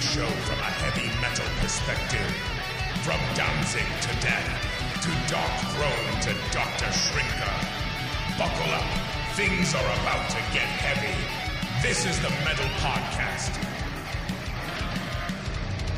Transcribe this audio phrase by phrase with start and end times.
[0.00, 2.24] show from a heavy metal perspective.
[3.04, 4.48] From Danzig to Death,
[5.04, 6.86] to Dark Throne to Dr.
[6.88, 7.52] Shrinker.
[8.38, 8.88] Buckle up,
[9.36, 11.12] things are about to get heavy.
[11.86, 13.52] This is the Metal Podcast.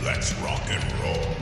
[0.04, 1.36] Let's rock and roll.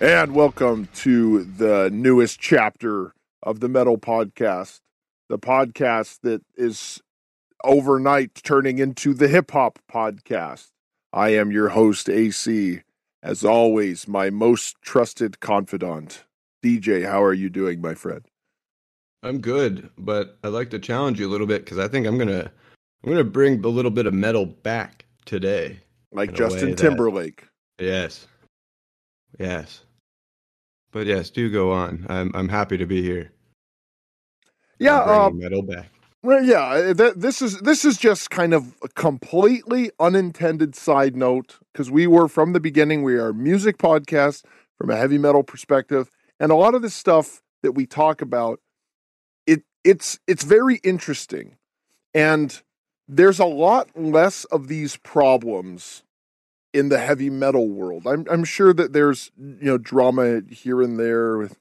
[0.00, 4.80] And welcome to the newest chapter of the Metal Podcast,
[5.28, 7.00] the podcast that is
[7.64, 10.68] overnight turning into the Hip Hop Podcast.
[11.12, 12.80] I am your host, AC.
[13.22, 16.24] As always, my most trusted confidant.
[16.64, 18.22] DJ, how are you doing, my friend?
[19.22, 22.18] I'm good, but I'd like to challenge you a little bit because I think I'm
[22.18, 22.50] gonna
[23.04, 25.78] I'm gonna bring a little bit of metal back today.
[26.10, 27.46] Like Justin way that- Timberlake.
[27.78, 28.26] Yes,
[29.38, 29.84] yes,
[30.90, 32.06] but yes, do go on.
[32.08, 33.30] I'm I'm happy to be here.
[34.78, 35.88] Yeah, uh, metal back.
[36.24, 41.16] Well, yeah, uh, th- this is this is just kind of a completely unintended side
[41.16, 43.02] note because we were from the beginning.
[43.02, 44.44] We are a music podcast
[44.78, 48.60] from a heavy metal perspective, and a lot of the stuff that we talk about,
[49.48, 51.56] it it's it's very interesting,
[52.14, 52.62] and
[53.08, 56.04] there's a lot less of these problems
[56.72, 58.06] in the heavy metal world.
[58.06, 61.58] I'm I'm sure that there's you know drama here and there with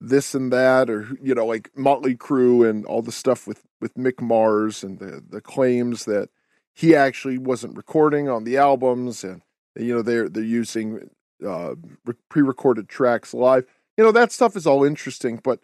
[0.00, 3.94] this and that, or you know, like Motley Crue and all the stuff with with
[3.94, 6.30] Mick Mars and the the claims that
[6.74, 9.42] he actually wasn't recording on the albums, and
[9.76, 11.10] you know they're they're using
[11.46, 11.74] uh,
[12.28, 13.66] pre-recorded tracks live.
[13.96, 15.60] You know that stuff is all interesting, but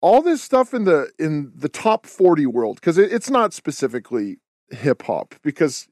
[0.00, 4.38] all this stuff in the in the top forty world because it, it's not specifically
[4.68, 5.88] hip hop because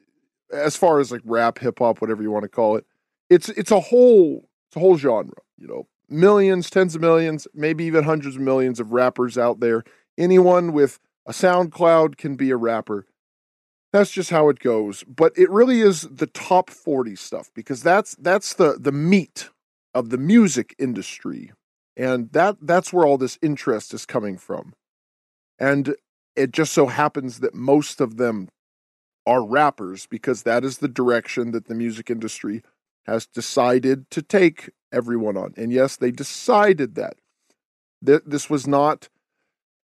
[0.52, 2.84] as far as like rap, hip hop, whatever you want to call it,
[3.30, 5.36] it's it's a whole it's a whole genre.
[5.56, 9.82] You know, millions, tens of millions, maybe even hundreds of millions of rappers out there.
[10.18, 13.06] Anyone with a SoundCloud can be a rapper.
[13.92, 15.04] That's just how it goes.
[15.04, 19.50] But it really is the top 40 stuff because that's that's the the meat
[19.94, 21.52] of the music industry.
[21.96, 24.72] And that that's where all this interest is coming from.
[25.58, 25.94] And
[26.34, 28.48] it just so happens that most of them
[29.26, 32.62] are rappers because that is the direction that the music industry
[33.06, 35.52] has decided to take everyone on.
[35.56, 37.16] And yes, they decided that.
[38.00, 39.08] That this was not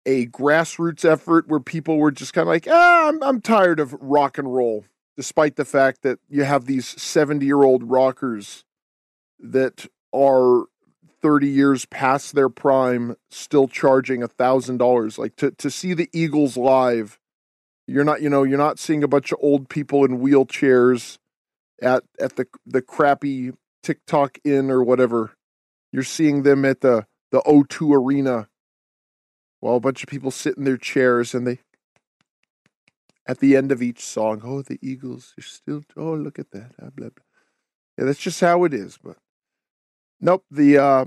[0.09, 3.93] a grassroots effort where people were just kind of like, ah, I'm, I'm tired of
[4.01, 8.63] rock and roll, despite the fact that you have these 70 year old rockers
[9.39, 10.65] that are
[11.21, 16.09] 30 years past their prime still charging a thousand dollars like to, to see the
[16.13, 17.19] eagles live
[17.87, 21.17] you're not you know you're not seeing a bunch of old people in wheelchairs
[21.81, 23.51] at at the the crappy
[23.83, 25.31] TikTok in or whatever.
[25.91, 28.47] You're seeing them at the the O2 arena
[29.59, 31.59] while a bunch of people sit in their chairs and they
[33.27, 36.71] at the end of each song, oh the Eagles are still oh look at that.
[36.81, 37.23] Ah, blah, blah.
[37.97, 39.17] Yeah, that's just how it is, but
[40.19, 41.05] nope, the uh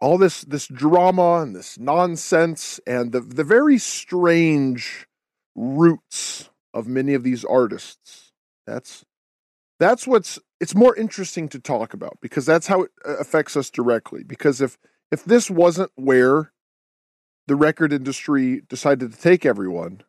[0.00, 5.06] all this this drama and this nonsense and the the very strange
[5.54, 8.32] roots of many of these artists.
[8.66, 9.04] That's
[9.80, 13.70] that's what's it's more interesting to talk about because that's how it uh, affects us
[13.70, 14.78] directly because if
[15.10, 16.52] if this wasn't where
[17.48, 20.02] the record industry decided to take everyone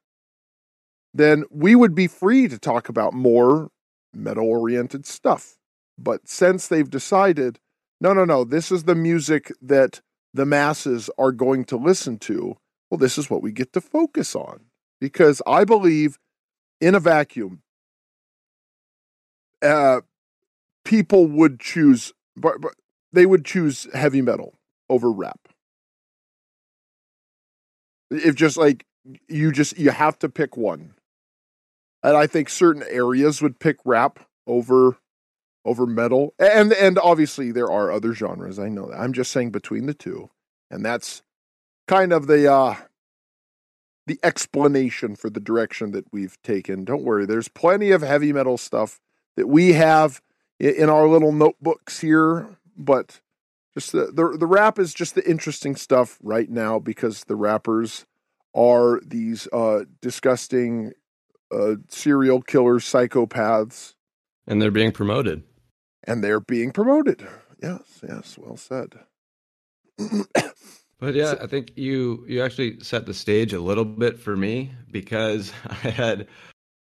[1.13, 3.71] then we would be free to talk about more
[4.13, 5.57] metal oriented stuff
[5.97, 7.59] but since they've decided
[7.99, 10.01] no no no this is the music that
[10.33, 12.55] the masses are going to listen to
[12.89, 14.65] well this is what we get to focus on
[15.01, 16.19] because i believe
[16.79, 17.61] in a vacuum
[19.61, 20.01] uh,
[20.83, 22.73] people would choose, but, but
[23.11, 24.55] they would choose heavy metal
[24.89, 25.48] over rap.
[28.09, 28.85] If just like
[29.27, 30.93] you just you have to pick one,
[32.03, 34.97] and I think certain areas would pick rap over
[35.65, 38.59] over metal, and and obviously there are other genres.
[38.59, 38.99] I know that.
[38.99, 40.29] I'm just saying between the two,
[40.71, 41.21] and that's
[41.87, 42.75] kind of the uh
[44.07, 46.83] the explanation for the direction that we've taken.
[46.83, 48.99] Don't worry, there's plenty of heavy metal stuff
[49.35, 50.21] that we have
[50.59, 53.21] in our little notebooks here, but
[53.73, 58.05] just the, the the rap is just the interesting stuff right now because the rappers
[58.55, 60.91] are these uh disgusting
[61.51, 63.93] uh serial killers, psychopaths
[64.47, 65.43] and they're being promoted.
[66.05, 67.27] and they're being promoted.
[67.61, 68.95] Yes, yes, well said.
[70.99, 74.71] But yeah, I think you you actually set the stage a little bit for me
[74.91, 76.27] because I had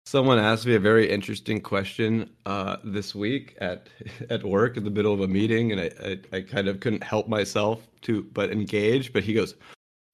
[0.05, 3.87] someone ask me a very interesting question uh, this week at
[4.29, 7.03] at work in the middle of a meeting, and I, I I kind of couldn't
[7.03, 9.13] help myself to but engage.
[9.13, 9.55] But he goes,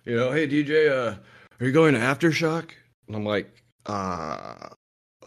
[0.05, 1.17] you know, hey DJ, uh,
[1.59, 2.71] are you going to aftershock?
[3.07, 4.69] And I'm like, uh,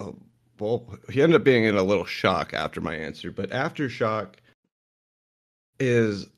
[0.00, 0.17] oh,
[0.58, 4.34] well, he ended up being in a little shock after my answer, but aftershock
[5.81, 6.29] is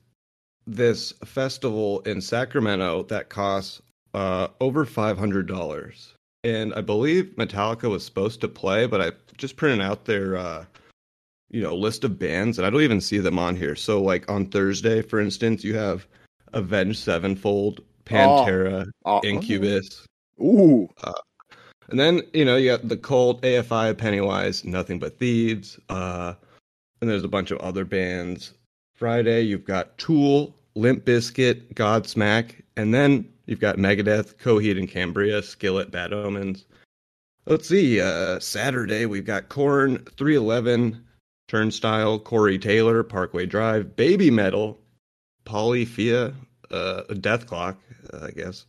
[0.65, 3.81] this festival in Sacramento that costs
[4.13, 9.11] uh, over five hundred dollars, and I believe Metallica was supposed to play, but I
[9.37, 10.65] just printed out their uh,
[11.51, 13.75] you know list of bands, and I don't even see them on here.
[13.75, 16.07] So, like on Thursday, for instance, you have
[16.53, 20.05] Avenged Sevenfold, Pantera, Oh, Incubus.
[20.39, 20.87] Ooh.
[21.89, 25.79] And then, you know, you got the Cult, AFI, Pennywise, Nothing But Thieves.
[25.89, 26.33] Uh,
[27.01, 28.53] and there's a bunch of other bands.
[28.95, 32.61] Friday, you've got Tool, Limp Bizkit, Godsmack.
[32.77, 36.65] And then you've got Megadeth, Coheed and Cambria, Skillet, Bad Omens.
[37.45, 38.01] Let's see.
[38.01, 41.03] Uh, Saturday, we've got Korn, 311,
[41.47, 44.79] Turnstile, Corey Taylor, Parkway Drive, Baby Metal,
[45.43, 46.33] Polyphia,
[46.71, 47.75] uh, Dethklok,
[48.13, 48.65] uh, I guess.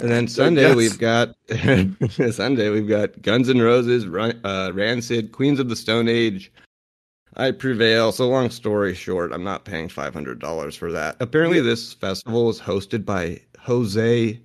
[0.00, 0.76] And then Sunday Yes.
[0.76, 1.34] we've got
[2.34, 6.52] Sunday we've got Guns N' Roses, Ran- uh, Rancid, Queens of the Stone Age.
[7.38, 8.12] I prevail.
[8.12, 11.16] So long story short, I'm not paying five hundred dollars for that.
[11.20, 14.40] Apparently, this festival is hosted by Jose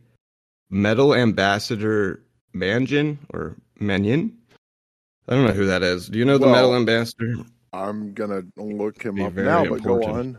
[0.70, 2.22] Metal Ambassador
[2.54, 4.38] Mangin or Mannion.
[5.30, 6.08] I don't know who that is.
[6.10, 7.36] Do you know the Well, Metal Ambassador?
[7.72, 10.38] I'm gonna look him up now, but go on.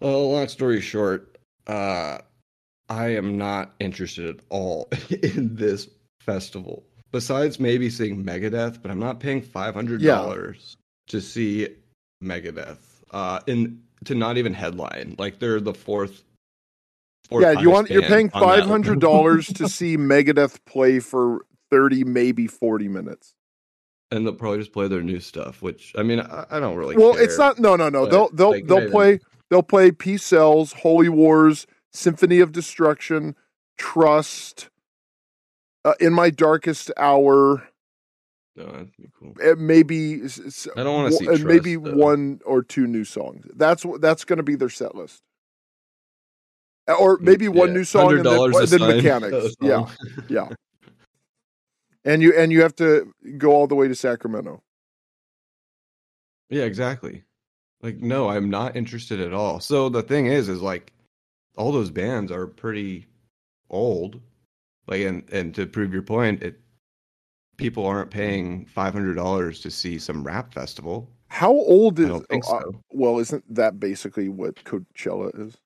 [0.00, 2.18] Well, long story short, uh,
[2.88, 5.88] I am not interested at all in this
[6.20, 6.84] festival.
[7.12, 10.76] Besides maybe seeing Megadeth, but I'm not paying five hundred dollars
[11.08, 11.68] to see
[12.22, 12.78] Megadeth.
[13.10, 15.14] Uh, in to not even headline.
[15.18, 16.22] Like they're the fourth.
[17.28, 22.04] fourth Yeah, you want you're paying five hundred dollars to see Megadeth play for thirty,
[22.04, 23.32] maybe forty minutes.
[24.10, 25.62] and they'll probably just play their new stuff.
[25.62, 26.96] Which I mean, I, I don't really.
[26.96, 27.22] well, care.
[27.22, 27.58] it's not.
[27.58, 28.06] No, no, no.
[28.06, 29.20] They'll they'll they'll play.
[29.50, 33.36] They'll play Peace Sells, Holy Wars, Symphony of Destruction,
[33.78, 34.70] Trust,
[35.84, 37.68] uh, In My Darkest Hour,
[38.56, 39.34] No, that'd be cool.
[39.44, 40.22] uh, maybe.
[40.22, 41.94] I don't wanna see and maybe though.
[41.94, 43.46] one or two new songs.
[43.54, 45.22] That's that's going to be their set list.
[46.88, 49.54] Uh, Or maybe one new song and then, $100 a then Mechanix.
[49.60, 49.88] Yeah,
[50.28, 50.48] yeah.
[52.04, 54.62] And you and you have to go all the way to Sacramento.
[56.48, 57.24] Yeah, exactly.
[57.82, 59.60] Like, no, I'm not interested at all.
[59.60, 60.92] So the thing is, is like,
[61.56, 63.06] all those bands are pretty
[63.70, 64.20] old.
[64.86, 66.60] Like, and and to prove your point, it
[67.56, 71.10] people aren't paying five hundred dollars to see some rap festival.
[71.28, 72.08] How old I is?
[72.08, 75.56] don't think uh, well, isn't that basically what Coachella is?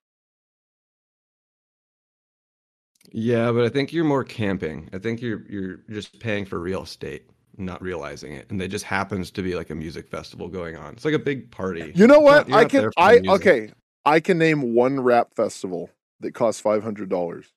[3.11, 4.89] Yeah, but I think you're more camping.
[4.93, 8.85] I think you're you're just paying for real estate, not realizing it, and there just
[8.85, 10.93] happens to be like a music festival going on.
[10.93, 11.91] It's like a big party.
[11.95, 12.47] You know what?
[12.47, 12.81] not- you're I can.
[12.81, 13.71] there for the I okay.
[14.05, 15.89] I can name one rap festival
[16.21, 17.47] that costs five hundred dollars.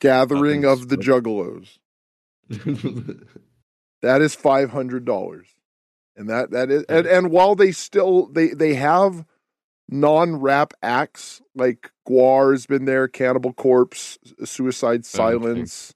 [0.00, 0.96] Gathering Nothing's of the.
[0.96, 1.78] Juggalos.
[4.02, 5.46] That is five hundred dollars,
[6.16, 9.26] and that that is and, and while they still they they have
[9.90, 15.94] non-rap acts like Gwar's been there, Cannibal Corpse, Suicide Silence.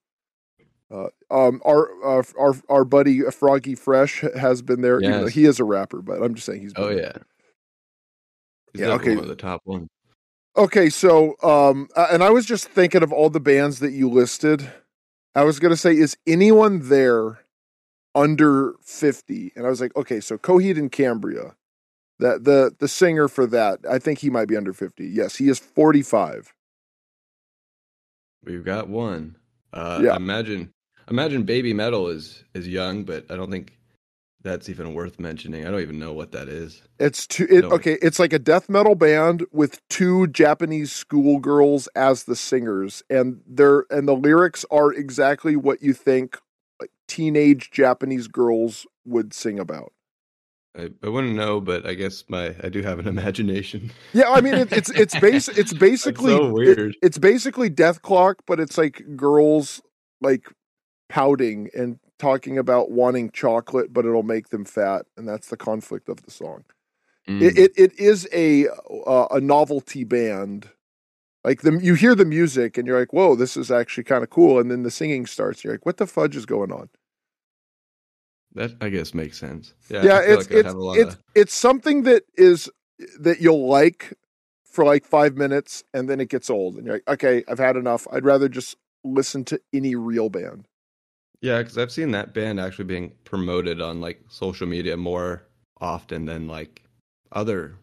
[0.91, 5.01] Uh, um, our, uh, our our buddy Froggy Fresh has been there.
[5.01, 5.33] Yes.
[5.33, 6.73] he is a rapper, but I'm just saying he's.
[6.73, 7.12] Been oh yeah.
[8.73, 9.14] He's Yeah, okay.
[9.14, 9.88] one of the top one.
[10.57, 14.09] Okay, so um, uh, and I was just thinking of all the bands that you
[14.09, 14.71] listed.
[15.35, 17.41] I was gonna say, is anyone there
[18.14, 19.53] under fifty?
[19.57, 21.57] And I was like, okay, so Coheed and Cambria,
[22.21, 25.07] that the the singer for that, I think he might be under fifty.
[25.09, 26.55] Yes, he is forty five.
[28.45, 29.37] We've got one.
[29.75, 30.16] Uh, Yeah.
[30.16, 30.73] Imagine,
[31.11, 33.76] imagine, Baby Metal is is young, but I don't think
[34.43, 35.66] that's even worth mentioning.
[35.66, 36.83] I don't even know what that is.
[37.00, 37.47] It's two.
[37.50, 43.02] It, okay, it's like a death metal band with two Japanese schoolgirls as the singers,
[43.11, 46.38] and they're and the lyrics are exactly what you think
[46.81, 49.93] like teenage Japanese girls would sing about.
[50.76, 53.93] I, I wouldn't know, but I guess my I do have an imagination.
[54.12, 56.97] Yeah, I mean it, it's it's base it's basically so it- weird.
[57.02, 59.81] it's basically Dethklok, but it's like girls
[60.21, 60.49] like
[61.09, 66.09] pouting and talking about wanting chocolate, but it'll make them fat, and that's the conflict
[66.09, 66.64] of the song.
[67.28, 67.43] Mm.
[67.43, 68.66] It, it it is a
[69.07, 70.69] uh, a novelty band.
[71.45, 74.31] Like the you hear the music and you're like, whoa, this is actually kind of
[74.31, 75.59] cool, and then the singing starts.
[75.61, 76.88] And You're like, what the fudge is going on?
[78.54, 79.75] That I guess makes sense.
[79.88, 82.70] Yeah, yeah, it's like it's have a lot it's of- it's something that is
[83.20, 84.14] that you'll like
[84.64, 87.76] for like five minutes, and then it gets old, and you're like, okay, I've had
[87.76, 88.06] enough.
[88.12, 90.66] I'd rather just listen to any real band.
[91.40, 95.42] yeah, because I've seen that band actually being promoted on like social media more
[95.80, 96.82] often than like
[97.32, 97.75] other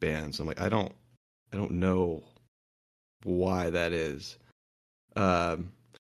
[0.00, 0.38] bands.
[0.38, 0.92] I'm like, I don't,
[1.52, 2.22] I don't know
[3.24, 4.38] why that is.
[5.16, 5.72] Um,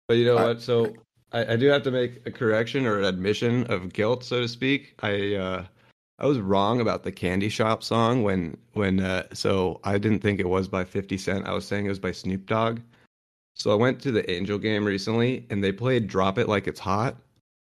[0.07, 0.61] but you know I- what?
[0.61, 0.93] So
[1.33, 4.47] I, I do have to make a correction or an admission of guilt, so to
[4.47, 4.93] speak.
[5.01, 5.65] I uh,
[6.19, 10.39] I was wrong about the Candy Shop song when when uh, so I didn't think
[10.39, 11.47] it was by Fifty Cent.
[11.47, 12.79] I was saying it was by Snoop Dogg.
[13.55, 16.79] So I went to the Angel game recently, and they played "Drop It Like It's
[16.79, 17.15] Hot."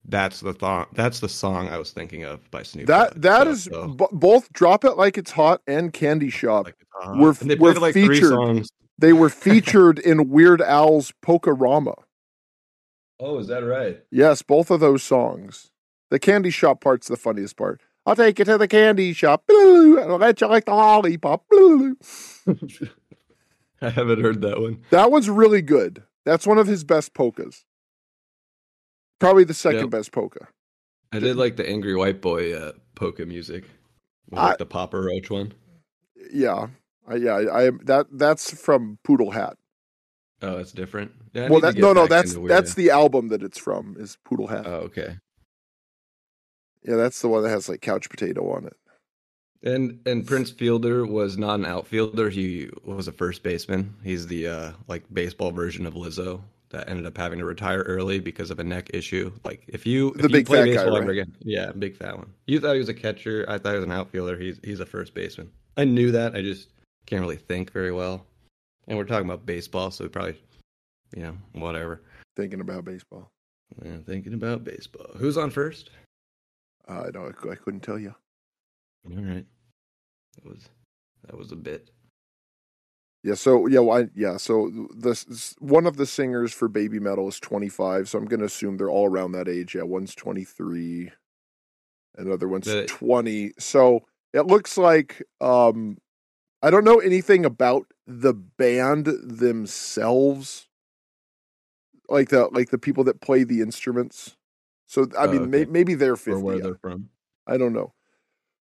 [0.07, 0.85] That's the thong.
[0.93, 2.85] That's the song I was thinking of by Snoop.
[2.87, 3.21] That Dogg.
[3.23, 6.75] that So- is so, b- both "Drop It Like It's Hot" and "Candy Shop." like,
[6.79, 7.41] it's hot.
[7.41, 8.29] And they we're played like featured.
[8.29, 8.69] songs.
[8.97, 11.95] They were featured in Weird Al's Polkarama.
[13.19, 14.01] Oh, is that right?
[14.11, 15.71] Yes, both of those songs.
[16.09, 17.81] The candy shop part's the funniest part.
[18.05, 19.43] I'll take you to the candy shop.
[19.49, 21.43] and I'll let you like the lollipop.
[23.81, 24.83] I haven't heard that one.
[24.91, 26.03] That one's really good.
[26.25, 27.65] That's one of his best polkas.
[29.19, 29.89] Probably the second Yep.
[29.89, 30.47] best polka.
[31.11, 33.63] I did like the Angry White Boy uh, polka music,
[34.29, 35.53] With, like I- the Papa Roach one.
[36.31, 36.67] Yeah,
[37.07, 37.33] I, yeah.
[37.35, 39.57] I, I that that's from Poodle Hat.
[40.41, 41.11] Oh, it's different.
[41.33, 42.07] Yeah, well, that no, no.
[42.07, 43.95] That's that's the album that it's from.
[43.99, 44.65] Is Poodle Hat.
[44.65, 45.17] Oh, okay.
[46.83, 48.75] yeah, that's the one that has like couch potato on it.
[49.63, 52.29] And and Prince Fielder was not an outfielder.
[52.29, 53.95] He was a first baseman.
[54.03, 58.19] He's the uh, like baseball version of Lizzo that ended up having to retire early
[58.19, 59.31] because of a neck issue.
[59.43, 61.09] Like if you The if big you play fat guy, right?
[61.09, 62.31] again, yeah, big fat one.
[62.45, 63.45] You thought he was a catcher.
[63.47, 64.37] I thought he was an outfielder.
[64.37, 65.49] He's he's a first baseman.
[65.77, 66.35] I knew that.
[66.35, 66.69] I just
[67.07, 68.25] can't really think very well.
[68.87, 70.39] And we're talking about baseball, so we probably,
[71.15, 72.01] you know, whatever.
[72.35, 73.31] Thinking about baseball.
[73.83, 75.07] Yeah, thinking about baseball.
[75.17, 75.89] Who's on first?
[76.87, 77.35] Uh, I don't.
[77.49, 78.13] I couldn't tell you.
[79.09, 79.45] All right,
[80.35, 80.69] that was
[81.25, 81.89] that was a bit.
[83.23, 83.33] Yeah.
[83.33, 83.79] So yeah.
[83.79, 84.37] Well, I, yeah.
[84.37, 88.07] So this one of the singers for Baby Metal is 25.
[88.07, 89.73] So I'm going to assume they're all around that age.
[89.73, 89.81] Yeah.
[89.81, 91.11] One's 23.
[92.17, 93.53] Another one's The- 20.
[93.57, 95.97] So it looks like um,
[96.65, 100.67] I don't know anything about the band themselves,
[102.09, 104.35] like the like the people that play the instruments.
[104.87, 105.71] So I Oh, mean, may, okay.
[105.71, 106.41] maybe they're Or 50.
[106.41, 107.09] where they're from?
[107.47, 107.93] I don't know.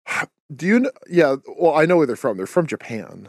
[0.56, 0.92] Do you know?
[1.10, 1.38] Yeah.
[1.60, 2.38] Well, I know where they're from.
[2.38, 3.28] They're from Japan.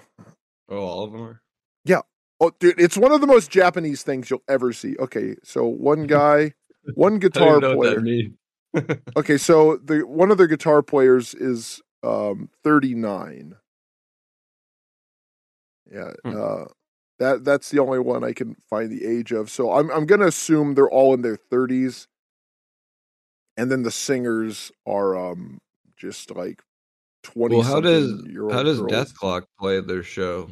[0.69, 1.43] Oh, all of them are.
[1.85, 2.03] Yeah.
[2.41, 4.97] Oh, dude, it's one of the most Japanese things you'll ever see.
[4.99, 6.53] Okay, so one guy,
[6.95, 8.03] one guitar player.
[9.17, 13.57] Okay, so the one of the guitar players is um 39.
[15.91, 16.37] Yeah, Hmm.
[16.41, 16.65] uh
[17.19, 19.51] that that's the only one I can find the age of.
[19.51, 22.07] So I'm I'm going to assume they're all in their 30s.
[23.57, 25.59] And then the singers are um
[25.97, 26.63] just like
[27.25, 28.11] 20 Well, how does
[28.51, 28.93] how does girls.
[28.93, 30.49] Dethklok play their show?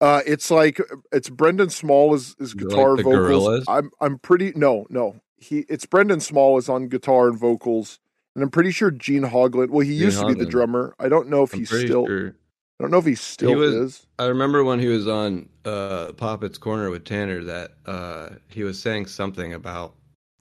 [0.00, 0.80] Uh, it's like
[1.12, 3.28] it's Brendan Small is, is Is it like guitar the vocals.
[3.28, 3.64] Gorillaz?
[3.68, 7.98] I'm I'm pretty no no he it's Brendan Small is on guitar and vocals,
[8.34, 9.70] and I'm pretty sure Gene Hoglan.
[9.70, 10.94] Well, he Gene used to be the drummer.
[10.98, 12.06] I don't know if I'm he's still.
[12.06, 12.34] sure.
[12.78, 14.06] I don't know if he still he was- is.
[14.18, 18.80] I remember when he was on uh, Poppet's Corner with Tanner that uh, he was
[18.80, 19.94] saying something about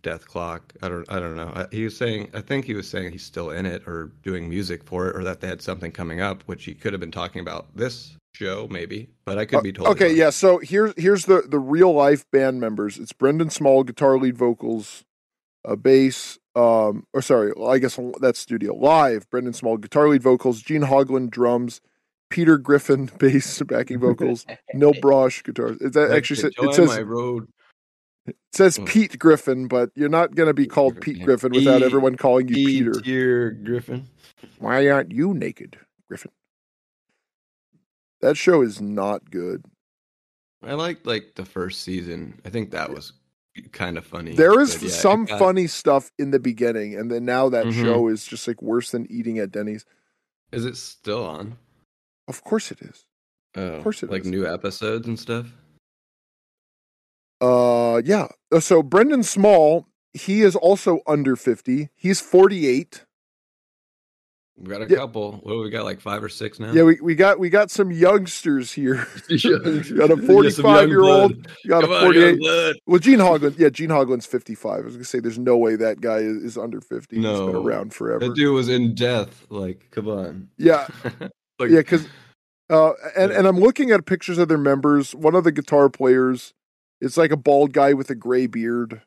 [0.03, 0.61] Dethklok.
[0.81, 1.51] I don't I don't know.
[1.55, 4.47] I- He was saying I think he was saying he's still in it or doing
[4.49, 7.11] music for it or that they had something coming up, which he could have been
[7.11, 9.87] talking about this show maybe, but I could be told.
[9.87, 10.29] Uh, okay, yeah.
[10.29, 12.97] So here's here's the the real life band members.
[12.99, 15.03] It's Brendan Small, guitar lead vocals,
[15.65, 16.37] uh, bass.
[16.55, 19.29] Um, or sorry, I guess that's studio live.
[19.29, 20.61] Brendan Small, guitar lead vocals.
[20.61, 21.81] Gene Hoglan, drums.
[22.29, 24.45] Peter Griffin, bass, backing vocals.
[24.75, 25.77] Nili Brosh, guitars.
[25.81, 27.47] Is that actually sa- it says my road.
[28.25, 28.85] it says Oh.
[28.85, 32.47] Pete Griffin, but you're not going to be called Pete Griffin without E- everyone calling
[32.49, 32.91] you Peter.
[32.93, 34.07] Tier Griffin.
[34.59, 36.31] Why aren't you naked, Griffin?
[38.21, 39.63] That show is not good.
[40.63, 42.41] I liked like the first season.
[42.43, 43.13] I think that was
[43.71, 44.33] kind of funny.
[44.33, 47.67] There is but yeah, some got- funny stuff in the beginning, and then now that
[47.67, 47.73] Mhm.
[47.81, 49.85] show is just like worse than eating at Denny's.
[50.51, 51.57] Is it still on?
[52.27, 53.05] Of course it is.
[53.55, 54.27] Oh, course it like is.
[54.27, 55.47] new episodes and stuff.
[57.41, 58.27] Uh, yeah.
[58.51, 61.89] Uh, So Brendan Small, he is also under fifty.
[61.95, 63.03] He's forty-eight.
[64.59, 64.97] We got a Yeah.
[64.97, 65.33] couple.
[65.43, 65.85] What do we got?
[65.85, 66.71] Like five or six now.
[66.73, 68.95] Yeah, we, we got we got some youngsters here.
[69.29, 71.35] Got a Get some young 45 year old.
[71.63, 72.39] You got Come a 48.
[72.39, 72.75] blood.
[72.87, 74.71] Well, Gene Hoglan, yeah, Gene Hoglan's 55.
[74.71, 77.19] I was going to say, there's no way that guy is, is under 50.
[77.19, 78.19] No, He's been around forever.
[78.27, 79.45] That dude was in death.
[79.49, 80.49] Like, come on.
[80.57, 80.87] Yeah,
[81.59, 82.07] like, yeah, because,
[82.69, 85.15] uh, and, and I'm looking at pictures of their members.
[85.15, 86.53] One of the guitar players
[87.01, 89.01] is like a bald guy with a gray beard.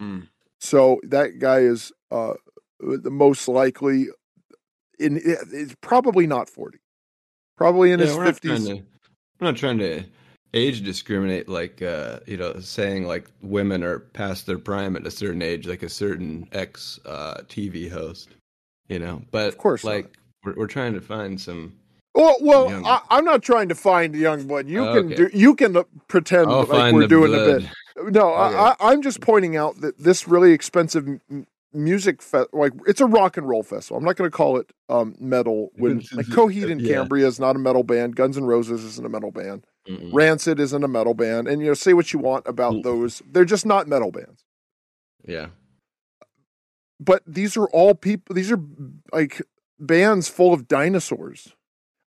[0.00, 0.28] Mm.
[0.60, 2.34] So that guy is uh,
[2.80, 4.08] the most likely
[4.98, 6.78] in, it's probably not 40.
[7.56, 8.66] Probably in Yeah, his we're not 50s.
[8.66, 8.72] to.
[8.76, 8.86] I'm
[9.40, 10.04] not trying to
[10.54, 11.48] age discriminate.
[11.48, 15.66] Like, uh, you know, saying like women are past their prime at a certain age,
[15.66, 18.30] like a certain ex uh, TV host.
[18.88, 21.74] You know, but Of course like we're, we're trying to find some.
[22.14, 22.86] Well, well, Young.
[22.86, 24.66] I, I'm not trying to find young blood.
[24.68, 25.14] You Oh, can okay.
[25.14, 25.30] do.
[25.32, 25.76] You can
[26.08, 27.48] pretend I'll like we're doing blood.
[27.48, 28.12] a bit.
[28.14, 28.56] no, Okay.
[28.56, 33.00] I, I, I'm just pointing out that this really expensive m- music fe- like it's
[33.00, 33.98] a rock and roll festival.
[33.98, 35.70] I'm not going to call it um, metal.
[35.76, 36.94] When like Coheed and Yeah.
[36.94, 40.10] Cambria is not a metal band, Guns and Roses isn't a metal band, Mm-mm.
[40.12, 42.82] Rancid isn't a metal band, and you know say what you want about Mm.
[42.82, 44.42] those, they're just not metal bands.
[45.24, 45.48] Yeah.
[46.98, 48.34] But these are all people.
[48.34, 48.60] These are
[49.12, 49.40] like
[49.78, 51.54] bands full of dinosaurs.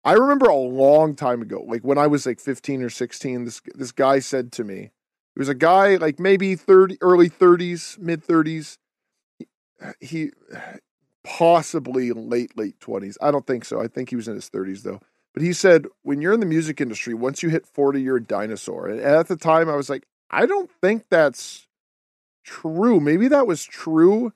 [0.03, 3.61] I remember a long time ago, like when I was like 15 or 16, this
[3.75, 4.91] this guy said to me,
[5.35, 8.77] he was a guy like maybe 30, early 30s, mid 30s.
[9.99, 10.31] He
[11.23, 13.17] possibly late late 20s.
[13.21, 13.79] I don't think so.
[13.79, 15.01] I think he was in his 30s though.
[15.33, 18.23] But he said when you're in the music industry, once you hit 40, you're a
[18.23, 18.87] dinosaur.
[18.87, 21.67] And at the time, I was like, I don't think that's
[22.43, 22.99] true.
[22.99, 24.33] Maybe that was true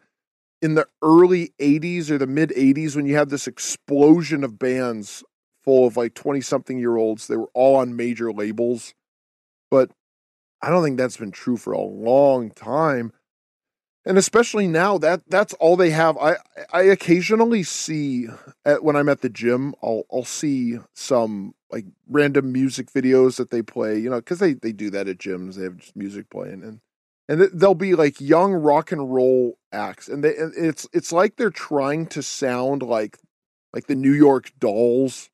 [0.62, 5.24] in the early 80s or the mid 80s when you had this explosion of bands
[5.64, 7.28] full of like 20 something year olds.
[7.28, 8.94] They were all on major labels.
[9.70, 9.92] But
[10.62, 13.12] I don't think that's been true for a long time.
[14.08, 16.16] And especially now that that's all they have.
[16.18, 16.36] I
[16.72, 18.28] I occasionally see
[18.64, 23.50] at, when I'm at the gym, I'll I'll see some like random music videos that
[23.50, 25.56] they play, you know, cuz they they do that at gyms.
[25.56, 26.82] They have just music playing and
[27.28, 31.12] and th- they'll be like young rock and roll acts and they and it's it's
[31.12, 33.18] like they're trying to sound like
[33.74, 35.30] like the New York Dolls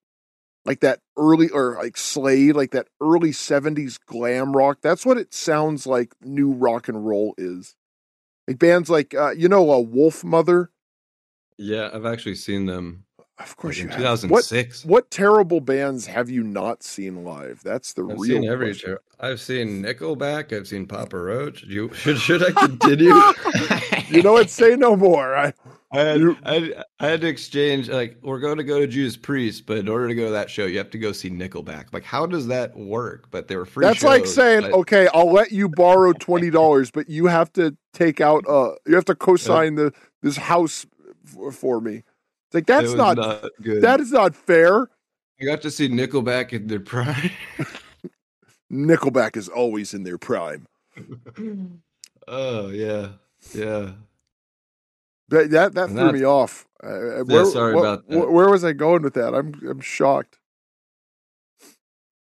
[0.66, 4.80] like that early or like Slade like that early 70s glam rock.
[4.82, 7.76] That's what it sounds like new rock and roll is.
[8.48, 10.68] Like bands like uh, you know a Wolfmother?
[11.58, 13.06] Yeah, I've actually seen them
[13.44, 14.24] of course like, you in have.
[14.30, 14.86] what 2006.
[14.86, 18.76] what terrible bands have you not seen live that's the I've real seen every.
[18.76, 20.56] ter- I've seen Nickelback.
[20.56, 21.64] I've seen Papa Roach.
[21.64, 23.14] You should should I continue?
[24.08, 25.54] you know what say no more I,
[25.94, 29.66] I had, I I had to exchange like we're going to go to Judas Priest,
[29.66, 31.88] but in order to go to that show, you have to go see Nickelback.
[31.92, 33.30] Like, how does that work?
[33.30, 33.86] But they were free.
[33.86, 37.76] That's like saying, but- okay, I'll let you borrow twenty dollars, but you have to
[37.94, 40.86] take out uh you have to co-sign the this house
[41.26, 42.04] for, for me.
[42.52, 43.16] It's like that's was not,
[43.62, 43.82] good.
[43.82, 44.90] that is not fair.
[45.40, 47.32] I got to see Nickelback in their prime.
[48.72, 50.68] Nickelback is always in their prime.
[52.28, 53.12] oh yeah,
[53.54, 53.92] yeah.
[55.30, 56.68] That that, that And threw me off.
[56.84, 58.30] Uh, where, sorry what- about that.
[58.30, 59.34] Where was I going with that?
[59.34, 60.38] I'm I'm shocked.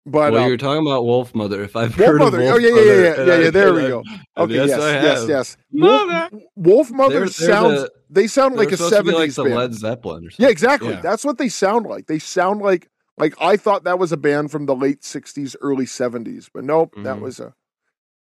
[0.09, 1.63] But well, uh, you're talking about Wolfmother.
[1.65, 2.37] If I've Wolf heard Mother.
[2.39, 2.53] of Wolf Mother.
[2.53, 3.49] Oh yeah, yeah, Mother, yeah, yeah, yeah, yeah.
[3.51, 4.03] There and we go.
[4.37, 5.29] Okay, yes, yes, I yes, have.
[5.29, 5.57] yes.
[5.73, 6.29] Wolf, Mother.
[6.57, 7.81] Wolfmother They're- they're sounds.
[7.81, 9.55] the- they sound like a supposed to be like '70s band.
[9.55, 10.43] Led Zeppelin or something.
[10.45, 10.89] Yeah, exactly.
[10.93, 11.01] Yeah.
[11.01, 12.07] That's what they sound like.
[12.07, 15.85] They sound like like I thought that was a band from the late '60s, early
[15.85, 17.21] '70s, but nope, that Mhm.
[17.21, 17.53] was a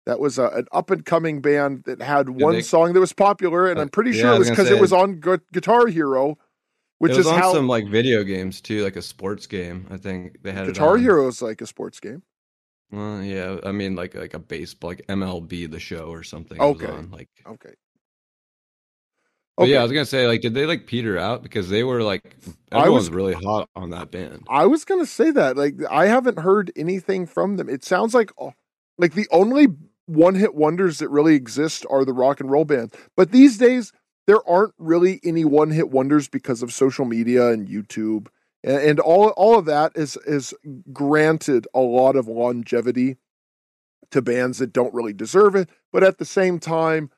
[0.06, 3.12] that was a, an up and coming band that had one they- song that was
[3.14, 5.40] popular, and Uh, I'm pretty sure I it was was because it was on Gu-
[5.52, 6.38] Guitar Hero,
[7.04, 9.86] which it was is on how some like video games too, like a sports game.
[9.92, 11.02] I think they had Guitar it.
[11.02, 12.24] Hero is like a sports game.
[12.92, 16.60] Well, yeah, I mean like like a baseball, like MLB the show or something.
[16.60, 16.86] Okay.
[16.88, 17.30] on, like.
[17.48, 17.74] Okay.
[19.58, 19.74] But Okay.
[19.74, 22.36] yeah, I was gonna say like, did they like peter out because they were like
[22.72, 24.44] I was- really hot on that band.
[24.50, 25.58] I was gonna say that.
[25.58, 27.70] Like I haven't heard anything from them.
[27.70, 28.32] It sounds like
[28.98, 29.68] like the only
[30.06, 32.94] one hit wonders that really exist are the rock and roll bands.
[33.16, 33.92] But these days
[34.28, 38.28] there aren't really any one hit wonders because of social media and YouTube.
[38.64, 40.54] And, and all all of that is is
[40.92, 43.18] granted a lot of longevity
[44.12, 45.70] to bands that don't really deserve it.
[45.92, 47.10] But at the same time,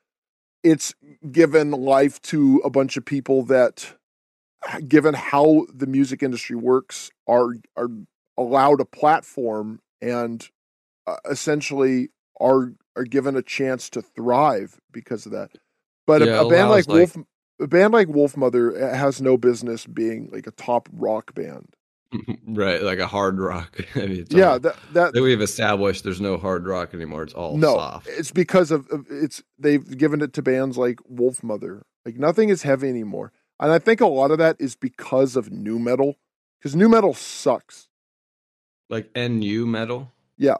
[0.64, 0.96] it's
[1.32, 3.96] given life to a bunch of people that
[4.88, 7.90] given how the music industry works, are are
[8.38, 10.50] allowed a platform and
[11.08, 15.52] uh, essentially are are given a chance to thrive because of that.
[16.06, 17.26] But Yeah, a, a band like, like- Wolf,
[17.60, 21.68] a band like Wolfmother uh, has no business being like a top rock band.
[22.48, 23.78] right, like a hard rock.
[23.96, 27.24] I mean, yeah, all- that that that we've established there's no hard rock anymore.
[27.24, 28.08] It's all no, soft.
[28.08, 31.82] it's because of, of it's they've given it to bands like Wolfmother.
[32.06, 35.52] Like nothing is heavy anymore, and I think a lot of that is because of
[35.52, 36.16] nu metal.
[36.60, 37.90] Because nu metal sucks.
[38.90, 40.12] Like NU metal.
[40.38, 40.58] Yeah,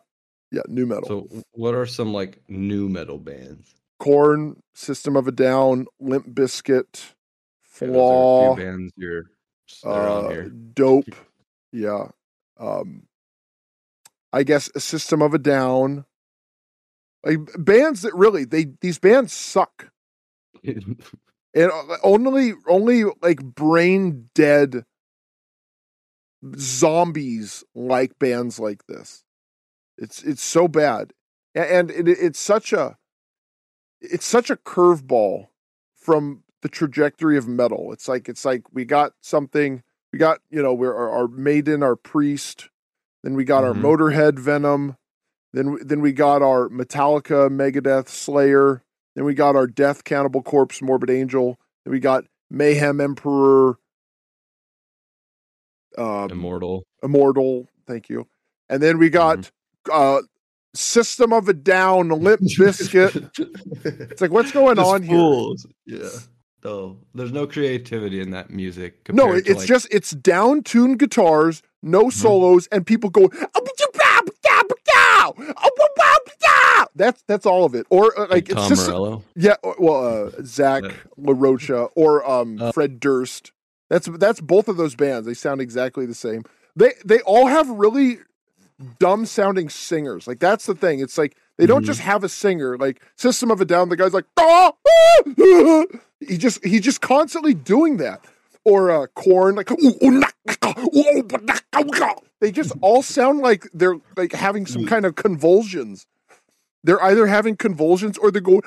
[0.52, 1.08] yeah, nu metal.
[1.08, 3.76] So what are some like nu metal bands?
[4.00, 7.14] Korn, System of a Down, Limp Bizkit,
[7.82, 9.24] Yeah, those are a Flaw, few bands you're
[9.84, 10.50] that are on uh, here.
[10.50, 11.16] Dope.
[11.72, 12.08] Yeah.
[12.60, 13.08] Um,
[14.32, 16.06] I guess a System of a Down.
[17.24, 19.92] Like bands that really they these bands suck.
[21.56, 24.84] And uh, only only like brain dead
[26.58, 29.24] zombies like bands like this.
[29.98, 31.14] It's it's so bad,
[31.56, 32.98] and it, it's such a
[34.02, 35.48] it's such a curveball
[35.96, 37.92] from the trajectory of metal.
[37.94, 41.84] It's like it's like we got something we got you know we're our, our maiden
[41.84, 42.70] our priest,
[43.24, 43.68] then we got Mhm.
[43.68, 44.98] our Motorhead Venom,
[45.54, 48.84] Then then we got our Metallica, Megadeth, Slayer.
[49.16, 51.58] Then we got our Death, Cannibal Corpse, Morbid Angel.
[51.86, 53.78] Then we got Mayhem Emperor,
[55.98, 56.84] um, Immortal.
[57.04, 57.68] Immortal.
[57.88, 58.28] Thank you.
[58.70, 59.52] And then we got
[59.88, 59.92] Mm-hmm.
[59.92, 60.22] uh,
[60.76, 63.16] System of a Down, Lip Biscuit.
[63.84, 65.54] it's like what's going Just on here?
[65.86, 66.10] Yeah.
[66.64, 69.08] No, there's no creativity in that music.
[69.14, 73.30] No, compared to, it's like- just it's down tuned guitars, no solos, and people go.
[76.96, 77.86] That's that's all of it.
[77.90, 79.24] Or uh, like it's Tom just Morello.
[79.36, 79.56] yeah.
[79.78, 80.84] Well, uh, Zach
[81.20, 82.72] LaRocha or um, Uh.
[82.72, 83.52] Fred Durst.
[83.90, 85.28] That's that's both of those bands.
[85.28, 86.44] They sound exactly the same.
[86.76, 88.20] They they all have really
[89.00, 90.28] dumb sounding singers.
[90.28, 91.00] Like that's the thing.
[91.00, 91.88] It's like they don't Mhm.
[91.88, 92.78] just have a singer.
[92.78, 95.84] Like System of a Down, the guy's like "Ah, ah, ah."
[96.20, 98.24] he just he's just constantly doing that.
[98.64, 99.70] Or uh Korn like
[102.42, 106.06] they just all sound like they're like having some kind of convulsions.
[106.84, 108.62] They're either having convulsions or they're going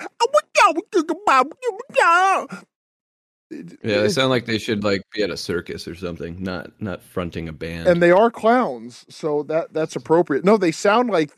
[3.51, 7.03] Yeah, they sound like they should like be at a circus or something, not not
[7.03, 7.89] fronting a band.
[7.89, 10.45] and they are clowns, so that that's appropriate.
[10.45, 11.33] No, they sound like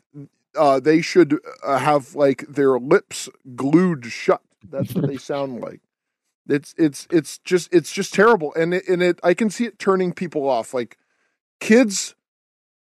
[0.57, 4.41] uh, they should uh, have like their lips glued shut.
[4.69, 5.79] That's what they sound like.
[6.49, 9.79] It's it's it's just it's just terrible, and it, and it I can see it
[9.79, 10.73] turning people off.
[10.73, 10.97] Like
[11.61, 12.15] kids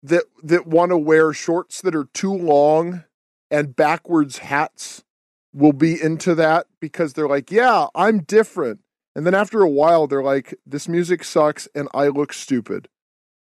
[0.02, 3.04] that that want to wear shorts that are too long
[3.52, 5.04] and backwards hats
[5.54, 8.82] will be into that because they're like, yeah, I'm different.
[9.16, 12.88] And then after a while, they're like, this music sucks and I look stupid.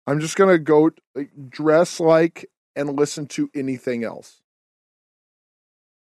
[0.07, 4.41] I'm just gonna go like, dress like and listen to anything else.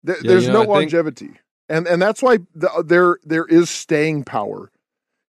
[0.03, 2.81] There, Yeah, there's you no know, I think- longevity, and and that's why the, uh,
[2.81, 4.71] there there is staying power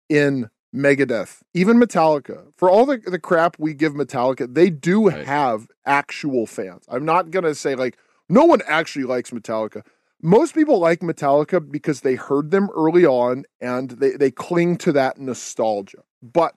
[0.09, 2.51] in Megadeth, even Metallica.
[2.57, 5.25] For all the the crap we give Metallica, they do Right.
[5.25, 6.83] have actual fans.
[6.89, 7.97] I'm not gonna say like
[8.29, 9.85] no one actually likes Metallica.
[10.21, 14.91] Most people like Metallica because they heard them early on and they, they cling to
[14.93, 16.03] that nostalgia.
[16.23, 16.55] But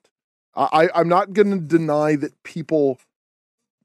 [0.54, 2.98] I, I'm not going to deny that people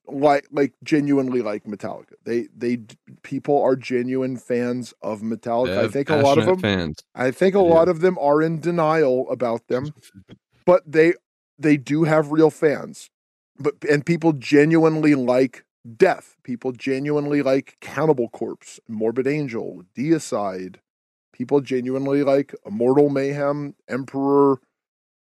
[0.07, 2.13] like like genuinely like Metallica.
[2.23, 2.79] They they
[3.23, 5.77] people are genuine fans of Metallica.
[5.77, 6.59] I think a lot of them.
[6.59, 6.97] fans.
[7.13, 7.65] I think a do.
[7.65, 9.93] lot of them are in denial about them,
[10.65, 11.13] but they
[11.57, 13.09] they do have real fans.
[13.57, 16.37] But and people genuinely like Death.
[16.43, 20.77] People genuinely like Cannibal Corpse, Morbid Angel, Deicide.
[21.31, 24.61] People genuinely like Immortal Mayhem, Emperor,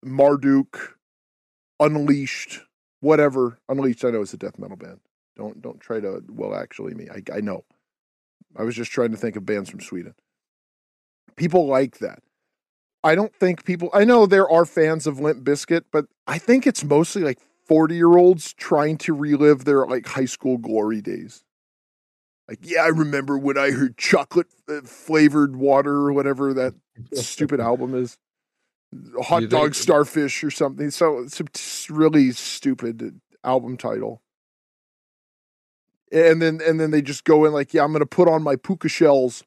[0.04, 0.96] Marduk,
[1.80, 2.60] Unleashed,
[3.00, 3.58] whatever.
[3.68, 5.00] Unleashed, I know is a death metal band.
[5.36, 7.08] Don't don't try to well actually me.
[7.10, 7.64] I I know.
[8.56, 10.14] I was just trying to think of bands from Sweden.
[11.36, 12.20] People like that.
[13.04, 16.66] I don't think people I know there are fans of Limp Bizkit, but I think
[16.66, 21.44] it's mostly like 40 year olds trying to relive their like high school glory days.
[22.48, 26.74] Like, yeah, I remember when I heard chocolate uh, flavored water or whatever that
[27.12, 28.16] stupid album is.
[29.22, 30.90] Hot You dog think- starfish or something.
[30.90, 31.44] So it's a
[31.92, 34.22] really stupid album title.
[36.10, 38.56] And then and then they just go in like, yeah, I'm gonna put on my
[38.56, 39.44] puka shells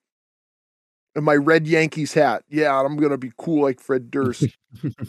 [1.15, 2.43] and my red Yankees hat.
[2.49, 4.57] Yeah, I'm gonna be cool like Fred Durst.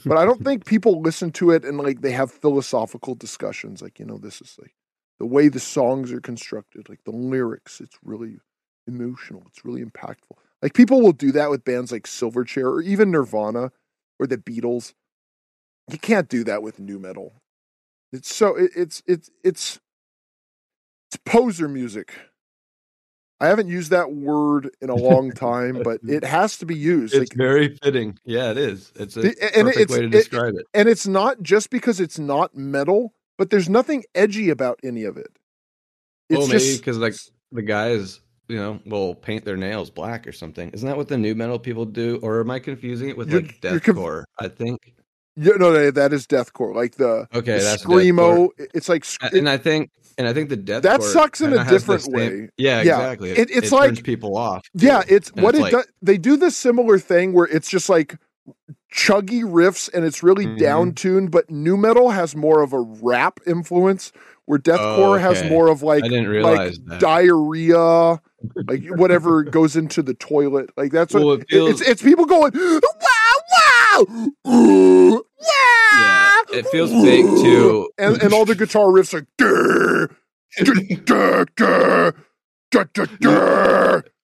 [0.05, 3.83] but I don't think people listen to it and like they have philosophical discussions.
[3.83, 4.75] Like, you know, this is like
[5.19, 8.39] the way the songs are constructed, like the lyrics, it's really
[8.87, 10.37] emotional, it's really impactful.
[10.61, 13.73] Like people will do that with bands like Silverchair or even Nirvana
[14.19, 14.95] or the Beatles.
[15.91, 17.35] You can't do that with nu metal.
[18.13, 19.81] It's so it, it's it's it's
[21.09, 22.15] it's poser music.
[23.43, 27.13] I haven't used that word in a long time, but it has to be used.
[27.13, 28.19] It's Like, very fitting.
[28.25, 28.93] Yeah, it is.
[28.95, 30.67] It's a and perfect it's- way to describe it.
[30.75, 35.17] and it's not just because it's not metal, but there's nothing edgy about any of
[35.17, 35.37] it.
[36.31, 37.15] It's well, maybe because like
[37.51, 40.71] the guys, you know, will paint their nails black or something.
[40.71, 42.21] Isn't that what the nu metal people do?
[42.23, 44.25] Or am I confusing it with like you're conf- deathcore?
[44.39, 44.95] I think.
[45.37, 46.75] yeah, no, that is deathcore.
[46.75, 48.49] Like the, Okay, the that's screamo.
[48.73, 51.65] It's like sc- And I think, and I think the death That sucks in a
[51.65, 52.49] different way.
[52.57, 53.31] Yeah, Yeah, exactly.
[53.31, 54.67] it- it's turns like- people off.
[54.75, 55.87] yeah, it's And what it's it like- does.
[56.03, 58.17] They do this similar thing where it's just like
[58.93, 60.59] chuggy riffs and it's really Mhm.
[60.59, 64.13] down tuned, but nu metal has more of a rap influence,
[64.47, 65.49] where deathcore has okay.
[65.49, 67.01] more of like I didn't like that.
[67.01, 68.21] diarrhea,
[68.69, 70.71] like whatever goes into the toilet.
[70.77, 71.81] Like that's what Well, it it- feels- it's.
[71.89, 72.81] It's people going wow
[74.03, 77.89] wow yeah, it feels fake too.
[77.99, 79.27] and and all the guitar riffs are.
[79.39, 79.82] "Durr,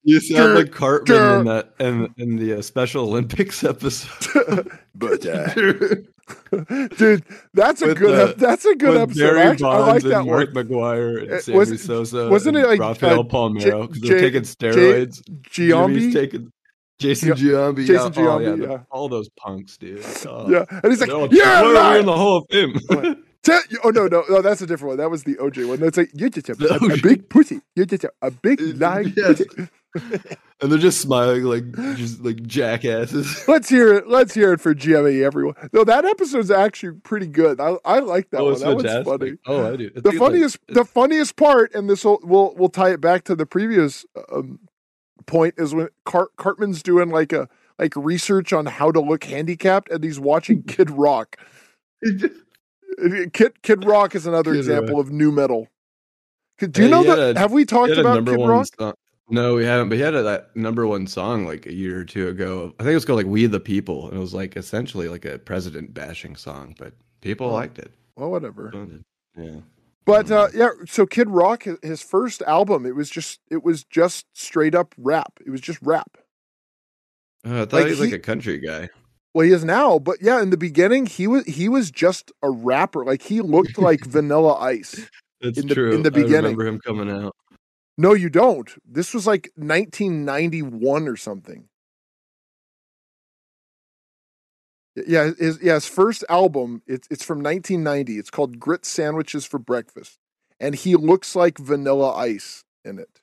[0.04, 4.70] You sound like Cartman in that in, in the uh, Special Olympics episode.
[4.94, 5.52] but uh,
[6.96, 8.18] dude, that's a good.
[8.18, 9.20] uh, ep- that's a good episode.
[9.20, 10.36] Barry Actually, I like Bonds that and one.
[10.36, 12.28] Mark McGwire and Uh, Sammy was- Sosa.
[12.30, 15.20] wasn't it like, Rafael uh, Palmeiro because they're taking steroids?
[15.50, 16.12] Giambi.
[16.12, 16.52] taking
[16.98, 17.86] Jason Gi- Giambi.
[17.86, 20.04] Jason yeah, oh, yeah, Giambi, the- all those punks, dude.
[20.26, 20.48] Oh.
[20.48, 23.24] Yeah, and he's like, They're all- "You're why are in the Hall of Fame.
[23.44, 24.96] Tell- oh no, no, no, that's a different one.
[24.98, 25.80] That was the OJ one.
[25.80, 27.60] That's like you're just a, a- a big pussy.
[27.76, 29.42] You're just a, a big lying Yes.
[29.44, 29.68] pussy.
[30.60, 33.44] and they're just smiling like just like jackasses.
[33.48, 34.06] Let's hear it.
[34.08, 35.54] Let's hear it for GME, everyone.
[35.72, 37.58] No, that episode's actually pretty good.
[37.60, 38.52] I, I like that oh, one.
[38.54, 39.38] it's That one's funny.
[39.46, 39.86] Oh, I do.
[39.86, 43.00] I The it's like- funniest, the funniest part, and this will we'll we'll tie it
[43.00, 44.60] back to the previous um,
[45.26, 47.48] point is when Cart, Cartman's doing like a
[47.78, 51.36] like research on how to look handicapped, and he's watching Kid Rock.
[53.32, 55.68] Kid Kid Rock is another Kid example of nu metal.
[56.58, 57.36] Do you Yeah, know that?
[57.36, 58.66] a- have we talked about Kid Rock?
[58.78, 58.94] song-
[59.30, 59.90] No, we haven't.
[59.90, 62.74] But he had a, that number one song like a year or two ago.
[62.80, 65.24] I think it was called like "We the People," and it was like essentially like
[65.24, 67.92] a president bashing song, but people liked it.
[68.16, 68.72] Well, whatever.
[69.36, 69.60] Yeah.
[70.04, 73.84] But uh, yeah, so Kid Rock, his- his first album, it was just it was
[73.84, 75.38] just straight up rap.
[75.46, 76.16] It was just rap.
[77.46, 78.88] Uh, I thought Like, he was like he- a country guy.
[79.38, 82.50] Well, he is now, but yeah, in the beginning, he was he was just a
[82.50, 83.04] rapper.
[83.04, 85.08] Like he looked like Vanilla Ice.
[85.40, 85.92] That's in the- true.
[85.92, 86.56] in the I beginning.
[86.56, 87.36] remember him coming out.
[87.96, 88.68] No, you don't.
[88.84, 91.68] This was like 1991 or something.
[95.06, 98.18] Yeah, his yeah, his first album, it's it's from 1990.
[98.18, 100.18] It's called Grit Sandwiches for Breakfast.
[100.58, 103.20] And he looks like Vanilla Ice in it.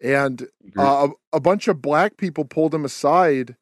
[0.00, 0.46] And
[0.78, 3.56] uh, a bunch of black people pulled him aside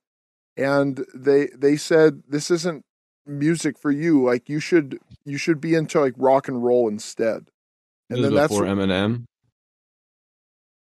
[0.56, 2.82] and they they said this isn't
[3.26, 4.22] music for you.
[4.24, 7.48] Like you should you should be into like rock and roll instead.
[8.08, 9.24] And then that's before Eminem.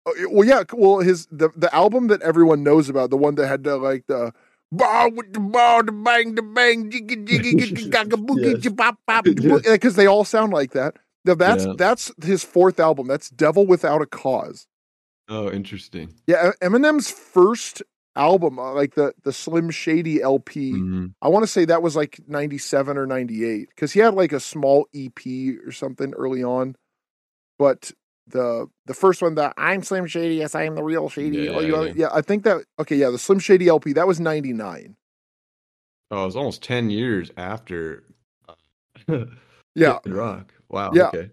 [0.05, 0.63] Oh, Well, yeah.
[0.73, 4.05] Well, his the the album that everyone knows about, the one that had the like
[4.07, 4.33] the
[4.71, 8.73] ball with the ball, the bang, the bang, jiggy jiggy, jiggy, boogie, Yes.
[8.73, 9.65] bop bop, because
[9.97, 10.97] eh, they all sound like that.
[11.25, 11.73] Now, that's Yeah.
[11.77, 13.07] that's his fourth album.
[13.07, 14.67] That's Devil Without a Cause.
[15.29, 16.13] Oh, interesting.
[16.25, 17.83] Yeah, Eminem's first
[18.17, 20.73] album, uh, like the the Slim Shady LP.
[20.73, 21.13] Mhm.
[21.21, 24.13] I want to say that was like ninety seven or ninety eight because he had
[24.15, 26.75] like a small EP or something early on,
[27.59, 27.91] but
[28.27, 31.37] the the first one, the I'm Slim Shady, yes I am the real Shady.
[31.37, 31.93] Yeah, you yeah, yeah.
[31.95, 34.95] yeah, I think that okay, yeah, the Slim Shady LP that was ninety nine.
[36.11, 38.03] Oh, it was almost ten years after.
[39.07, 39.25] uh,
[39.75, 40.53] Yeah, Rock.
[40.69, 40.91] Wow.
[40.93, 41.07] Yeah.
[41.07, 41.29] Okay.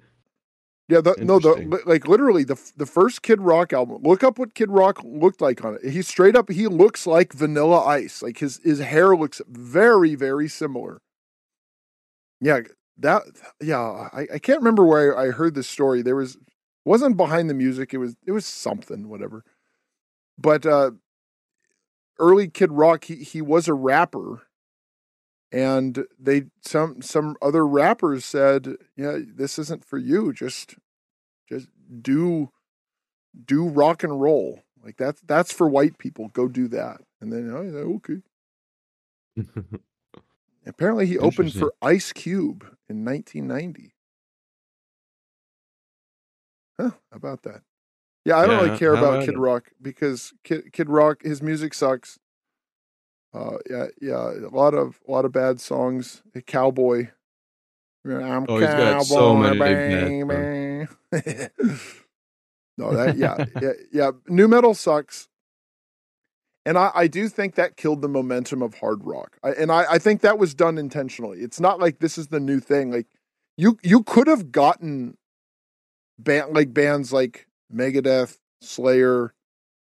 [0.88, 4.02] Yeah, the, no, the like literally the the first Kid Rock album.
[4.02, 5.90] Look up what Kid Rock looked like on it.
[5.90, 8.22] He straight up he looks like Vanilla Ice.
[8.22, 11.00] Like his his hair looks very very similar.
[12.40, 12.60] Yeah,
[12.98, 13.22] that
[13.62, 13.80] yeah,
[14.12, 16.02] I, I can't remember where I, I heard this story.
[16.02, 16.36] There was
[16.84, 17.94] wasn't behind the music.
[17.94, 19.42] It was it was something whatever.
[20.36, 20.90] But uh
[22.18, 24.42] early Kid Rock he he was a rapper.
[25.54, 30.32] And they some some other rappers said, "Yeah, this isn't for you.
[30.32, 30.74] Just
[31.48, 31.68] just
[32.02, 32.50] do
[33.46, 34.62] do rock and roll.
[34.84, 36.28] Like that's that's for white people.
[36.28, 38.22] Go do that." And then oh, yeah, okay.
[40.66, 43.94] Apparently, he opened for Ice Cube in 1990.
[46.80, 46.90] Huh?
[47.10, 47.62] How about that?
[48.24, 49.38] Yeah, I don't Yeah, really care about about Kid it?
[49.38, 52.18] Rock because Kid, Kid Rock, his music sucks.
[53.34, 56.22] Uh, yeah, yeah, a lot of a lot of bad songs.
[56.34, 57.08] A cowboy.
[58.06, 61.48] I'm Oh, he's got so cowboy, many bad baby.
[62.78, 64.10] no, that yeah, yeah, yeah.
[64.28, 65.28] Nu metal sucks.
[66.66, 69.36] And I, I do think that killed the momentum of hard rock.
[69.42, 71.40] I, and I, I think that was done intentionally.
[71.40, 72.90] It's not like this is the new thing.
[72.90, 73.06] Like
[73.56, 75.16] you you could have gotten
[76.18, 79.34] band like bands like Megadeth, Slayer,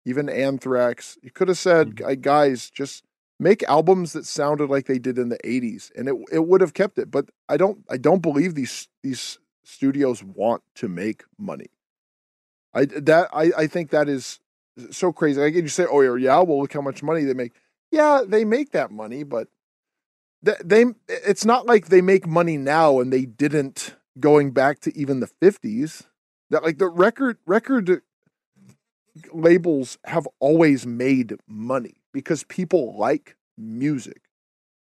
[0.06, 1.18] even Anthrax.
[1.22, 2.22] You could have said, Mhm.
[2.22, 3.04] Guys, just
[3.39, 6.73] make albums that sounded like they did in the 80s and it it would have
[6.73, 7.10] kept it.
[7.10, 11.67] But I don't I don't believe these these studios want to make money.
[12.73, 14.39] I that I, I think that is
[14.91, 15.39] so crazy.
[15.41, 17.54] Like you say, oh yeah, well look how much money they make.
[17.91, 19.47] Yeah, they make that money, but
[20.45, 24.97] th- they it's not like they make money now and they didn't going back to
[24.97, 26.06] even the 50s.
[26.49, 28.02] That like the record record
[29.34, 34.22] labels have always made money because people like music.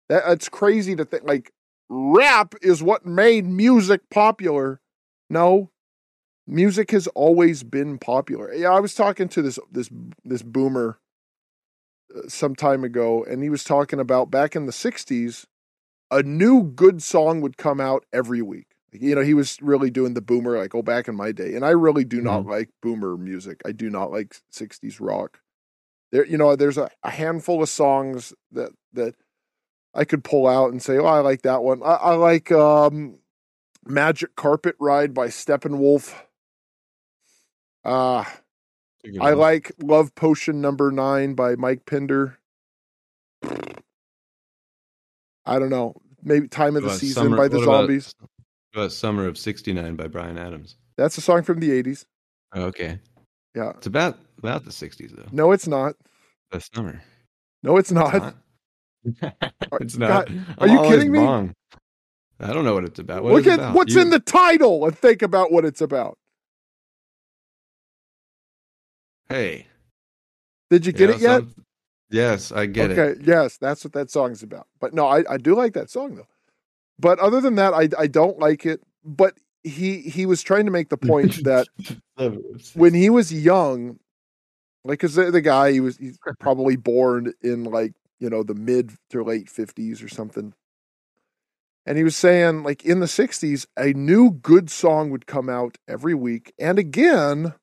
[0.08, 1.52] That it's crazy to think like
[1.88, 4.80] rap is what made music popular.
[5.30, 5.70] No,
[6.46, 8.52] music has always been popular.
[8.52, 9.88] Yeah, I was talking to this this
[10.24, 10.98] this boomer
[12.14, 15.46] uh, some time ago, and he was talking about back in the '60s,
[16.10, 18.66] a new good song would come out every week.
[18.92, 21.64] You know, he was really doing the boomer like oh back in my day, and
[21.64, 22.50] I really do not Mhm.
[22.50, 23.60] like boomer music.
[23.64, 25.40] I do not like '60s rock.
[26.14, 29.16] There, you know, there's a, a handful of songs that that
[29.92, 31.82] I could pull out and say, oh, I like that one.
[31.82, 33.18] I, I like um,
[33.84, 36.14] Magic Carpet Ride by Steppenwolf.
[37.84, 38.22] Uh,
[39.02, 39.38] It's a good I one.
[39.38, 42.38] like Love Potion Number Nine by Mike Pinder.
[45.44, 45.96] I don't know.
[46.22, 48.14] Maybe Time of the Season Summer- by the about- Zombies.
[48.20, 48.30] What
[48.82, 50.76] about Summer of '69 by Bryan Adams.
[50.96, 52.04] That's a song from the 80s.
[52.54, 53.00] Oh, okay,
[53.54, 53.70] Yeah.
[53.70, 55.26] it's about about the '60s though.
[55.32, 55.94] No, it's not.
[56.50, 57.02] The summer.
[57.62, 58.34] No, it's It's not.
[59.22, 59.34] not.
[59.80, 60.28] it's not.
[60.58, 61.18] God, you kidding me?
[61.18, 61.54] wrong.
[62.40, 63.22] I don't know what it's about.
[63.22, 63.74] What Look at about?
[63.74, 66.18] what's You- in the title and think about what it's about.
[69.28, 69.66] Hey,
[70.70, 71.42] Did you get yeah, it yet?
[72.10, 72.98] Yes, I get it.
[72.98, 74.66] okay, yes, that's what that song's about.
[74.80, 76.28] But no, I, I do like that song though.
[76.98, 78.82] But other than that, I I don't like it.
[79.04, 81.66] But he he was trying to make the point that
[82.74, 83.98] when he was young,
[84.84, 88.54] like, cause the, the guy he was he's probably born in like you know the
[88.54, 90.54] mid to late fifties or something,
[91.86, 95.78] and he was saying like in the sixties a new good song would come out
[95.88, 97.54] every week, and again,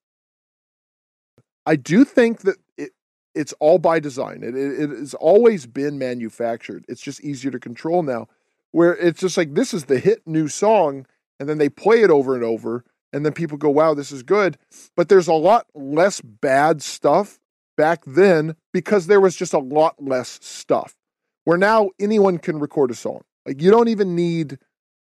[1.66, 2.92] I do think that it
[3.36, 4.44] it's all by design.
[4.44, 6.86] It it, it has always been manufactured.
[6.88, 8.28] It's just easier to control now,
[8.72, 11.06] where it's just like this is the hit new song,
[11.40, 14.24] and then they play it over and over, and then people go, "Wow, this is
[14.24, 14.58] good."
[14.96, 17.40] but there's a lot less bad stuff
[17.78, 20.96] back then because there was just a lot less stuff.
[21.44, 23.22] Where now anyone can record a song.
[23.46, 24.60] Like you don't even need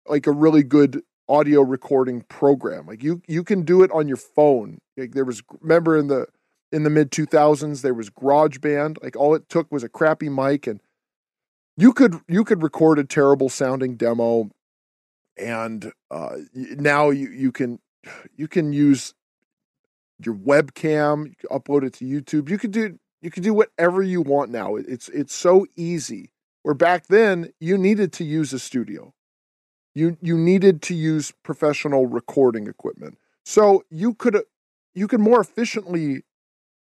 [0.06, 2.86] like a really good audio recording program.
[2.86, 4.78] Like you you can do it on your phone.
[4.96, 6.26] Like there was remember in the
[6.72, 9.02] in the mid 2000s there was GarageBand.
[9.02, 10.80] Like all it took was a crappy mic and
[11.76, 14.50] you could you could record a terrible sounding demo
[15.36, 17.78] and uh, now you you can
[18.36, 19.14] you can use
[20.24, 22.48] your webcam, you can upload it to YouTube.
[22.48, 24.76] You could do you can do whatever you want now.
[24.76, 26.30] It's it's so easy.
[26.62, 29.14] Where back then you needed to use a studio.
[29.94, 33.18] You you needed to use professional recording equipment.
[33.44, 34.42] So you could
[34.94, 36.22] you could more efficiently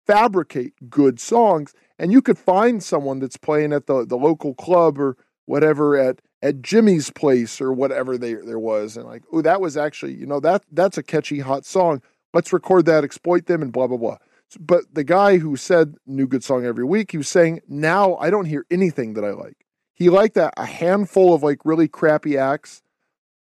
[0.07, 4.99] fabricate good songs and you could find someone that's playing at the, the local club
[4.99, 5.17] or
[5.49, 9.75] whatever at at Jimmy's place or whatever they, there was and like oh that was
[9.75, 12.01] actually you know that that's a catchy hot song
[12.33, 14.17] let's record that, exploit them, and blah blah blah.
[14.59, 18.29] But the guy who said new good song every week, he was saying now I
[18.29, 19.65] don't hear anything that I like.
[19.93, 22.81] He liked that a handful of like really crappy acts,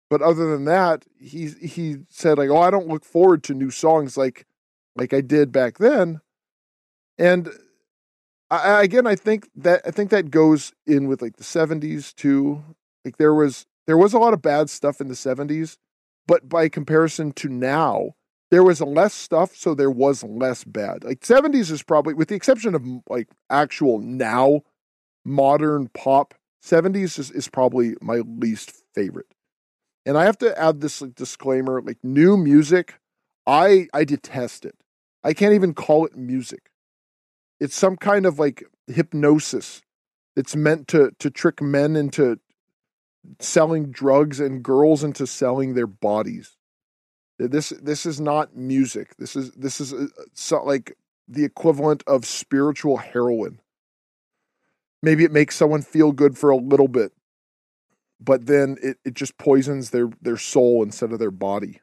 [0.09, 3.71] but other than that, he he said like oh I don't look forward to new
[3.71, 4.45] songs like
[4.95, 6.21] like I did back then,
[7.17, 7.49] and.
[8.51, 12.63] I, again, I think that I think that goes in with like the '70s too.
[13.03, 15.77] Like there was there was a lot of bad stuff in the '70s,
[16.27, 18.15] but by comparison to now,
[18.51, 21.03] there was less stuff, so there was less bad.
[21.03, 24.62] Like 70s is probably, with the exception of like actual now
[25.25, 29.27] modern pop, 70s is, is probably my least favorite.
[30.05, 32.95] And I have to add this like, disclaimer: like new music,
[33.47, 34.75] I I detest it.
[35.23, 36.69] I can't even call it music.
[37.59, 39.81] It's some kind of like hypnosis.
[40.35, 42.39] It's meant to to trick men into
[43.39, 46.57] selling drugs and girls into selling their bodies.
[47.37, 49.15] This this is not music.
[49.17, 53.59] This is this is uh, so, like the equivalent of spiritual heroin.
[55.01, 57.11] Maybe it makes someone feel good for a little bit,
[58.19, 61.81] but then it, it just poisons their their soul instead of their body.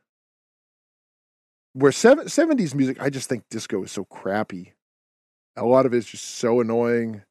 [1.74, 4.74] Where seven, 70s music, I just think disco is so crappy.
[5.56, 7.22] A lot of it's just so annoying,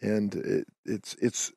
[0.00, 1.52] and it, it's it's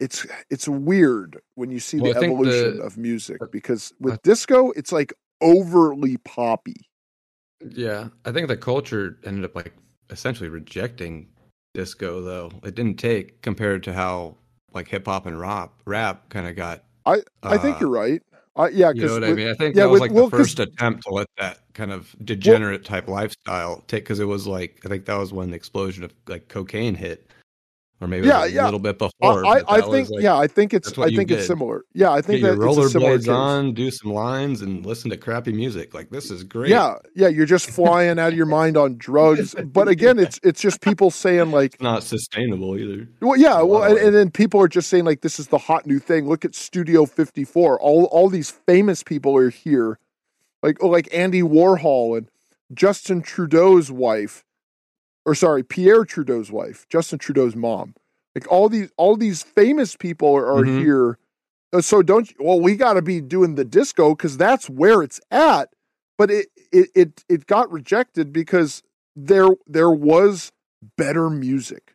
[0.00, 4.18] it's it's weird when you see Well, the evolution the- of music because with I-
[4.22, 6.88] disco it's like overly poppy.
[7.66, 9.72] Yeah, I think the culture ended up like
[10.10, 11.28] essentially rejecting
[11.72, 14.36] disco, though it didn't take compared to how
[14.74, 16.84] like hip hop and rap rap kind of got.
[17.06, 18.22] I I think uh, you're right.
[18.56, 19.48] I, yeah, You know what I mean?
[19.48, 21.90] I think yeah, that was with- like well, the first attempt to let that kind
[21.92, 25.56] of degenerate type lifestyle take because it was like I think that was when the
[25.56, 27.28] explosion of like cocaine hit,
[28.00, 29.46] or maybe Yeah, was a little bit before.
[29.46, 31.84] I, I think like, yeah, I think it's I think it's similar.
[31.94, 35.16] Yeah, I think get your that similar rollerblades on, do some lines, and listen to
[35.16, 35.94] crappy music.
[35.94, 36.70] Like this is great.
[36.70, 39.54] Yeah, yeah, you're just flying out of your mind on drugs.
[39.64, 43.08] But again, it's it's just people saying like, It's not sustainable either.
[43.20, 45.86] well, yeah, well, and, and then people are just saying like, this is the hot
[45.86, 46.28] new thing.
[46.28, 47.80] Look at Studio 54.
[47.80, 49.98] All all these famous people are here,
[50.62, 52.28] like oh, like Andy Warhol and
[52.72, 54.44] Justin Trudeau's wife,
[55.26, 57.94] or sorry, Pierre Trudeau's wife, Justin Trudeau's mom.
[58.34, 60.80] Like all these all these famous people are, are Mhm.
[60.80, 61.18] here
[61.72, 65.02] Uh, So don't you, well, we got to be doing the disco because that's where
[65.02, 65.70] it's at.
[66.18, 68.82] But it, it it it got rejected because
[69.16, 70.52] there there was
[70.96, 71.94] better music.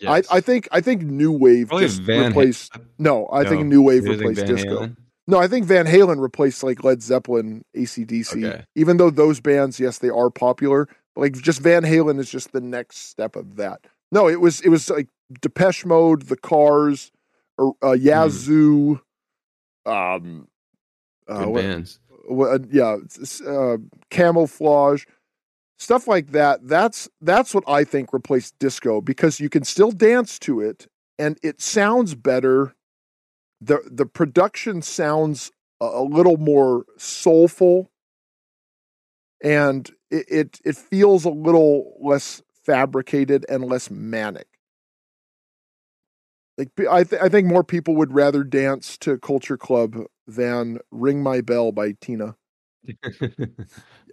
[0.00, 0.26] Yes.
[0.30, 2.76] I, I think I think new wave Probably just Van replaced.
[2.98, 4.80] No, I think new wave replaced disco.
[4.80, 4.96] Halen?
[5.26, 8.44] No, I think Van Halen replaced like Led Zeppelin, ACDC.
[8.44, 8.64] Okay.
[8.74, 10.86] Even though those bands, yes, they are popular.
[11.14, 13.80] But like just Van Halen is just the next step of that.
[14.12, 15.08] No, it was it was like
[15.40, 17.10] Depeche Mode, The Cars,
[17.58, 19.00] or, uh, Yazoo,
[19.86, 20.48] um,
[21.28, 22.00] uh, Good what- bands.
[22.26, 22.96] what, uh, yeah,
[23.46, 23.76] uh,
[24.10, 25.04] camouflage,
[25.78, 26.66] stuff like that.
[26.66, 30.86] That's that's what I think replaced disco because you can still dance to it
[31.18, 32.74] and it sounds better.
[33.60, 35.50] the The production sounds
[35.80, 37.90] a, a little more soulful,
[39.44, 44.48] and it, it it feels a little less fabricated and less manic.
[46.56, 51.22] Like I, th- I think more people would rather dance to Culture Club than "Ring
[51.22, 52.36] My Bell" by Tina.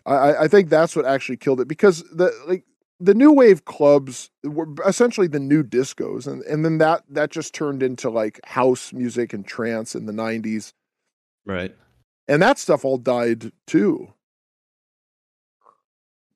[0.06, 2.66] I- I, think that's what actually killed it because the like
[3.00, 7.54] the new wave clubs were essentially the new discos, and and then that that just
[7.54, 10.74] turned into like house music and trance in the '90s,
[11.46, 11.76] right.
[12.28, 14.14] and that stuff all died too.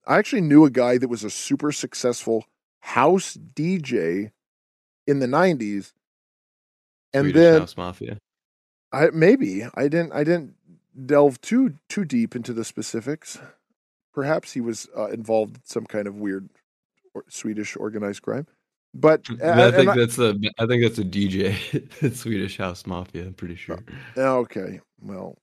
[0.07, 2.45] I actually knew a guy that was a super successful
[2.79, 4.31] house DJ
[5.07, 5.93] in the '90s,
[7.13, 8.17] and Swedish then House Mafia.
[8.91, 10.55] I maybe I didn't I didn't
[11.05, 13.39] delve too too deep into the specifics.
[14.13, 16.49] Perhaps he was uh, involved in some kind of weird
[17.13, 18.47] or Swedish organized crime.
[18.93, 20.35] But I think that's a.
[20.57, 22.15] I think that's a DJ.
[22.15, 23.23] Swedish House Mafia.
[23.23, 23.79] I'm pretty sure.
[24.17, 25.37] Okay, well,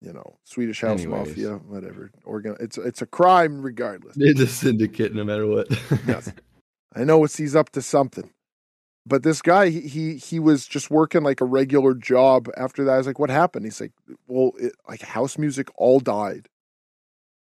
[0.00, 1.28] you know, Swedish House Anyways.
[1.28, 2.10] Mafia, whatever.
[2.24, 4.16] Organ, it's it's a crime regardless.
[4.18, 5.68] It's a syndicate, no matter what.
[6.06, 6.32] Yes.
[6.94, 8.30] I know it's he's up to something.
[9.08, 12.48] But this guy, he, he he was just working like a regular job.
[12.56, 13.92] After that, I was like, "What happened?" He's like,
[14.26, 16.48] "Well, it, like house music all died."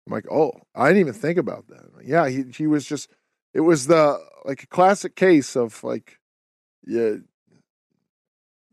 [0.07, 3.09] I'm like, "Oh, I didn't even think about that." Like, yeah, he he was just.
[3.55, 6.19] It was the like a classic case of like,
[6.87, 7.15] yeah,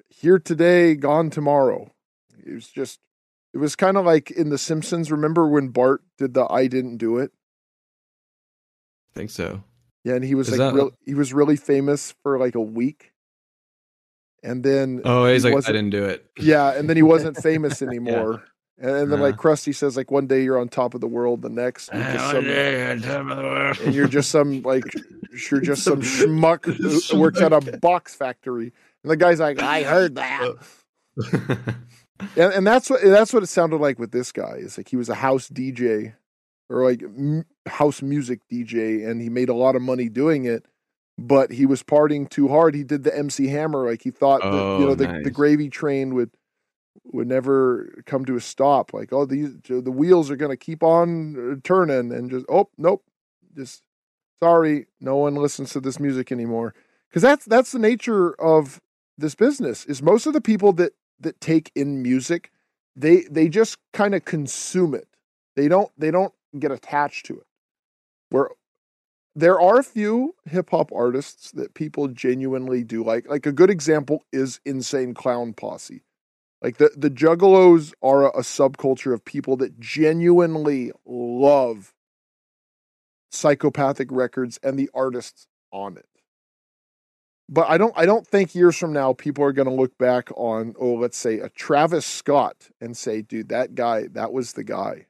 [0.09, 1.89] here today, gone tomorrow.
[2.45, 2.99] It was just.
[3.53, 5.11] It was kind of like in The Simpsons.
[5.11, 7.31] Remember when Bart did the "I didn't do it"?
[9.15, 9.63] I think so.
[10.03, 12.59] Yeah, and he was Is like that- real, he was really famous for like a
[12.61, 13.13] week,
[14.43, 16.25] and then Oh, he's he like, I didn't do it.
[16.37, 18.43] yeah, and then he wasn't famous anymore.
[18.79, 19.49] And, and then like Uh-huh.
[19.49, 22.31] Krusty says, like one day you're on top of the world, the next you're just
[22.31, 22.45] some,
[23.85, 24.83] and you're just some like
[25.51, 26.65] you're just some schmuck
[27.11, 28.73] who works at a box factory.
[29.03, 30.55] And the guy's like, I heard that,
[32.35, 34.55] and, and that's what that's what it sounded like with this guy.
[34.57, 36.15] Is like he was a house DJ
[36.69, 40.65] or like m- house music DJ, and he made a lot of money doing it.
[41.17, 42.73] But he was partying too hard.
[42.73, 45.69] He did the MC Hammer, like he thought that you know Oh, the, the gravy
[45.69, 46.31] train would
[47.05, 48.93] would never come to a stop.
[48.93, 53.03] Like oh these the wheels are gonna keep on uh, turning, and just oh nope,
[53.55, 53.83] just
[54.41, 56.73] sorry, no one listens to this music anymore.
[57.09, 58.81] Because that's that's the nature of
[59.17, 59.85] this business.
[59.85, 60.93] Is most of the people that
[61.23, 62.51] that take in music,
[62.95, 65.07] they they just kind of consume it.
[65.55, 67.47] They don't they don't get attached to it.
[68.29, 68.49] Where
[69.35, 73.27] there are a few hip hop artists that people genuinely do like.
[73.27, 76.03] Like a good example is Insane Clown Posse.
[76.61, 81.93] Like the the Juggalos are a, a subculture of people that genuinely love
[83.31, 86.05] psychopathic records and the artists on it.
[87.53, 90.29] But I don't I don't think years from now people are going to look back
[90.35, 94.63] on oh let's say a Travis Scott and say dude that guy that was the
[94.63, 95.05] guy.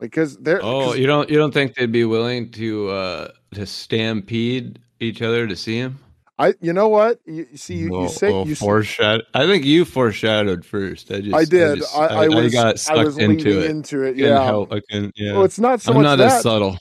[0.00, 4.80] Because they're Oh, you don't you don't think they'd be willing to uh to stampede
[4.98, 6.00] each other to see him?
[6.40, 9.22] I you know what you, you see you, you well, you s- foreshadow.
[9.32, 11.12] I think you foreshadowed first.
[11.12, 13.70] I just I did just- I, I, was got I sucked was into it.
[13.70, 14.42] into it yeah.
[14.42, 14.72] help.
[14.72, 14.80] I.
[14.90, 15.34] Yeah.
[15.34, 16.32] Well, it's not so I'm much not that.
[16.38, 16.78] as subtle.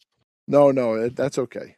[0.47, 1.75] No, no, it, that's okay.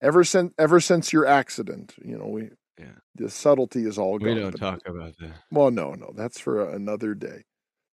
[0.00, 2.94] Ever since ever since your accident, you know, we Yeah.
[3.16, 4.34] the subtlety is all gone.
[4.34, 5.32] We don't talk about that.
[5.50, 7.44] Well, no, no, that's for another day.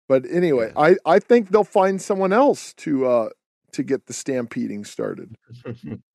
[0.08, 3.30] But anyway, I I think they'll find someone else to uh
[3.74, 5.36] to get the stampeding started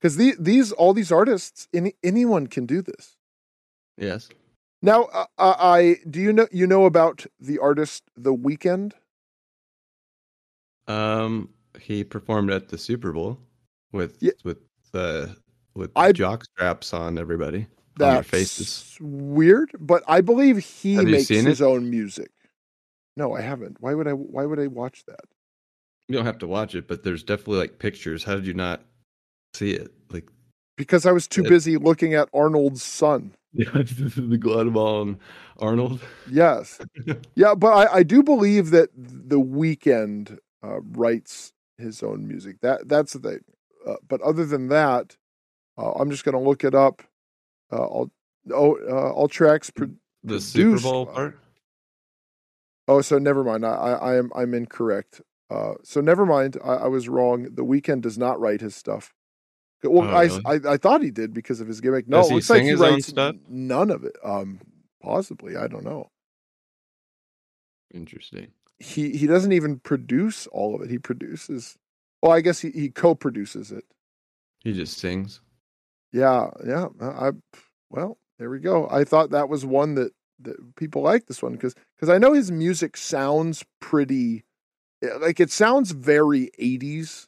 [0.01, 3.17] because the, these all these artists any anyone can do this.
[3.97, 4.29] yes.
[4.83, 8.93] Now, uh, uh, I do you know you know about the artist The Weeknd?
[10.87, 13.39] Um, he performed at the Super Bowl
[13.93, 14.33] with Yeah.
[14.45, 14.59] with
[14.93, 15.37] the
[15.75, 17.67] with I- jock straps on everybody on
[17.97, 18.99] their That's faces.
[19.01, 21.65] weird, but I believe he Have makes his it?
[21.65, 22.31] own music.
[23.17, 23.77] No, I haven't.
[23.81, 24.13] Why would I?
[24.13, 25.21] Why would I watch that?
[26.09, 28.25] You don't have to watch it, but there's definitely like pictures.
[28.25, 28.83] How did you not
[29.55, 29.93] see it?
[30.11, 30.29] Like
[30.77, 33.35] Because I was too It- busy looking at Arnold's son.
[33.57, 35.21] Yeah, the Guatemalan
[35.61, 36.01] Arnold.
[36.29, 36.81] Yes,
[37.37, 42.57] yeah, but I, I do believe that the Weeknd uh, writes his own music.
[42.63, 43.45] That that's the thing.
[43.87, 45.17] Uh, but other than that,
[45.79, 47.03] uh, I'm just going to look it up.
[47.73, 48.11] Uh, all
[48.53, 49.91] oh, uh, all tracks pro-
[50.23, 51.39] The Super Bowl by- part.
[52.87, 53.65] Oh, so never mind.
[53.65, 55.23] I, I, am I'm incorrect.
[55.51, 56.59] Uh, so never mind.
[56.63, 57.45] I, I was wrong.
[57.45, 59.15] The Weeknd does not write his stuff.
[59.83, 60.43] Well, Oh, I, really?
[60.47, 62.09] I I thought he did because of his gimmick.
[62.09, 63.13] No, Does it he looks like he writes
[63.49, 64.17] none of it.
[64.25, 64.61] Um,
[65.03, 65.57] possibly.
[65.57, 66.11] I don't know.
[67.93, 68.49] Interesting.
[68.79, 70.91] He he doesn't even produce all of it.
[70.91, 71.77] He produces.
[72.23, 73.85] Well, I guess he, he co-produces it.
[74.61, 75.41] He just sings.
[76.15, 76.87] Yeah, yeah.
[77.01, 77.33] I
[77.91, 78.89] well, there we go.
[78.89, 82.33] I thought that was one that that people like this one because because I know
[82.33, 84.45] his music sounds pretty
[85.03, 87.27] eh, like it sounds very 80s.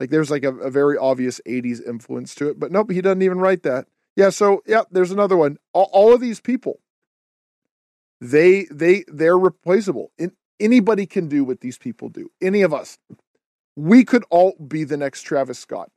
[0.00, 3.20] Like there's like a, a very obvious 80s influence to it, but nope, he doesn't
[3.20, 3.88] even write that.
[4.16, 5.58] Yeah, so yeah, there's another one.
[5.74, 6.80] All, all of these people,
[8.22, 10.12] they they they're replaceable.
[10.16, 12.30] In, anybody can do what these people do.
[12.40, 12.96] Any of us,
[13.76, 15.90] we could all be the next Travis Scott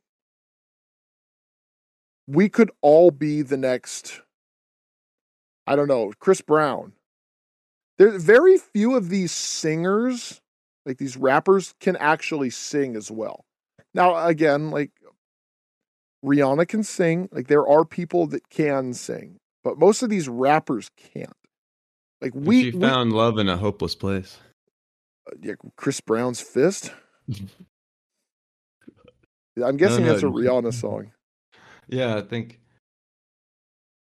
[2.26, 4.20] we could all be the next
[5.66, 6.92] i don't know chris brown
[7.98, 10.40] there's very few of these singers
[10.84, 13.44] like these rappers can actually sing as well
[13.94, 14.90] now again like
[16.24, 20.90] rihanna can sing like there are people that can sing but most of these rappers
[20.96, 21.32] can't
[22.20, 24.38] like we, she we found love in a hopeless place.
[25.30, 26.92] Uh, yeah, chris brown's fist
[29.64, 30.12] i'm guessing no.
[30.12, 31.12] that's a rihanna song
[31.88, 32.60] Yeah, I think.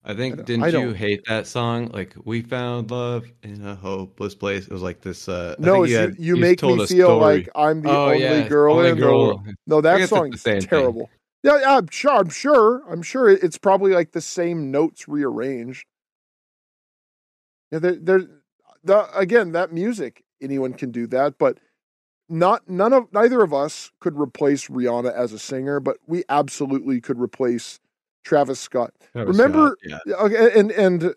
[0.04, 1.88] I think don't- didn't I you hate that song?
[1.88, 4.64] Like we found love in a hopeless place.
[4.64, 5.28] It was like this.
[5.28, 8.20] Uh, I no you, had- you make told me feel like i'm the oh only
[8.20, 10.68] yeah, girl only in the world No, that song is song's the same thing.
[10.68, 11.10] terrible.
[11.42, 12.12] Yeah, yeah, I'm sure.
[12.18, 12.82] I'm sure.
[12.90, 15.84] I'm sure it's probably like the same notes rearranged.
[17.70, 18.20] Yeah, there, there.
[18.84, 21.58] The again, that music, anyone can do that, but
[22.28, 27.00] not none of neither of us could replace Rihanna as a singer, but we absolutely
[27.00, 27.80] could replace
[28.24, 28.92] Travis Scott.
[29.12, 31.14] Travis Remember- Scott, Yeah, Okay, and and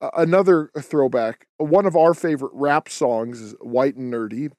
[0.00, 1.46] uh, another throwback.
[1.58, 4.50] One of our favorite rap songs is "White and Nerdy."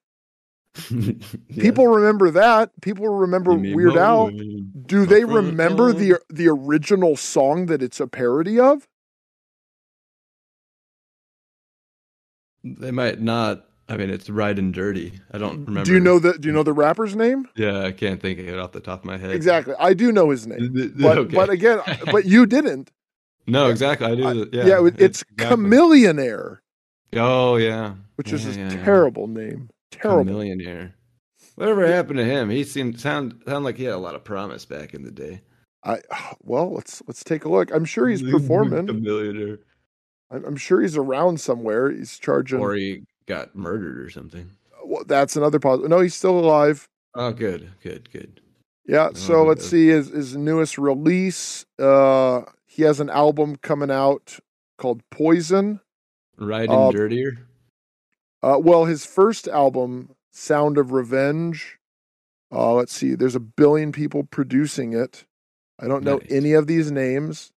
[0.92, 1.62] yeah.
[1.64, 2.70] People remember that.
[2.82, 4.30] People remember Weird Al.
[4.30, 8.88] Do they remember the the original song that it's a parody of?
[12.64, 13.66] They might not.
[13.88, 15.20] I mean, it's right and dirty.
[15.32, 15.66] I don't mm-hmm.
[15.66, 15.86] remember.
[15.86, 17.48] Do you know the Do you know the rapper's name?
[17.56, 19.32] Yeah, I can't think of it off the top of my head.
[19.32, 19.76] Exactly.
[19.80, 21.36] I do know his name, but okay.
[21.36, 21.80] but again,
[22.12, 22.92] but you didn't.
[23.48, 24.08] no, exactly.
[24.08, 24.50] I do.
[24.52, 25.58] Yeah, yeah, it- it's exactly.
[25.58, 26.60] Chamillionaire,
[27.16, 28.84] Oh yeah, which is a yeah, yeah.
[28.84, 29.70] terrible name.
[29.92, 30.34] Terrible.
[30.34, 30.94] Chamillionaire.
[31.56, 32.50] Whatever happened to him?
[32.50, 35.42] He seemed sound sound like he had a lot of promise back in the day.
[35.84, 36.00] I
[36.42, 37.72] well, let's let's take a look.
[37.74, 38.88] I'm sure he's performing.
[38.88, 39.60] Chamillionaire.
[40.32, 41.92] I'm, I'm sure he's around somewhere.
[41.92, 42.60] He's charging.
[42.60, 44.50] or he got murdered or something.
[44.84, 45.90] well, that's another positive.
[45.90, 46.88] No, he's still alive.
[47.16, 48.42] Oh, good, good, good.
[48.88, 49.10] Yeah.
[49.14, 49.70] So Oh, let's okay.
[49.70, 51.66] see his his newest release.
[51.80, 54.38] Uh, he has an album coming out
[54.78, 55.80] called Poison.
[56.38, 57.48] Right Uh, and dirtier.
[58.44, 61.80] Uh, well, his first album, Sound of Revenge.
[62.52, 63.16] Uh, let's see.
[63.16, 65.26] There's a billion people producing it.
[65.80, 66.28] I don't know Nice.
[66.32, 67.52] any of these names.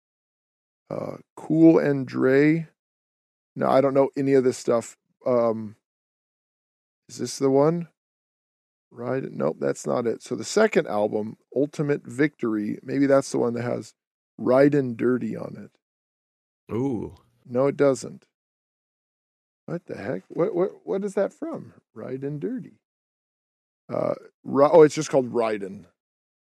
[0.89, 2.67] Uh, cool and Dre.
[3.55, 4.95] No, I don't know any of this stuff.
[5.27, 5.75] Um,
[7.09, 7.89] is this the one?
[8.89, 9.23] Right?
[9.29, 10.23] Nope, that's not it.
[10.23, 13.93] So the second album, Ultimate Victory, maybe that's the one that has
[14.37, 16.73] Ride and Dirty on it.
[16.73, 17.15] Ooh,
[17.45, 18.25] No, it doesn't.
[19.65, 20.23] What the heck?
[20.29, 21.73] What what what is that from?
[21.93, 22.79] Ride and Dirty.
[23.93, 24.13] Uh,
[24.45, 25.85] ri- oh, it's just called Ridin'.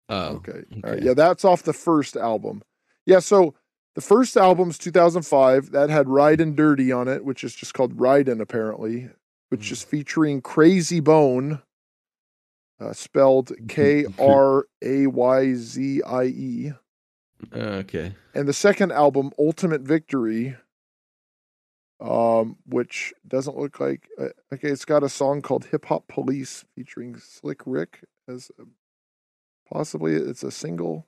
[0.10, 0.64] oh, Okay.
[0.84, 0.94] Right.
[0.96, 1.06] okay.
[1.06, 2.62] Yeah, that's off the first album.
[3.06, 3.56] Yeah, so
[3.98, 5.72] the first album's 2005.
[5.72, 9.10] That had Ride and Dirty on it, which is just called Ridin' apparently,
[9.50, 9.72] which Mhm.
[9.72, 11.64] is featuring Krayzie Bone,
[12.80, 16.72] uh, spelled K R A Y Z I E.
[17.52, 18.16] okay.
[18.36, 20.56] and the second album ultimate victory
[22.00, 26.66] um which doesn't look like uh, okay it's got a song called hip hop police
[26.76, 28.64] featuring slick rick as a-
[29.72, 31.08] possibly it's a single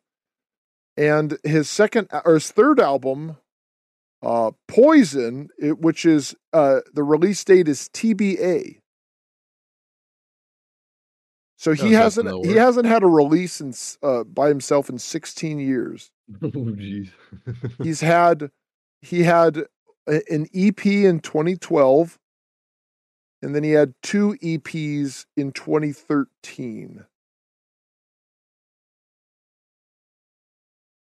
[1.00, 3.38] and his second or his third album
[4.22, 8.80] uh poison it, which is uh the release date is tba
[11.58, 13.74] so he in hasn't he hasn't had a release in,
[14.04, 16.12] uh, by himself in 16 years
[16.44, 17.10] Oh, jeez.
[17.84, 18.52] he's had
[19.02, 19.66] he had
[20.08, 22.20] a- an EP in 2012
[23.42, 27.06] and then he had two EPs in 2013.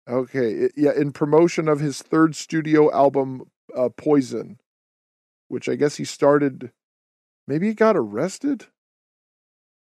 [0.09, 3.43] Okay, yeah, in promotion of his third studio album,
[3.77, 4.59] uh, Poison,
[5.49, 6.71] which I guess he started.
[7.49, 8.67] Maybe he got arrested.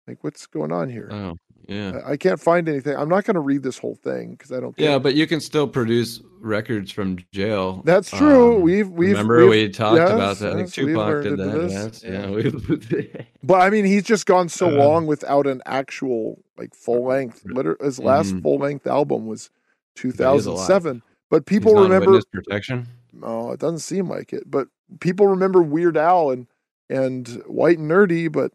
[0.08, 1.08] Like, what's going on here?
[1.12, 1.36] Oh,
[1.68, 2.00] yeah.
[2.04, 2.96] I I can't find anything.
[2.98, 4.76] I'm not going to read this whole thing because I don't.
[4.76, 4.90] Care.
[4.90, 7.84] Yeah, but you can still produce records from jail.
[7.86, 8.56] that's true.
[8.56, 10.54] Um, we've we've remember we've- we talked yes, about that.
[10.54, 11.52] I think yes, Tupac did that.
[11.52, 11.72] this.
[11.72, 12.30] Yes, yeah.
[12.32, 13.12] we-
[13.44, 17.46] But I mean, he's just gone so Uh, long without an actual like full length.
[17.46, 18.42] Liter- his last Mhm.
[18.42, 19.59] full length album was alive.
[20.00, 21.02] 2007.
[21.30, 22.20] But people remember.
[22.32, 22.88] protection.
[23.22, 24.50] Oh, it doesn't seem like it.
[24.50, 24.68] But
[25.00, 26.48] people remember Weird Al and
[26.90, 28.32] and White and Nerdy.
[28.32, 28.52] But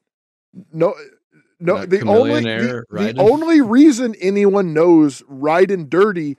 [0.73, 0.95] no,
[1.61, 1.77] no.
[1.77, 6.37] Not the only the, the only reason anyone knows Ride and Dirty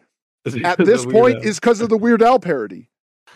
[0.64, 2.90] at this point is because of the Weird Al parody.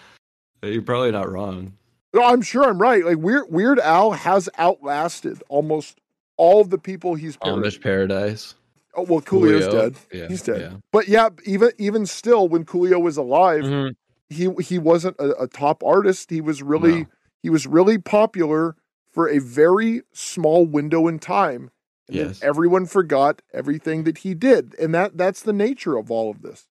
[0.63, 1.74] You're probably not wrong.
[2.13, 3.05] No, I'm sure I'm right.
[3.05, 5.99] Like Weird Weird Al has outlasted almost
[6.38, 7.63] all of the people he's parodied.
[7.63, 8.55] Amish Paradise.
[9.00, 9.72] Oh well, Coolio's Coolio.
[9.72, 9.95] dead.
[10.14, 10.62] Yeah, He's dead.
[10.62, 10.78] yeah.
[10.91, 13.95] But yeah, even even still, when Coolio was alive, Mhm.
[14.30, 16.30] he he wasn't a, a top artist.
[16.32, 17.06] He was really No.
[17.43, 18.76] he was really popular
[19.12, 21.72] for a very small window in time.
[22.08, 22.39] And then Yes.
[22.43, 26.68] everyone forgot everything that he did, and that that's the nature of all of this.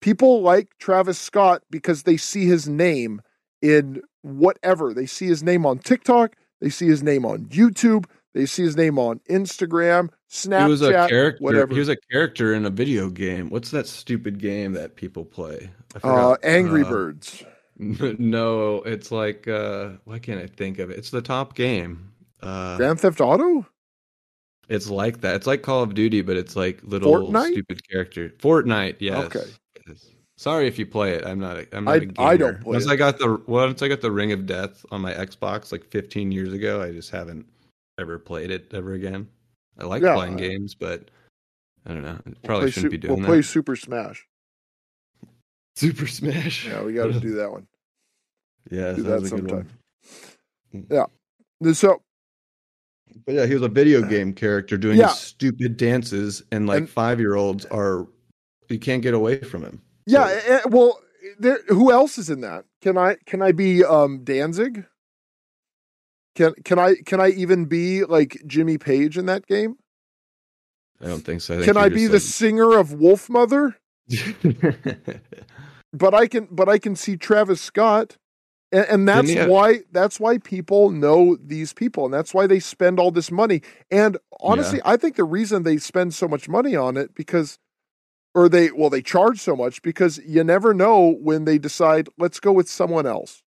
[0.00, 3.22] People like Travis Scott because they see his name
[3.62, 4.92] in whatever.
[4.92, 6.36] They see his name on TikTok.
[6.60, 8.04] They see his name on YouTube.
[8.34, 11.44] They see his name on Instagram, Snapchat, he was a character.
[11.44, 11.72] whatever.
[11.72, 13.50] He was a character in a video game.
[13.50, 15.70] What's that stupid game that people play?
[16.02, 16.36] I uh.
[16.42, 17.42] Angry Uh, Birds.
[18.18, 20.98] No, it's like uh why can't I think of it?
[20.98, 22.12] It's the top game.
[22.42, 23.66] Uh Grand Theft Auto?
[24.68, 25.36] it's like that.
[25.36, 27.52] It's like Call of Duty, but it's like little Fortnite?
[27.52, 28.28] stupid character.
[28.38, 29.24] Fortnite, yes.
[29.26, 29.44] Okay.
[29.88, 30.06] Yes.
[30.36, 31.24] Sorry if you play it.
[31.26, 31.58] I'm not.
[31.58, 32.28] a- I'm not I- a gamer.
[32.28, 32.90] I don't play once it.
[32.90, 36.32] I got the once I got the Ring of Death on my Xbox like 15
[36.32, 37.46] years ago, I just haven't
[38.00, 39.28] ever played it ever again.
[39.78, 41.10] I like Yeah, playing I- games, but
[41.86, 42.18] I don't know.
[42.24, 43.26] We'll Probably shouldn't Su- be doing We'll that.
[43.26, 44.26] play Super Smash.
[45.76, 46.66] Super Smash.
[46.66, 47.66] Yeah, we got to do that one.
[48.70, 49.68] yeah, do that a good sometime.
[50.88, 51.74] one.
[51.74, 52.02] So
[53.26, 55.08] But yeah, he was a video game character doing Yeah.
[55.08, 58.06] stupid dances, and like And- five year olds are
[58.68, 59.82] you can't get away from him.
[60.06, 61.00] yeah, So- eh, well,
[61.38, 61.58] there.
[61.68, 62.64] Who else is in that?
[62.80, 64.86] Can I can I be um Danzig?
[66.34, 69.76] Can can I can I even be like Jimmy Page in that game?
[71.00, 71.54] I don't think so.
[71.54, 73.74] I think Can I be the just, singer of Wolfmother?
[75.94, 78.16] But I can but I can see Travis Scott.
[78.72, 82.98] And, and that's why that's why people know these people and that's why they spend
[82.98, 83.62] all this money.
[83.92, 87.58] And honestly, I think the reason they spend so much money on it because
[88.34, 92.40] or they well they charge so much because you never know when they decide let's
[92.40, 93.44] go with someone else.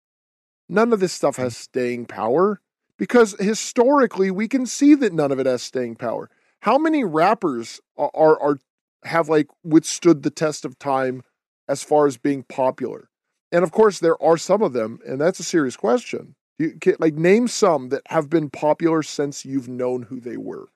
[0.67, 1.57] None of this stuff has mm.
[1.57, 2.59] staying power
[2.97, 6.29] because historically we can see that none of it has staying power.
[6.61, 8.59] How many rappers are are, are
[9.03, 11.23] have like withstood the test of time
[11.67, 13.09] as far as being popular?
[13.51, 16.35] And of course, there are some of them, and that's a serious question.
[16.57, 20.69] You can, like name some that have been popular since you've known who they were.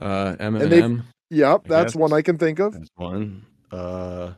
[0.00, 1.02] uh, Eminem.
[1.30, 2.00] Yep, I that's guess.
[2.00, 2.72] one I can think of.
[2.72, 3.44] That's one.
[3.72, 4.32] Uh,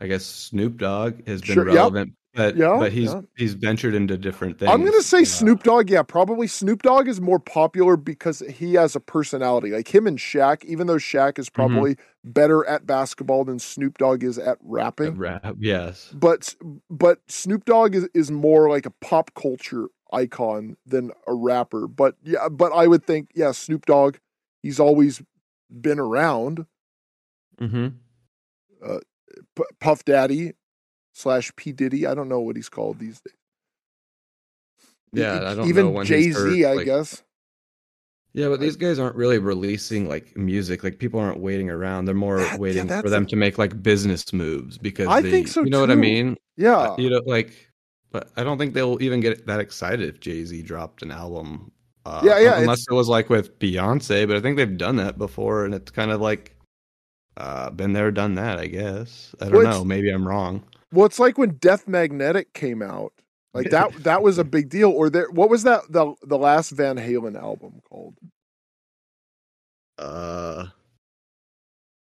[0.00, 3.22] I guess Snoop Dogg has been Sure, relevant, but Yeah, but he's yeah.
[3.36, 4.70] he's ventured into different things.
[4.70, 5.90] I'm gonna say Uh, Snoop Dogg.
[5.90, 9.70] Yeah, probably Snoop Dogg is more popular because he has a personality.
[9.70, 14.22] Like him and Shaq, even though Shaq is probably better at basketball than Snoop Dogg
[14.22, 15.16] is at rapping.
[15.16, 16.10] Rap, yes.
[16.14, 16.54] but
[16.88, 21.88] but Snoop Dogg is, is more like a pop culture icon than a rapper.
[21.88, 24.18] But yeah, but I would think yeah, Snoop Dogg,
[24.62, 25.20] he's always
[25.80, 26.66] been around.
[27.60, 27.88] Mm-hmm.
[29.56, 30.52] P- Puff Daddy
[31.12, 33.34] slash P Diddy, I don't know what he's called these days.
[35.12, 37.22] Yeah, I don't even Jay Z, I like- guess.
[38.32, 40.84] Yeah, but these guys aren't really releasing like music.
[40.84, 42.04] Like people aren't waiting around.
[42.04, 45.32] They're more That- waiting that's for them to make like business moves because I they,
[45.32, 46.36] think so, You know what I mean?
[46.56, 47.52] Yeah, Uh, You know, like,
[48.12, 51.72] but I don't think they'll even get that excited if Jay Z dropped an album.
[52.06, 55.18] Uh, Yeah, yeah, Unless it was like with Beyonce, but I think they've done that
[55.18, 56.56] before, and it's kind of like
[57.36, 58.58] uh, been there, done that.
[58.60, 59.84] I guess I don't Well, know.
[59.84, 60.62] Maybe I'm wrong.
[60.92, 63.12] Well, it's like when Death Magnetic came out.
[63.54, 64.90] Like that, that was a big deal.
[64.90, 68.16] Or there, what was that the the last Van Halen album called?
[69.98, 70.66] Uh,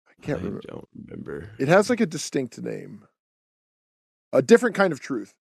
[0.07, 0.61] I can't I remember.
[0.67, 1.49] don't remember.
[1.59, 3.05] It has like a distinct name,
[4.33, 5.33] a different kind of truth.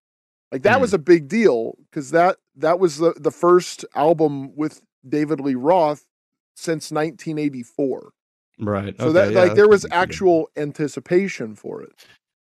[0.51, 0.81] Like that Hmm.
[0.81, 5.55] was a big deal because that that was the the first album with David Lee
[5.55, 6.07] Roth
[6.57, 8.11] since 1984.
[8.59, 8.99] Right.
[8.99, 11.93] So okay, that yeah, like there was actual anticipation for it.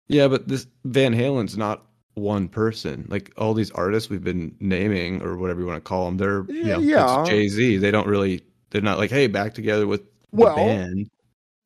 [0.08, 3.06] Yeah, but this Van Halen's not one person.
[3.08, 6.44] Like all these artists we've been naming or whatever you want to call them, they're
[6.48, 7.24] you know, Yeah.
[7.26, 7.78] Jay Z.
[7.78, 8.42] They don't really.
[8.70, 11.08] They're not like, hey, back together with the Well, band.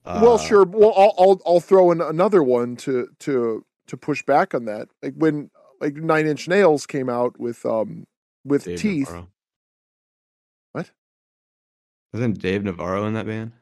[0.05, 0.64] well, Uh, sure.
[0.64, 4.89] Well, I'll, I'll I'll throw in another one to to to push back on that.
[5.03, 8.07] Like when like Nine Inch Nails came out with um
[8.45, 9.09] with Dave Teeth.
[9.09, 9.28] Navarro.
[10.72, 10.91] What?
[12.12, 13.53] Wasn't Dave Navarro in that band?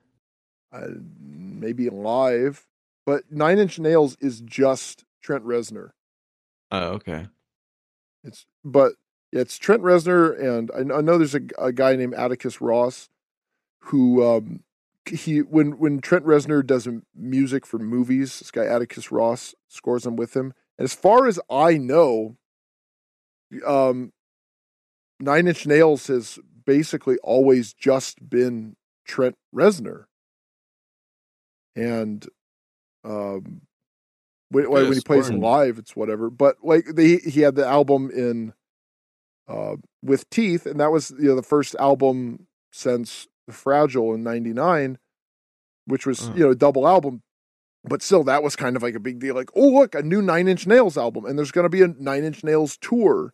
[0.72, 0.88] uh,
[1.20, 2.66] maybe live,
[3.06, 5.90] but Nine Inch Nails is just Trent Reznor.
[6.70, 7.28] Oh, okay.
[8.24, 8.94] It's but
[9.32, 13.08] it's Trent Reznor, and I, I know there's a, a guy named Atticus Ross
[13.78, 14.64] who um
[15.08, 20.16] he when when Trent Reznor does music for movies, this guy Atticus Ross scores them
[20.16, 20.52] with him.
[20.78, 22.36] And as far as I know,
[23.64, 24.12] um,
[25.20, 28.76] Nine Inch Nails has basically always just been
[29.06, 30.06] Trent Reznor,
[31.76, 32.26] and
[33.06, 33.62] um,
[34.50, 36.30] when, when he plays live, it's whatever.
[36.30, 38.52] But like they, he had the album in
[39.48, 44.22] uh, with Teeth, and that was you know the first album since the Fragile in
[44.22, 44.98] '99,
[45.86, 46.34] which was Oh.
[46.34, 47.22] you know a double album.
[47.88, 49.36] But still, that was kind of like a big deal.
[49.36, 51.88] Like, oh look, a new Nine Inch Nails album, and there's going to be a
[51.88, 53.32] Nine Inch Nails tour.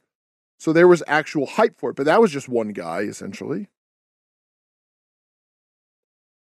[0.59, 3.69] So there was actual hype for it, but that was just one guy essentially.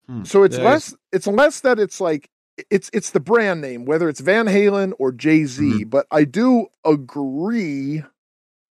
[0.06, 0.24] Hmm.
[0.24, 2.28] So it's Yeah, less it's less that it's like
[2.70, 5.62] it's it's the brand name, whether it's Van Halen or Jay Z.
[5.62, 5.88] Mm-hmm.
[5.88, 8.02] But I do agree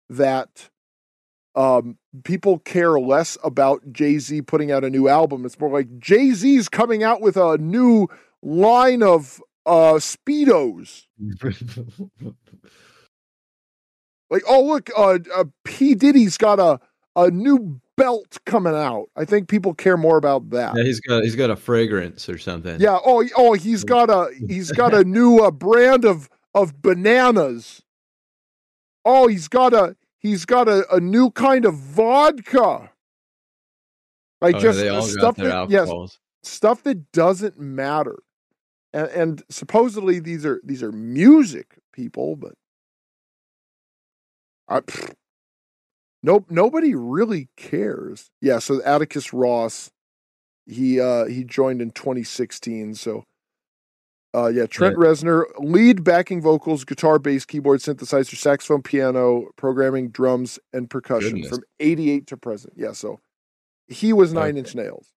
[0.09, 0.71] that
[1.55, 5.45] um, people care less about Jay Z putting out a new album.
[5.45, 8.09] It's more like Jay Z's coming out with a new
[8.43, 11.07] line of uh, speedos.
[14.29, 16.81] Like, oh look, uh, uh, P Diddy's got a
[17.17, 19.09] a new belt coming out.
[19.17, 20.77] I think people care more about that.
[20.77, 22.79] yeah, he's got he's got a fragrance or something.
[22.81, 22.99] Yeah.
[23.05, 27.83] Oh, oh, he's got a he's got a new uh, brand of of bananas.
[29.05, 32.91] Oh, he's got a he's got a, a new kind of vodka.
[34.41, 35.91] Like Oh, just got stuff that yes,
[36.43, 38.17] stuff that doesn't matter.
[38.93, 42.53] And, and supposedly these are these are music people, but
[44.69, 45.15] I, pfft,
[46.27, 48.31] nope, nobody really cares.
[48.43, 49.91] Yeah, so Atticus Ross,
[50.67, 52.95] he uh he joined in 2016.
[52.97, 53.25] So
[54.35, 60.59] uh yeah, Trent Reznor, lead backing vocals, guitar, bass, keyboard, synthesizer, saxophone, piano, programming, drums,
[60.75, 61.51] and percussion Goodness.
[61.51, 62.75] from 88 to present.
[62.77, 63.21] Yeah, so
[63.89, 64.59] he was nine Okay.
[64.59, 65.13] inch nails.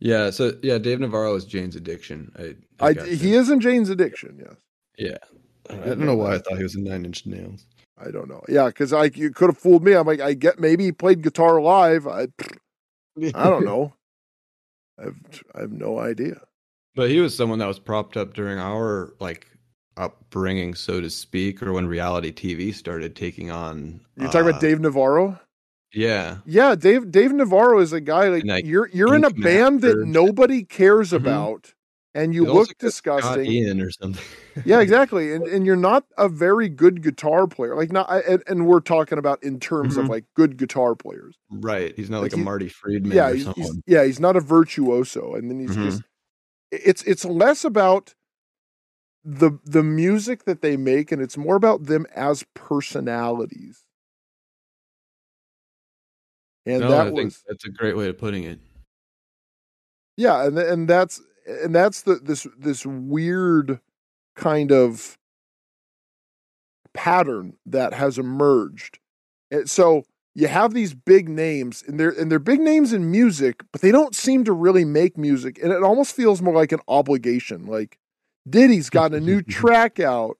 [0.00, 2.30] Yeah, so yeah, Dave Navarro is Jane's addiction.
[2.38, 4.38] I, I, got he is in Jane's Addiction.
[4.38, 4.56] Yes,
[4.98, 5.16] Yeah,
[5.70, 7.66] I don't know why I thought he was in Nine Inch Nails.
[7.98, 8.42] I don't know.
[8.48, 9.92] Yeah, because I you could have fooled me.
[9.92, 12.06] I'm like, I get maybe he played guitar live.
[12.06, 12.28] I
[13.34, 13.94] I don't know.
[14.98, 15.16] I've
[15.54, 16.40] I have no idea.
[16.96, 19.46] But he was someone that was propped up during our like
[19.96, 24.00] upbringing, so to speak, or when reality TV started taking on.
[24.16, 25.38] You're talking uh, about Dave Navarro.
[25.92, 29.82] Yeah, Yeah, Dave Dave Navarro is a guy like, like, you're you're in a band
[29.82, 31.16] that nobody cares Mhm.
[31.16, 31.74] about,
[32.14, 33.46] and you also look disgusting.
[33.46, 34.22] Ian or something.
[34.64, 35.32] Yeah, exactly.
[35.34, 37.74] And and you're not a very good guitar player.
[37.74, 40.10] Like not, and, and we're talking about in terms of Mhm.
[40.10, 41.36] like good guitar players.
[41.50, 43.62] right, he's not Like like, he- a Marty Friedman yeah, or he's, someone.
[43.64, 45.82] he's yeah, he's not a virtuoso, and then he's Mhm.
[45.84, 46.02] just
[46.70, 48.14] it's it's less about
[49.24, 53.80] the the music that they make, and it's more about them as personalities.
[56.66, 58.58] And no, I that think was that's a great way of putting it.
[60.16, 63.80] yeah, and and that's and that's the this this weird
[64.36, 65.18] kind of
[66.92, 68.98] pattern that has emerged.
[69.50, 73.62] And so you have these big names, and they're and they're big names in music,
[73.72, 76.80] but they don't seem to really make music, and it almost feels more like an
[76.88, 77.66] obligation.
[77.66, 77.98] Like
[78.48, 80.38] Diddy's got a new track out,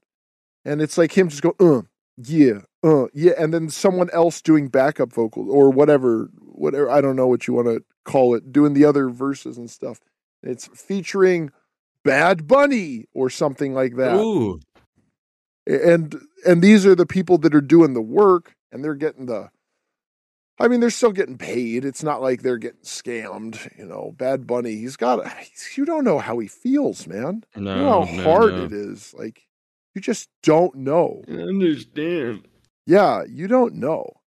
[0.65, 1.83] and it's like him just going, uh,
[2.17, 6.91] yeah, uh, yeah, and then someone else doing backup vocals or whatever, whatever.
[6.91, 10.01] I don't know what you want to call it, doing the other verses and stuff.
[10.45, 11.51] It's featuring
[12.05, 14.61] Bad Bunny or something like that Ooh,
[15.67, 16.15] and
[16.47, 19.51] and these are the people that are doing the work and they're getting the
[20.59, 21.85] I mean, they're still getting paid.
[21.85, 23.77] It's not like they're getting scammed.
[23.77, 25.27] You know, Bad Bunny, he's got.
[25.39, 27.45] He's, you don't know how he feels, man.
[27.57, 28.65] no, you know how no, hard no.
[28.65, 29.13] it is.
[29.15, 29.43] Like,
[29.95, 31.23] you just don't know.
[31.29, 32.47] I understand.
[32.87, 34.21] Yeah, you don't know.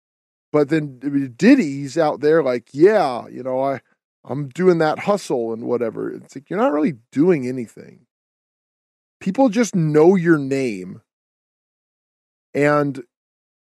[0.52, 3.82] But then I mean, Diddy's out there, like, yeah, you know, I,
[4.28, 6.12] I'm doing that hustle and whatever.
[6.12, 8.06] It's like you're not really doing anything.
[9.20, 11.02] People just know your name,
[12.54, 13.04] and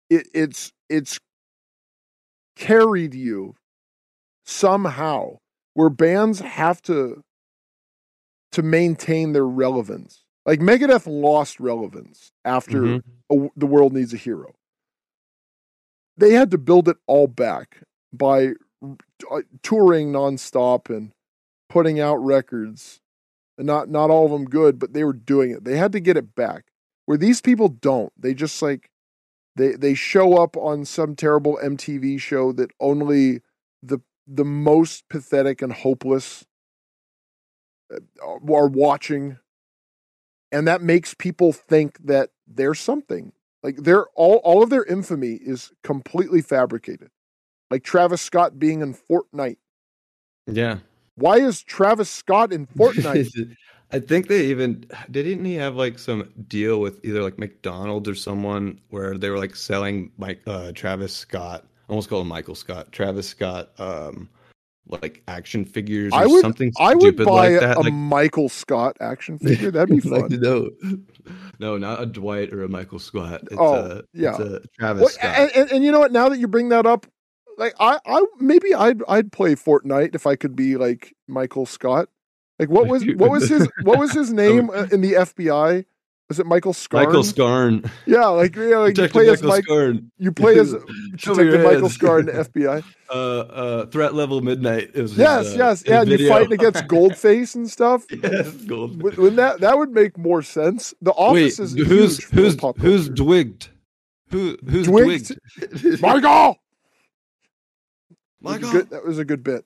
[0.09, 1.20] it, it's it's
[2.55, 3.55] carried you
[4.45, 5.38] somehow.
[5.74, 7.24] Where bands have to
[8.53, 10.26] to maintain their relevance.
[10.45, 13.03] Like Megadeth lost relevance after Mhm.
[13.32, 14.55] a, the world needs a hero.
[16.18, 17.84] They had to build it all back
[18.14, 18.53] by
[19.63, 21.11] touring nonstop and
[21.69, 22.99] putting out records.
[23.57, 25.63] and not not all of them good, but they were doing it.
[25.63, 26.65] They had to get it back.
[27.05, 28.11] Where these people don't.
[28.17, 28.89] They just like
[29.55, 33.41] they they show up on some terrible MTV show that only
[33.84, 36.45] the the most pathetic and hopeless
[37.93, 37.99] uh,
[38.53, 39.38] are watching
[40.51, 45.34] and that makes people think that they're something like they're all all of their infamy
[45.34, 47.09] is completely fabricated
[47.72, 49.57] like travis scott being in fortnite
[50.47, 50.78] Yeah.
[51.15, 53.55] why is travis scott in fortnite
[53.93, 58.15] I think they even didn't he have like some deal with either like McDonald's or
[58.15, 62.93] someone where they were like selling Mike uh, Travis Scott, almost called him Michael Scott,
[62.93, 64.30] Travis Scott, um,
[64.88, 67.78] like action figures or i would something i would stupid buy like a, that.
[67.78, 70.69] a like, michael scott action figure that'd be like, fun no,
[71.59, 73.41] no, not a Dwight or a Michael Scott.
[73.43, 74.32] It's Oh, a, yeah.
[74.32, 75.36] it's a Travis Well, Scott.
[75.38, 77.05] and, and, and you know what now that you bring that up
[77.58, 82.10] like i i maybe i'd i'd play fortnite if i could be like michael scott
[82.60, 85.86] like what was what was his what was his name uh, in the fbi
[86.30, 87.84] was it michael scarn Michael Scarn.
[88.06, 90.12] yeah like yeah like you play as Michael mike Scarn.
[90.18, 90.72] you play as
[91.12, 94.91] detective michael scarn in the fbi Uh, uh, threat level midnight.
[94.93, 99.04] Is his, yes uh, yes yeah and you're fighting against goldface and stuff yes, gold.
[99.04, 100.93] Wouldn't that that would make more sense?
[101.02, 103.10] The office Wait, is who's who's who's culture.
[103.14, 103.68] dwigged?
[104.30, 105.36] Who who's Dwigged?
[105.60, 106.02] dwigged?
[106.02, 106.58] Michael?
[108.42, 108.74] My That was a God.
[108.74, 109.66] good- that was a good bit.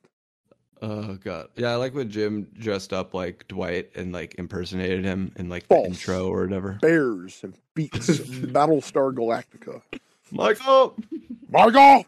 [0.82, 5.32] Oh god, yeah, I like when Jim dressed up like Dwight and like impersonated him
[5.38, 5.84] in like False.
[5.84, 6.74] the intro or whatever.
[6.82, 9.82] Bears and beets Battlestar Galactica.
[10.32, 10.96] Michael,
[11.50, 12.06] Michael.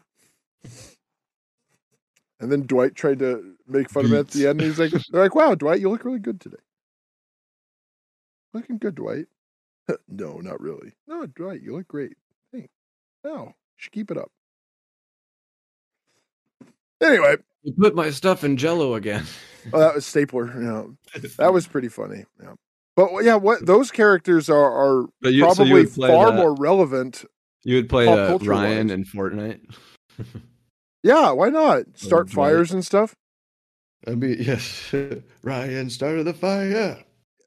[2.40, 4.60] And then Dwight tried to make fun of him at the end.
[4.60, 6.56] He's like, "They're like, wow, Dwight, you look really good today.
[8.54, 9.26] Looking good, Dwight.
[10.08, 10.92] no, not really.
[11.08, 12.16] No, Dwight, you look great.
[12.52, 12.68] Hey,
[13.24, 14.30] no, you should keep it up.
[17.02, 19.24] Anyway, you put my stuff in Jello again.
[19.72, 20.46] Oh, that was Stapler.
[20.60, 22.24] Yeah, that was pretty funny.
[22.42, 22.54] Yeah,
[22.96, 26.36] but yeah, what those characters are are But you, so you probably would far that-
[26.36, 27.24] more relevant.
[27.64, 28.94] You would play pop uh, culture Ryan wise.
[28.94, 29.60] in Fortnite.
[31.02, 32.34] Yeah, why not start Dwight.
[32.50, 33.14] fires and stuff?
[34.06, 34.94] I mean, yes,
[35.42, 36.98] Ryan started the fire.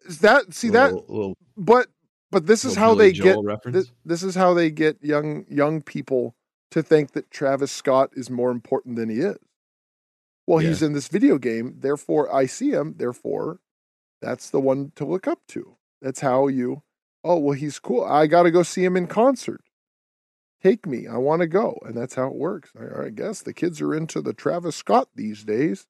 [0.05, 0.93] Is that see that?
[0.93, 1.87] Little- little- But
[2.31, 3.75] but this is how Billy they get Joel reference.
[3.77, 6.35] this, this is how they get young young people
[6.71, 9.37] to think that Travis Scott is more important than he is.
[10.47, 13.59] Well, he's in this video game, therefore I see him, therefore
[14.21, 15.77] that's the one to look up to.
[16.01, 16.83] That's how you
[17.23, 18.03] oh well he's cool.
[18.03, 19.61] I gotta go see him in concert.
[20.61, 21.07] Take me.
[21.07, 21.79] I want to go.
[21.83, 22.71] And that's how it works.
[22.79, 25.87] I, I guess the kids are into the Travis Scott these days.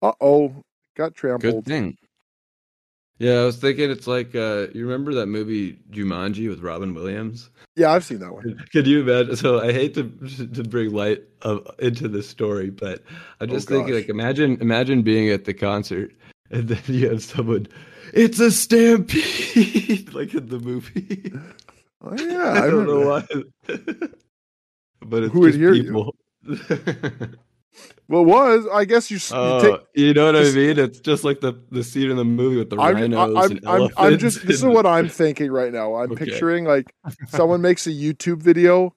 [0.00, 0.64] Uh oh.
[0.96, 1.64] Got trampled.
[1.64, 1.98] Good thing.
[3.22, 7.50] Yeah, I was thinking it's like uh you remember that movie Jumanji with Robin Williams?
[7.76, 8.60] Yeah, I've seen that one.
[8.72, 9.36] Could you imagine?
[9.36, 10.02] So I hate to
[10.54, 13.04] to bring light of, into this story, but
[13.40, 16.10] I'm Oh, just thinking like imagine imagine being at the concert
[16.50, 17.68] and then you have someone.
[18.12, 21.32] It's a stampede, like in the movie.
[22.00, 22.60] Oh yeah.
[22.60, 23.46] I, don't know that.
[23.68, 24.16] why,
[25.00, 26.12] but it's Who would just hear you?
[27.72, 27.92] People.
[28.08, 28.66] Well, it was.
[28.72, 30.78] I guess you, s- you Oh, take you know what just- I mean?
[30.78, 33.60] It's just like the the scene in the movie with the I'm, rhinos I'm, and
[33.66, 33.94] I'm, elephants.
[33.98, 35.94] I'm just this is what I'm thinking right now.
[35.94, 36.24] I'm Okay.
[36.26, 36.94] picturing like
[37.28, 38.94] someone makes a YouTube video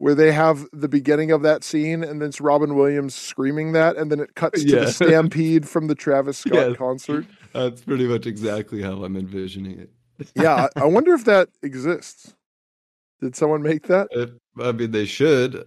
[0.00, 3.96] where they have the beginning of that scene and then it's Robin Williams screaming that
[3.96, 4.80] and then it cuts to Yeah.
[4.84, 6.76] the stampede from the Travis Scott Yes.
[6.76, 7.26] concert.
[7.52, 9.90] That's pretty much exactly how I'm envisioning it.
[10.36, 12.34] Yeah, I, I wonder if that exists.
[13.20, 14.06] Did someone make that?
[14.12, 15.64] It- I mean, they should.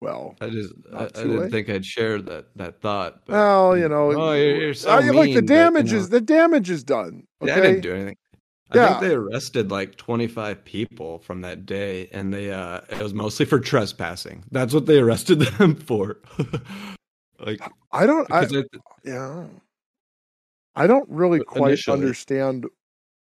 [0.00, 3.26] Well, I just, I, I didn't think I'd share that that thought.
[3.26, 5.92] But, well, you know, oh, you're, you're so I- like the mean, but, you damage
[5.92, 5.98] know.
[5.98, 7.24] is the damage is done.
[7.42, 8.16] Yeah, I didn't do anything.
[8.72, 8.88] I Yeah.
[8.88, 13.44] think they arrested like 25 people from that day, and they uh it was mostly
[13.44, 14.44] for trespassing.
[14.50, 16.18] That's what they arrested them for.
[17.40, 17.60] like,
[17.92, 18.30] I don't.
[18.32, 19.44] I, because I, yeah
[20.76, 22.64] i don't really quite initially- understand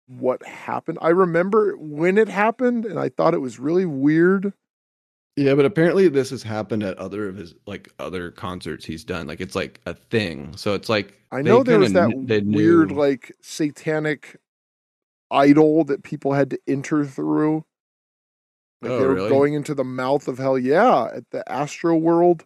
[0.06, 4.52] what happened i remember when it happened and i thought it was really weird
[5.36, 9.26] yeah, but apparently this has happened at other of his like other concerts he's done.
[9.26, 10.54] Like it's like a thing.
[10.56, 12.96] So it's like i know there was that kn- weird knew.
[12.98, 14.36] like satanic
[15.30, 17.64] idol that people had to enter through
[18.82, 19.28] like Oh, they were really?
[19.30, 22.44] going into the mouth of hell yeah at the astro world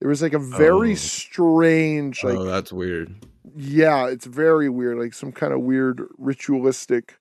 [0.00, 0.94] there was like a very Oh.
[0.94, 3.12] strange like oh, that's weird.
[3.56, 7.18] yeah it's very weird like some kind of weird ritualistic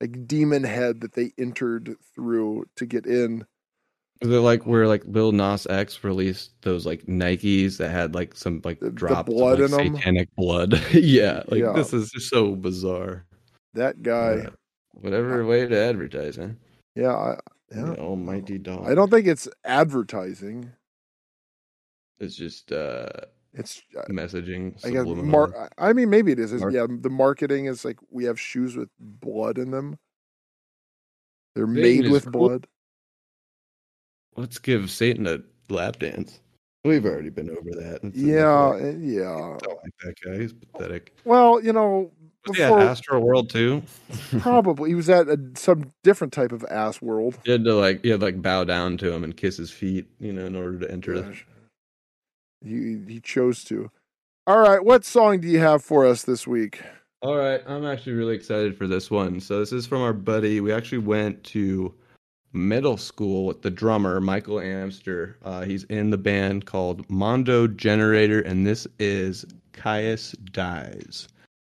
[0.00, 3.44] like demon head that they entered through to get in
[4.22, 8.60] It like where like Lil Nas X released those like Nikes that had like some
[8.64, 9.96] like drops blood of, like, in 'em?
[9.96, 10.78] satanic blood?
[10.92, 11.72] yeah, like Yeah.
[11.72, 13.24] this is just so bizarre.
[13.74, 14.50] that guy Uh,
[14.92, 16.48] whatever way to advertise, huh?
[16.96, 17.38] yeah I,
[17.74, 18.86] yeah The almighty dog.
[18.86, 20.70] I don't think it's advertising.
[22.18, 23.08] It's just uh
[23.54, 24.76] It's uh, messaging.
[24.84, 26.52] I guess mar- I mean maybe it is.
[26.52, 29.98] Mar- yeah, the marketing is like we have shoes with blood in them.
[31.54, 32.48] They're made with cool.
[32.48, 32.66] blood.
[34.36, 35.40] Let's give Satan a
[35.72, 36.40] lap dance.
[36.84, 38.00] We've already been over that.
[38.02, 38.80] It's Yeah, enough.
[38.82, 39.30] eh, yeah.
[39.32, 40.38] I don't like that guy.
[40.38, 41.14] He's pathetic.
[41.26, 42.10] Well, you know,
[42.46, 43.82] Was he at Astro World too?
[44.40, 47.36] probably he was at a, some different type of ass world.
[47.44, 49.70] You had to like you had to like bow down to him and kiss his
[49.70, 51.14] feet, you know, in order to enter.
[51.20, 51.46] the- Gosh.
[52.64, 53.90] He he chose to.
[54.46, 56.80] All right, what song do you have for us this week?
[57.22, 59.38] All right, I'm actually really excited for this one.
[59.40, 60.60] So this is from our buddy.
[60.60, 61.94] We actually went to
[62.52, 65.38] middle school with the drummer Michael Amster.
[65.44, 71.28] Uh, he's in the band called Mondo Generator, and this is Kyuss Dies.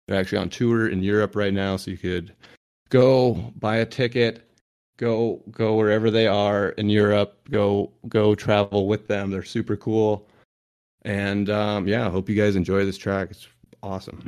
[0.07, 2.33] They're actually on tour in Europe right now, so you could
[2.91, 4.49] go buy a ticket,
[4.99, 9.31] go go wherever they are in Europe, go go travel with them.
[9.31, 10.29] They're super cool,
[11.03, 13.31] and um, yeah, I hope you guys enjoy this track.
[13.31, 13.49] It's
[13.83, 14.23] awesome.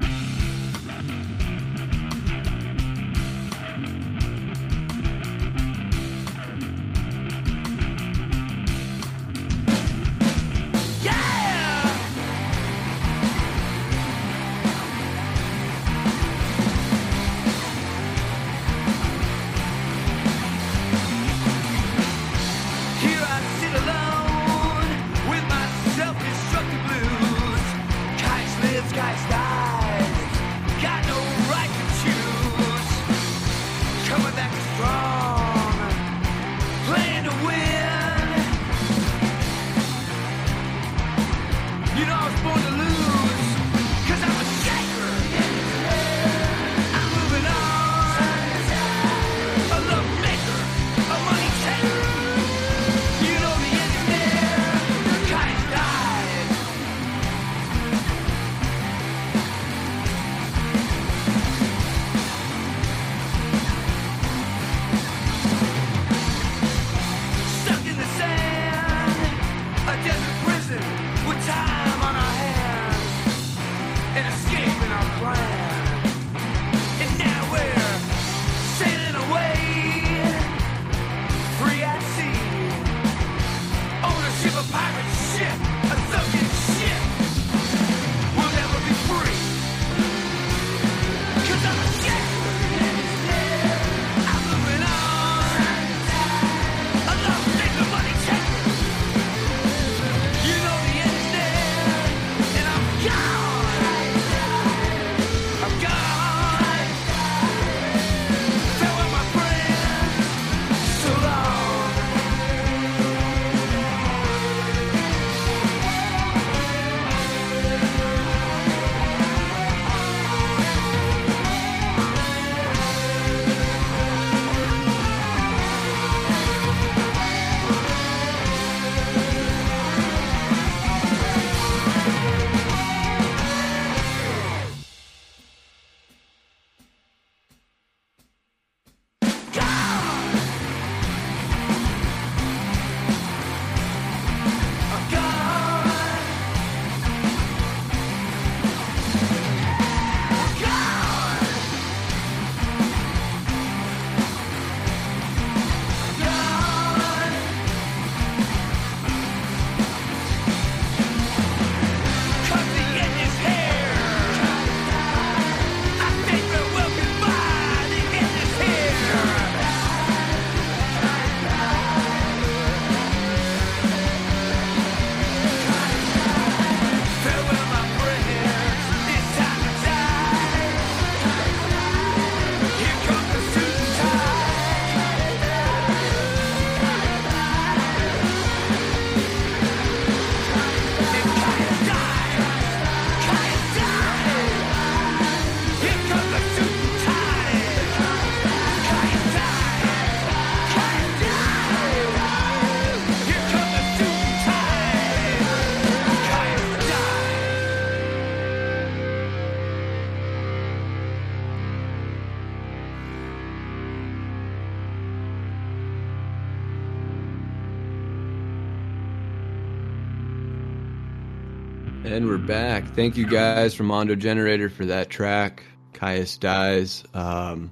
[222.98, 225.62] Thank you guys from Mondo Generator for that track.
[225.92, 227.04] Kyuss dies.
[227.14, 227.70] Um,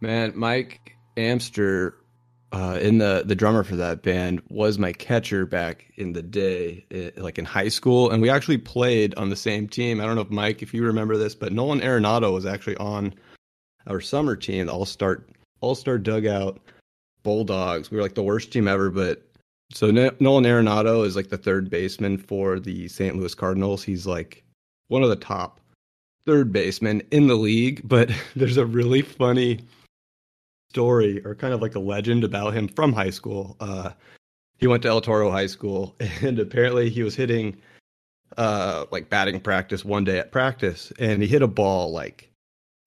[0.00, 1.96] man, Mike Amster
[2.52, 6.86] uh, in the the drummer for that band was my catcher back in the day,
[6.92, 10.00] eh, like in high school, and we actually played on the same team.
[10.00, 13.14] I don't know if Mike, if you remember this, but Nolan Arenado was actually on
[13.88, 15.26] our summer team, All Star
[15.60, 16.60] All Star Dugout
[17.24, 17.90] Bulldogs.
[17.90, 19.27] We were like the worst team ever, but
[19.70, 23.16] so no- Nolan Arenado is like the third baseman for the St.
[23.16, 23.82] Louis Cardinals.
[23.82, 24.44] He's like
[24.88, 25.60] one of the top
[26.24, 29.60] third basemen in the league, but there's a really funny
[30.70, 33.56] story or kind of like a legend about him from high school.
[33.60, 33.90] Uh,
[34.58, 37.56] he went to El Toro High School, and apparently he was hitting
[38.36, 42.30] uh, like batting practice one day at practice, and he hit a ball like,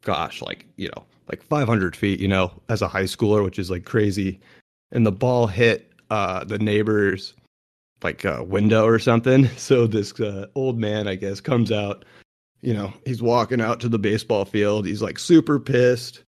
[0.03, 3.71] gosh, like you know, like 500 feet, you know, as a high schooler, which is
[3.71, 4.39] like crazy,
[4.91, 7.33] and the ball hit uh, the neighbor's
[8.03, 9.49] like uh, window or something.
[9.57, 12.05] So this uh, old man, I guess, comes out.
[12.61, 14.85] You know, he's walking out to the baseball field.
[14.85, 16.23] He's like super pissed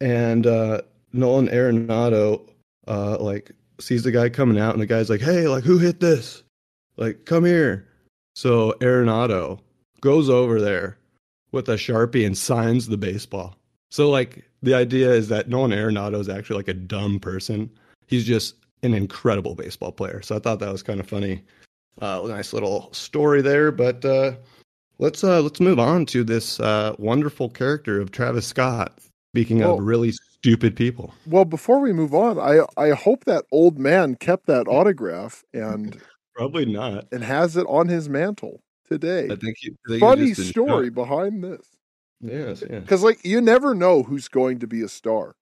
[0.00, 2.48] and uh, Nolan Arenado
[2.86, 6.00] uh, like sees the guy coming out, and the guy's like, "Hey, like who hit
[6.00, 6.42] this?
[6.96, 7.88] Like come here."
[8.34, 9.60] So Arenado
[10.00, 10.98] goes over there
[11.52, 13.56] with a sharpie and signs the baseball.
[13.90, 17.70] So like the idea is that Nolan Arenado is actually like a dumb person.
[18.06, 20.22] He's just an incredible baseball player.
[20.22, 21.42] So I thought that was kind of funny.
[22.00, 24.32] Uh, nice little story there, but uh,
[24.98, 28.98] let's uh, let's move on to this uh, wonderful character of Travis Scott.
[29.32, 33.44] Speaking Well- of really stupid people, Well, before we move on, I I hope that
[33.50, 36.00] old man kept that autograph and
[36.36, 37.06] probably not.
[37.12, 39.24] and has it on his mantle today.
[39.30, 41.66] I think, he, I think Funny story behind this,
[42.20, 45.34] Yes, yeah, because like you never know who's going to be a star.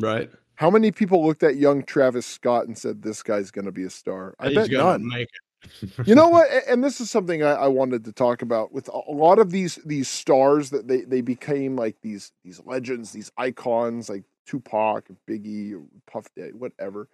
[0.00, 0.30] right.
[0.58, 3.84] How many people looked at young Travis Scott and said this guy's going to be
[3.84, 4.34] a star?
[4.40, 5.06] I He's bet none.
[5.06, 5.90] make it.
[6.04, 9.00] you know what and this is something I, I wanted to talk about with a
[9.08, 13.30] a lot of these these stars that they they became like these these legends these
[13.36, 15.80] icons like tupac biggie
[16.10, 17.08] puff daddy whatever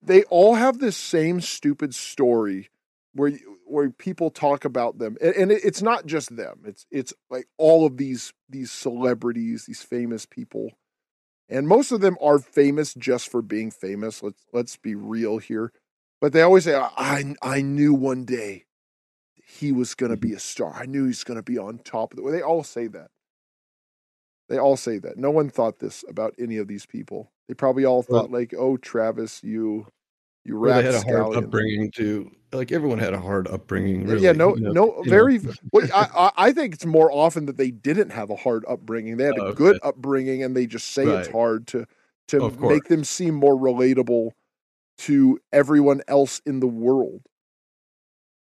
[0.00, 2.68] they all have this same stupid story
[3.14, 3.32] where
[3.66, 7.46] where people talk about them and, and it, it's not just them it's it's like
[7.58, 10.70] all of these these celebrities these famous people
[11.52, 15.72] and most of them are famous just for being famous let's let's be real here
[16.22, 18.66] but they always say, I, I knew one day
[19.44, 20.36] he was going to be mm-hmm.
[20.36, 20.72] a star.
[20.72, 22.30] I knew he's going to be on top of the.
[22.30, 23.08] They all say that.
[24.48, 25.16] They all say that.
[25.16, 27.32] No one thought this about any of these people.
[27.48, 29.88] They probably all thought like, "Oh, Travis, you,
[30.44, 32.30] you Or they had a hard upbringing too.
[32.52, 34.02] Like everyone had a hard upbringing.
[34.02, 34.24] Yeah, Really.
[34.26, 35.38] yeah, no, you know, no, very.
[35.72, 39.16] Well, I, I, I think it's more often that they didn't have a hard upbringing.
[39.16, 39.88] They had a Oh, good okay.
[39.88, 41.86] upbringing, and they just say it's hard to
[42.28, 44.32] to make them seem more relatable
[44.98, 47.22] to everyone else in the world.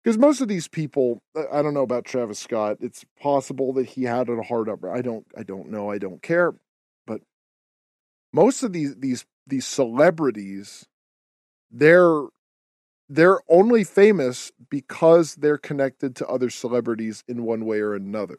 [0.04, 2.78] Because most of these people, I- I don't know about Travis Scott.
[2.80, 5.00] It's possible that he had a hard upbringing.
[5.00, 5.90] I don't, I don't know.
[5.90, 6.54] I don't care.
[7.08, 7.22] But
[8.34, 10.86] most of these these these celebrities,
[11.76, 12.24] they're
[13.10, 18.38] they're only famous because they're connected to other celebrities in one way or another.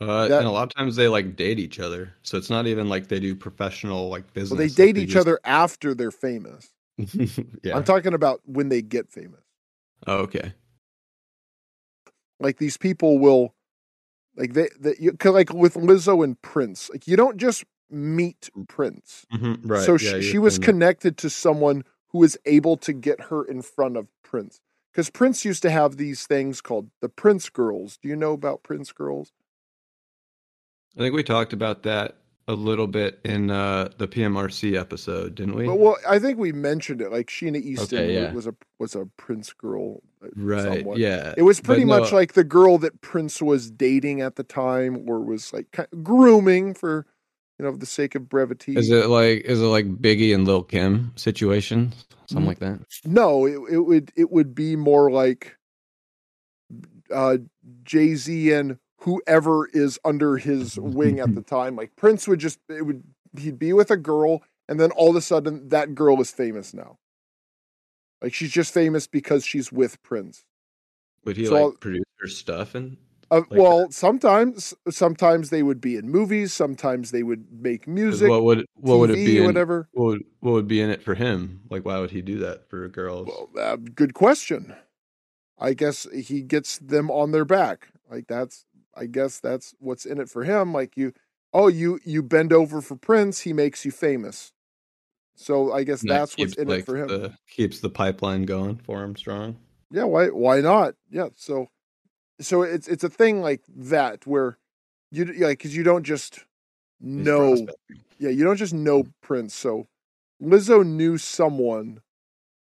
[0.00, 2.66] Uh, that- and a lot of times they like date each other, so it's not
[2.66, 4.52] even like they do professional like business.
[4.52, 6.70] Well, they like, date each just- other after they're famous.
[7.62, 7.76] yeah.
[7.76, 9.40] I'm talking about when they get famous.
[10.06, 10.52] oh, okay.
[12.40, 13.54] Like these people will,
[14.36, 18.50] like they, they you, 'cause like with Lizzo and Prince, like you don't just meet
[18.68, 19.26] Prince.
[19.32, 19.82] Mhm, Right.
[19.82, 23.62] So yeah, she, she was connected to someone who was able to get her in
[23.62, 24.60] front of Prince.
[24.92, 27.98] Because Prince used to have these things called the Prince Girls.
[27.98, 29.32] Do you know about Prince Girls?
[30.96, 32.16] I think we talked about that
[32.48, 35.68] a little bit in uh, the PMRC episode, didn't we?
[35.68, 37.12] Well, well, I think we mentioned it.
[37.12, 38.32] Like Sheena Easton Okay, yeah.
[38.32, 40.00] was a was a Prince girl.
[40.24, 40.62] uh, right.
[40.78, 40.98] somewhat.
[40.98, 41.34] Yeah.
[41.36, 45.04] It was pretty no, much like the girl that Prince was dating at the time,
[45.08, 45.66] or was like
[46.02, 47.06] grooming for,
[47.58, 48.76] you know, for the sake of brevity.
[48.76, 51.92] Is it like is it like Biggie and Lil Kim situation,
[52.26, 52.80] something like that?
[53.04, 55.56] No, it, it would it would be more like
[57.12, 57.38] uh,
[57.82, 61.76] Jay Z and whoever is under his wing at the time.
[61.76, 63.02] Like Prince would just it would
[63.36, 66.72] he'd be with a girl, and then all of a sudden that girl is famous
[66.72, 66.98] now.
[68.22, 70.44] Like she's just famous because she's with Prince.
[71.24, 72.96] Would he So like I'll- produce her stuff and
[73.30, 78.30] Uh, Like well, sometimes sometimes they would be in movies, sometimes they would make music,
[78.30, 79.88] what would what TV, would it be in, whatever.
[79.92, 81.60] what would, what would be in it for him?
[81.70, 83.28] Like why would he do that for girls?
[83.28, 84.74] Well, uh, good question.
[85.58, 87.88] I guess he gets them on their back.
[88.10, 88.64] Like that's
[88.94, 90.72] I guess that's what's in it for him.
[90.72, 91.12] Like you
[91.52, 94.52] oh you you bend over for Prince, he makes you famous.
[95.34, 97.08] So I guess And that that's what's in like, it for him.
[97.08, 99.56] The, keeps the pipeline going for him strong.
[99.90, 100.94] Yeah, why why not?
[101.10, 101.68] Yeah, so
[102.40, 104.58] so it's it's a thing like that where
[105.10, 106.44] you like cuz you don't just
[107.00, 107.66] know.
[108.18, 109.54] Yeah, you don't just know Prince.
[109.54, 109.86] So
[110.42, 112.00] Lizzo knew someone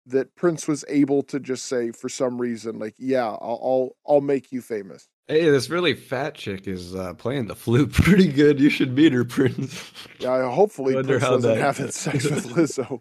[0.06, 4.20] that Prince was able to just say for some reason, like, yeah, I'll I'll, I'll
[4.20, 5.08] make you famous.
[5.28, 8.58] Hey, this really fat chick is uh, playing the flute pretty good.
[8.58, 9.92] You should meet her, Prince.
[10.18, 13.00] Yeah, hopefully Prince how wasn't that- having sex with Lizzo.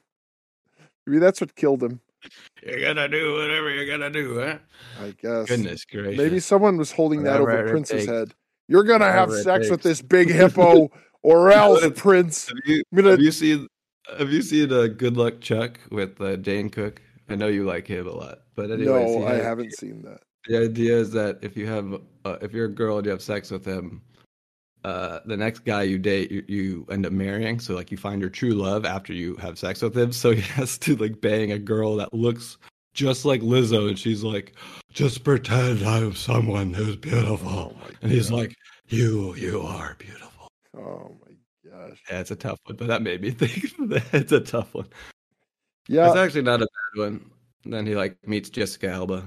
[1.08, 2.00] Maybe that's what killed him.
[2.66, 4.58] You're gonna do whatever you're gonna do, huh?
[5.02, 5.48] I guess.
[5.48, 6.18] Goodness gracious.
[6.18, 8.12] Maybe someone was holding that Whatever over Prince's takes.
[8.12, 8.34] head.
[8.68, 10.90] You're gonna have Whatever it sex with this big hippo,
[11.24, 12.48] or else, Prince.
[12.48, 13.68] Have you, gonna- have you seen
[14.18, 17.02] Have you seen uh, Good Luck Chuck with uh, Dane Cook?
[17.30, 20.20] I know you like him a lot, but anyways, no, I haven't seen that.
[20.48, 21.94] The idea is that if you have,
[22.26, 24.02] uh, if you're a girl and you have sex with him,
[24.84, 27.60] uh, the next guy you date, you, you end up marrying.
[27.60, 30.12] So like you find your true love after you have sex with him.
[30.12, 32.58] So he has to like bang a girl that looks
[32.94, 34.54] just like Lizzo, and she's like,
[34.92, 38.54] "Just pretend I'm someone who's beautiful," Oh and he's like,
[38.90, 42.02] "You, you are beautiful." Oh my gosh.
[42.10, 43.72] Yeah, it's a tough one, but that made me think.
[44.14, 44.88] it's a tough one.
[45.88, 47.32] Yeah, It's actually not a bad one.
[47.66, 49.26] Then he like meets Jessica Alba.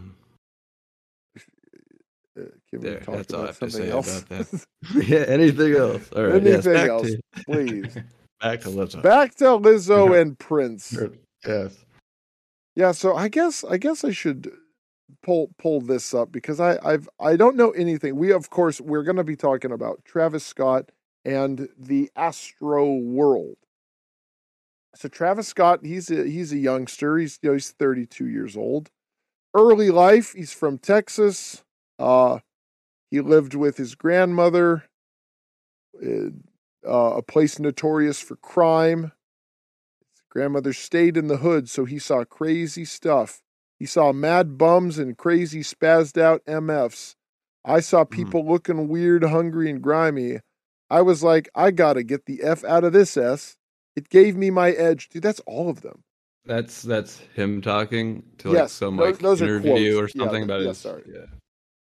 [2.75, 4.23] Can we There, talk that's all about to something say else?
[4.23, 4.65] about that.
[5.09, 6.11] yeah, anything else?
[6.13, 7.95] All right, yes, Anything back else, to please.
[8.41, 9.03] back to Lizzo.
[9.03, 10.97] Back to Lizzo and Prince.
[11.47, 11.77] Yes.
[12.77, 14.51] Yeah, so I guess I guess I should
[15.23, 18.17] pull pull this up because I I've I don't know anything.
[18.17, 20.91] We of course we're going to be talking about Travis Scott
[21.25, 23.55] and the Astroworld.
[24.97, 27.19] So Travis Scott, he's a he's a youngster.
[27.19, 28.91] He's you know, he's 32 years old.
[29.55, 31.63] Early life, he's from Texas.
[32.01, 32.41] Uh
[33.15, 34.83] he lived with his grandmother
[36.03, 36.43] in
[36.85, 39.13] uh, a place notorious for crime.
[40.13, 43.41] His grandmother stayed in the hood, so he saw crazy stuff.
[43.79, 47.15] He saw mad bums and crazy spazzed out MFs.
[47.65, 50.41] I saw people looking weird, hungry, and grimy.
[50.91, 53.57] I was like, I gotta get the F out of this S.
[53.95, 55.09] It gave me my edge.
[55.09, 56.03] Dude, that's all of them.
[56.45, 60.09] That's that's him talking to like Yes, some those- like those interview or.
[60.09, 60.79] Yeah, something th- about yeah, his.
[60.79, 61.05] sorry.
[61.07, 61.27] Yeah.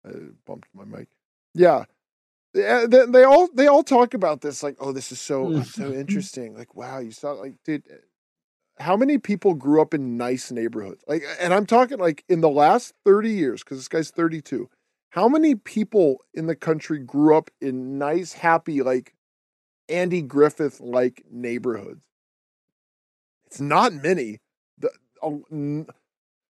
[0.06, 0.12] I
[0.46, 1.10] bumped my mic.
[1.54, 1.86] Yeah.
[2.54, 6.56] They, they all they all talk about this like, oh, this is so so interesting.
[6.56, 7.84] Like, wow, you saw like, dude,
[8.80, 11.04] how many people grew up in nice neighborhoods?
[11.08, 14.70] Like, and I'm talking like in the last 30 years, because this guy's 32.
[15.12, 19.14] How many people in the country grew up in nice, happy, like
[19.90, 22.06] Andy Griffith like neighborhoods?
[23.48, 24.40] It's not many.
[24.78, 24.92] The,
[25.24, 25.88] uh, n-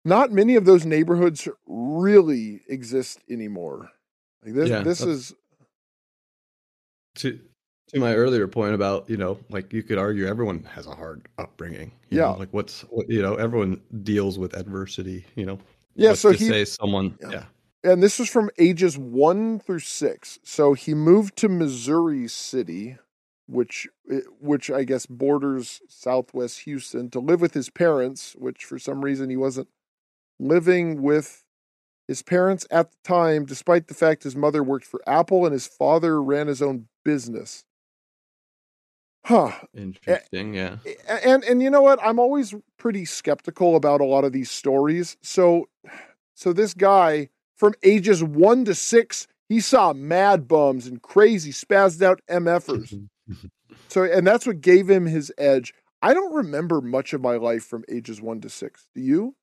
[0.03, 3.91] not many of those neighborhoods really exist anymore.
[4.43, 5.33] Like this, Yeah, this is
[7.15, 7.39] To
[7.87, 11.27] to my earlier point about you know like you could argue everyone has a hard
[11.37, 11.91] upbringing.
[12.09, 12.35] you know, Yeah.
[12.35, 15.25] like what's what, you know everyone deals with adversity.
[15.35, 15.59] You know.
[15.95, 16.09] yeah.
[16.09, 17.17] Let's So he say someone.
[17.21, 17.31] Yeah.
[17.31, 17.45] Yeah.
[17.91, 20.39] and this was from ages one through six.
[20.43, 22.97] So he moved to Missouri City,
[23.47, 28.35] which eh, which I guess borders Southwest Houston, to live with his parents.
[28.37, 29.67] Which for some reason he wasn't
[30.39, 31.43] living with
[32.09, 35.67] his parents at the time, despite the fact his mother worked for Apple and his
[35.67, 37.65] father ran his own business.
[39.25, 39.51] Huh.
[39.75, 40.55] Interesting.
[40.55, 40.77] Yeah.
[40.85, 44.49] A- and and you know what i'm always pretty skeptical about a lot of these
[44.49, 45.67] stories so
[46.33, 52.01] so this guy from ages 1 to 6 he saw mad bums and crazy spazzed
[52.01, 53.07] out mfers
[53.89, 57.65] so and that's what gave him his edge i don't remember much of my life
[57.65, 59.35] from ages 1 to 6 do you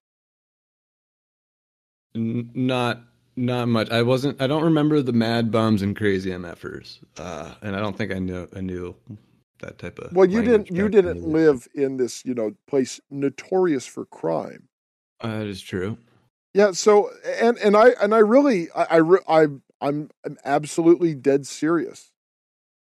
[2.16, 3.02] N- not
[3.36, 3.90] not much.
[3.90, 4.40] I wasn't.
[4.40, 6.98] I don't remember the mad bums and crazy mfers.
[7.18, 8.48] Uh, and I don't think I knew.
[8.56, 8.97] I knew
[9.60, 10.12] that type of.
[10.12, 14.68] well you didn't you didn't live in this you know place notorious for crime
[15.20, 15.98] Uh, that is true.
[16.55, 16.72] Yeah.
[16.72, 17.10] So
[17.40, 19.47] and and I and I really I I, I
[19.80, 22.12] I'm I'm absolutely dead serious.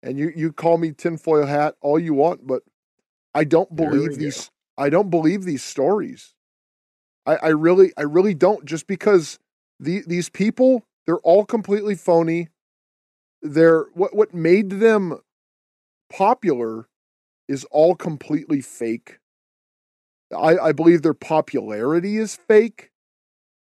[0.03, 2.63] And you you call me tinfoil hat all you want, but
[3.33, 4.51] I don't believe these.
[4.77, 6.34] I don't believe these stories.
[7.25, 8.65] I I really I really don't.
[8.65, 9.39] Just because
[9.79, 12.49] the these people they're all completely phony.
[13.41, 15.19] They're what what made them
[16.09, 16.87] popular
[17.47, 19.19] is all completely fake.
[20.35, 22.89] I, I believe their popularity is fake.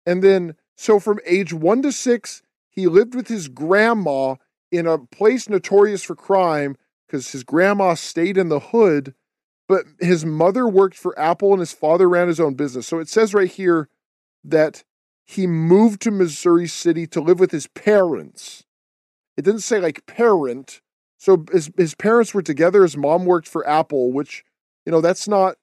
[0.04, 4.36] And then, so from age one to six, he lived with his grandma
[4.72, 6.76] in a place notorious for crime
[7.06, 9.14] because his grandma stayed in the hood,
[9.68, 12.86] but his mother worked for Apple and his father ran his own business.
[12.86, 13.88] So it says right here
[14.42, 14.82] that
[15.26, 18.64] he moved to Missouri City to live with his parents.
[19.36, 20.80] It didn't say like parent.
[21.18, 22.82] So his, his parents were together.
[22.82, 24.42] His mom worked for Apple, which,
[24.86, 25.56] you know, that's not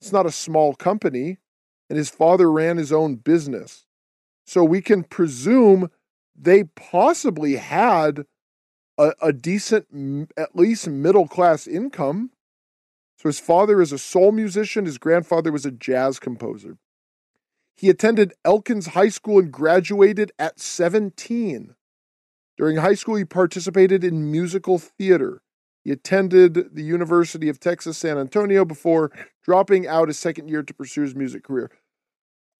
[0.00, 1.38] it's not a small company,
[1.90, 3.84] and his father ran his own business.
[4.46, 5.90] So we can presume
[6.36, 8.24] they possibly had
[8.96, 12.30] a, a decent, at least middle class income.
[13.18, 16.78] So his father is a soul musician, his grandfather was a jazz composer.
[17.76, 21.74] He attended Elkins High School and graduated at 17.
[22.56, 25.42] During high school, he participated in musical theater.
[25.84, 29.12] He attended the University of Texas San Antonio before
[29.44, 31.70] dropping out his second year to pursue his music career.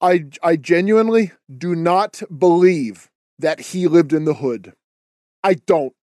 [0.01, 4.73] I, I genuinely do not believe that he lived in the hood.
[5.43, 5.93] I don't.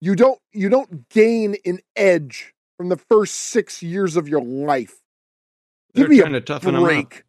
[0.00, 5.02] You don't you don't gain an edge from the first six years of your life.
[5.92, 6.88] They're Give me trying a to toughen him up.
[6.88, 7.24] break.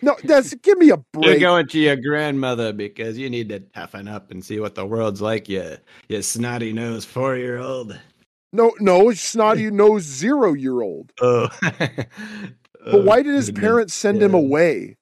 [0.00, 1.26] No, that's give me a break.
[1.26, 4.86] You're going to your grandmother because you need to toughen up and see what the
[4.86, 5.46] world's like.
[5.46, 5.76] You,
[6.08, 8.00] you snotty nose four year old.
[8.54, 11.12] No, no, snotty nose zero year old.
[11.20, 14.96] Oh, But oh, why did his parents send him away?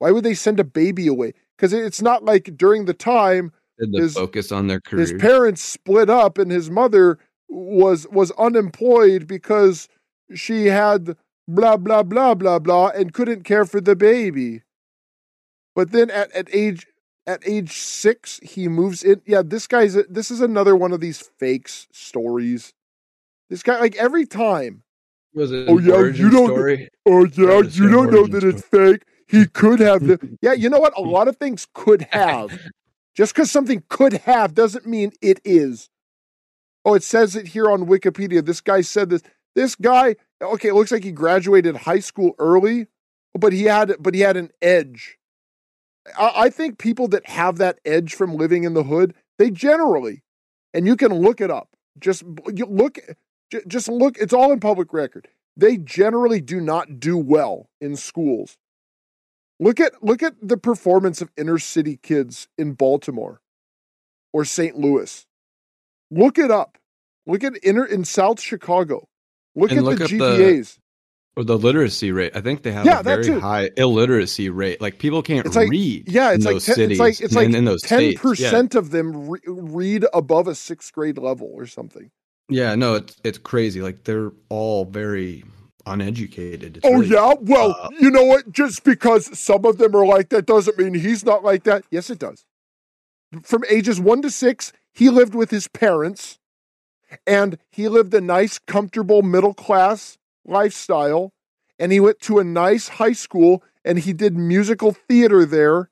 [0.00, 1.32] Why would they send a baby away?
[1.56, 5.00] Because it's not like during the time his- focus on their career.
[5.00, 7.18] his parents split up and his mother
[7.48, 9.88] was was unemployed because
[10.34, 11.16] she had
[11.48, 14.62] blah blah blah blah blah and couldn't care for the baby.
[15.74, 16.86] But then at, at age
[17.26, 19.20] at age six, he moves in.
[19.26, 22.72] Yeah, this guy's a, this is another one of these fakes stories.
[23.50, 24.82] This guy, like every time,
[25.34, 26.88] was it Oh, yeah, you don't- story?
[27.06, 29.02] Oh yeah, you don't know that it's fake.
[29.28, 30.96] He could have the Yeah, you know what?
[30.96, 32.58] A lot of things could have.
[33.16, 35.88] Just because something could have doesn't mean it is.
[36.86, 38.42] Oh, it says it here on Wikipedia.
[38.42, 39.22] This guy said this.
[39.54, 42.86] This guy, okay, it looks like he graduated high school early,
[43.34, 45.18] but he had but he had an edge.
[46.18, 50.22] I, I think people that have that edge from living in the hood, they generally,
[50.72, 51.76] and you can look it up.
[51.98, 52.98] Just look,
[53.66, 54.16] just look.
[54.18, 58.58] It's all in public record they generally do not do well in schools.
[59.58, 63.40] Look at look at the performance of inner city kids in Baltimore
[64.32, 64.76] or St.
[64.76, 65.26] Louis.
[66.10, 66.78] Look it up.
[67.26, 69.08] Look at inner in South Chicago.
[69.54, 70.78] Look And at look the the- GPAs.
[71.38, 72.32] Or the literacy rate.
[72.34, 74.80] I think they have Yeah, a very high illiteracy rate.
[74.80, 76.04] Like people can't like- read.
[76.10, 76.90] yeah, it's in like those 10 cities.
[76.92, 78.16] it's like it's like in those ten states.
[78.16, 78.22] Yeah.
[78.22, 82.10] percent of them re- read above a sixth grade level or something.
[82.48, 83.82] Yeah, no, it's it's crazy.
[83.82, 85.44] Like they're all very
[85.84, 86.78] uneducated.
[86.78, 88.50] It's Oh really- yeah, well, uh, you know what?
[88.50, 91.84] Just because some of them are like that doesn't mean he's not like that.
[91.90, 92.44] Yes, it does.
[93.42, 96.38] From ages one to six, he lived with his parents,
[97.26, 100.16] and he lived a nice, comfortable, middle class
[100.46, 101.34] lifestyle.
[101.78, 105.90] And he went to a nice high school, and he did musical theater there.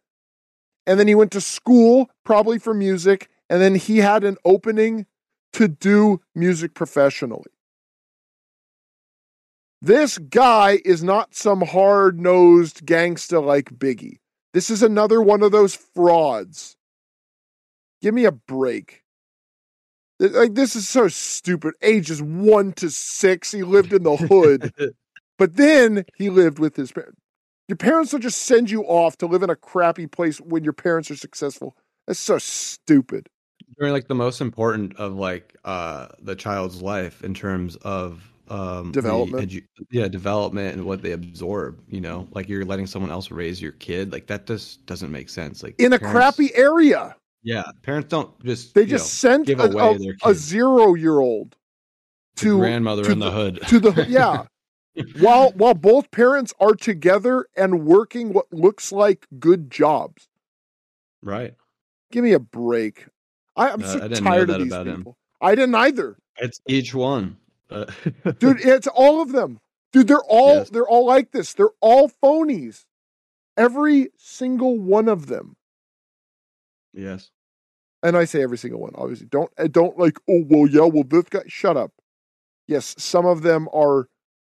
[0.86, 5.04] And then he went to school, probably for music, and then he had an opening
[5.52, 7.52] to do music professionally.
[9.82, 14.20] This guy is not some hard nosed gangsta like Biggie.
[14.54, 16.78] This is another one of those frauds.
[18.04, 19.02] Give me a break.
[20.20, 21.72] Like, this is so stupid.
[21.80, 24.74] Ages one to six, he lived in the hood,
[25.38, 27.18] but then he lived with his parents.
[27.66, 30.74] Your parents will just send you off to live in a crappy place when your
[30.74, 31.78] parents are successful.
[32.06, 33.30] That's so stupid.
[33.78, 38.92] during like the most important of like uh the child's life in terms of um
[38.92, 39.50] Development.
[39.90, 43.72] yeah development and what they absorb you know like you're letting someone else raise your
[43.72, 47.16] kid like that just doesn't make sense like In a crappy area.
[47.44, 47.62] Yeah.
[47.82, 51.20] Parents don't just They just know, sent give a, away a- their a zero year
[51.20, 51.56] old
[52.36, 53.60] to to grandmother to in the, hood.
[53.68, 54.46] to the yeah.
[55.20, 60.28] While while both parents are together and working what looks like good jobs.
[61.22, 61.54] Right.
[62.12, 63.06] Give me a break.
[63.56, 64.96] I, i'm Uh, so I didn't tired of these about him.
[64.98, 65.16] people.
[65.40, 66.16] I didn't either.
[66.38, 67.36] It's each one.
[67.70, 67.86] Uh,
[68.38, 69.58] dude it's all of them.
[69.92, 70.70] Dude they're all Yes.
[70.70, 71.54] they're all like this.
[71.54, 72.84] They're all phonies.
[73.56, 75.56] Every single one of them
[76.94, 77.30] yes.
[78.02, 79.26] And i say every single one obviously.
[79.26, 81.92] Don't uh, don't like oh well yeah well this guy shut up.
[82.68, 84.08] Yes some of them are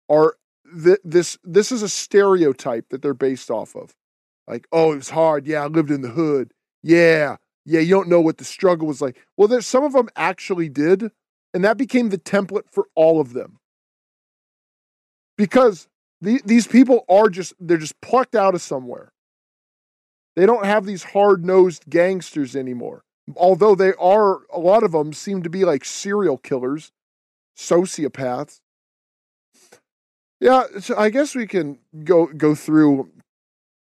[0.08, 0.36] are
[0.82, 3.94] th- this this is a stereotype that they're based off of.
[4.46, 5.46] Like oh it was hard.
[5.46, 6.52] Yeah i lived in the hood.
[6.82, 9.16] Yeah yeah you don't know what the struggle was like.
[9.36, 11.10] Well there's some of them actually did
[11.54, 13.60] and that became the template for all of them.
[15.38, 15.88] Because
[16.20, 19.12] the, these people are just they're just plucked out of somewhere
[20.36, 23.04] they don't have these hard-nosed gangsters anymore.
[23.36, 26.92] Although they are a lot of them seem to be like serial killers
[27.56, 28.60] sociopaths.
[30.40, 33.10] Yeah so i guess we can go go through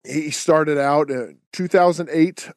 [0.05, 2.51] he started out in 2008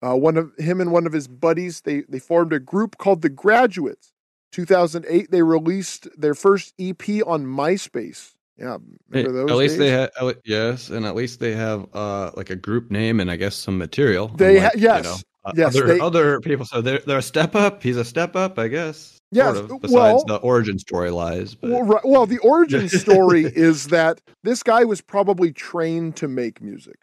[0.00, 3.22] uh, one of him and one of his buddies they they formed a group called
[3.22, 4.12] the graduates.
[4.52, 8.76] 2008 they released their first ep on myspace yeah
[9.12, 10.08] Hey, remember those at least they days?
[10.18, 13.54] have yes and at least they have uh like a group name and i guess
[13.54, 15.04] some material They ha- unlike, you yes.
[15.04, 16.66] know, uh, Yes, other, they- other people.
[16.66, 17.82] So they're they're a step up.
[17.82, 19.16] He's a step up, I guess.
[19.30, 21.54] Yes, sort of, well- besides the origin story lies.
[21.54, 26.28] But Well, right, well, the origin story is that this guy was probably trained to
[26.28, 26.96] make music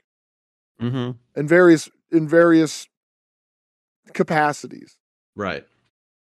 [0.81, 1.15] Mhm.
[1.35, 2.87] in various in various
[4.13, 4.97] capacities.
[5.35, 5.65] right.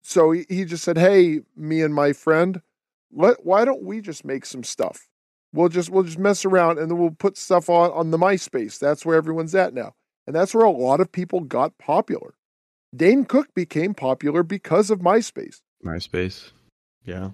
[0.02, 2.62] So he, he just said, "Hey, me and my friend,
[3.12, 5.07] let why don't we just make some stuff?
[5.52, 8.78] We'll just we'll just mess around and then we'll put stuff on on the MySpace.
[8.78, 9.94] That's where everyone's at now,
[10.26, 12.34] and that's where a lot of people got popular.
[12.94, 15.60] Dane Cook became popular because of MySpace.
[15.84, 16.52] MySpace.
[17.04, 17.30] Yeah.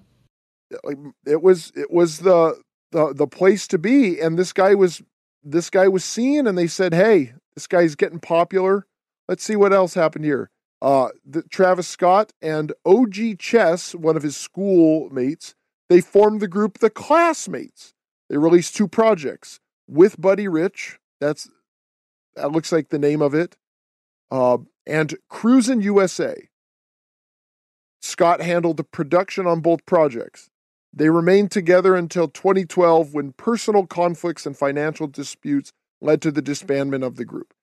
[1.27, 2.61] it was it was the
[2.93, 5.03] the the place to be and this guy was
[5.43, 8.87] this guy was seen and they said hey this guy's getting popular
[9.29, 10.51] let's see what else happened here
[10.81, 15.55] uh the, Travis Scott and OG Chess one of his schoolmates
[15.89, 17.95] they formed the group the Classmates
[18.29, 21.49] they released two projects with Buddy Rich that's
[22.37, 23.57] that looks like the name of it
[24.31, 26.49] uh and Cruisin' USA
[28.05, 30.51] Scott handled the production on both projects.
[30.93, 35.73] They remained together until 2012 when personal conflicts and financial disputes
[36.03, 37.55] led to the disbandment of the group.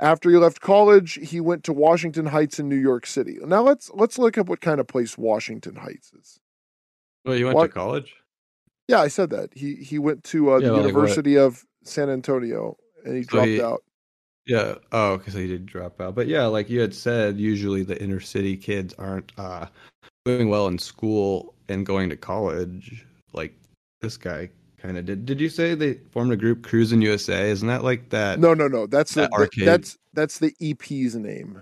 [0.00, 3.36] After he left college, he went to Washington Heights in New York City.
[3.44, 6.40] Now let's let's look up what kind of place Washington Heights is.
[7.26, 8.14] Well, you went to college.
[8.88, 9.50] Yeah, I said that.
[9.54, 10.88] He he went to uh, Yeah, the like what?
[10.88, 13.82] University of San Antonio and he So dropped he- out.
[14.46, 14.76] Yeah.
[14.92, 16.14] Oh, because he did drop out.
[16.14, 19.66] But yeah, like you had said, usually the inner city kids aren't uh,
[20.24, 23.04] doing well in school and going to college.
[23.34, 23.52] Like
[24.00, 24.48] this guy
[24.78, 25.26] kind of did.
[25.26, 27.50] Did you say they formed a group, Cruising USA?
[27.50, 28.40] Isn't that like that?
[28.40, 28.86] No, no, no.
[28.86, 29.66] That's the, That arcade.
[29.68, 31.60] that's that's the EP's name.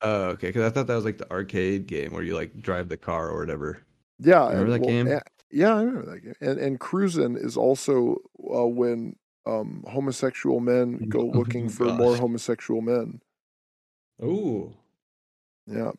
[0.00, 0.46] Oh, okay.
[0.48, 3.30] Because I thought that was like the arcade game where you like drive the car
[3.30, 3.82] or whatever.
[4.20, 5.08] Yeah, Remember that game?
[5.52, 6.34] Yeah, I remember that game.
[6.40, 8.16] And and cruising is also
[8.54, 9.16] uh, when
[9.46, 13.20] um, homosexual men go Oh, looking for more homosexual men.
[14.22, 14.72] Ooh.
[15.66, 15.92] Yeah,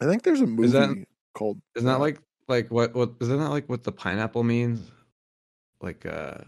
[0.00, 1.60] I think there's a movie Is that- called.
[1.76, 4.90] Isn't that like like what what isn't that like what the pineapple means?
[5.80, 6.38] Like uh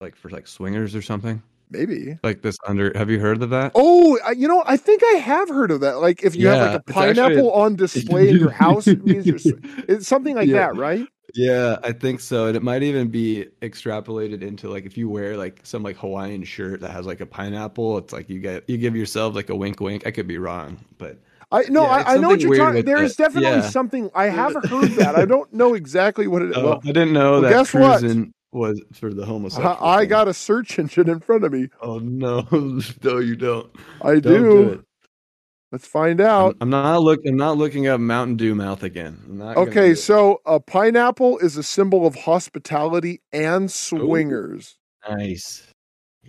[0.00, 1.42] like for like swingers or something?
[1.70, 2.18] Maybe?
[2.22, 3.72] Like this under have you heard of that?
[3.74, 6.00] Oh, I- you know, I think I have heard of that.
[6.00, 9.38] Like if you have like a pineapple on display in your house, it means you're.
[9.88, 10.68] It's something like Yeah.
[10.68, 11.06] that, right?
[11.34, 12.46] Yeah, I think so.
[12.46, 16.42] And it might even be extrapolated into like if you wear like some like Hawaiian
[16.44, 19.54] shirt that has like a pineapple, it's like you get you give yourself like a
[19.54, 20.06] wink wink.
[20.06, 21.18] I could be wrong, but
[21.52, 22.84] I no, Yeah, I, I know what you're talking.
[22.84, 23.68] There is definitely Yeah.
[23.68, 25.16] something I have heard that.
[25.16, 26.56] I don't know exactly what it is.
[26.56, 28.02] oh, well, I didn't know well, that guess what?
[28.52, 29.76] Was for the homosexual.
[29.80, 31.68] I, I got a search engine in front of me.
[31.80, 32.46] Oh no,
[33.02, 33.70] no, you don't.
[34.02, 34.40] I Don't do.
[34.50, 34.84] do.
[35.70, 36.56] Let's find I'm, out.
[36.62, 37.20] I'm not look.
[37.26, 39.18] I'm not looking up Mountain Dew mouth again.
[39.42, 44.76] I'm Okay, so a pineapple is a symbol of hospitality and swingers.
[45.08, 45.66] nice.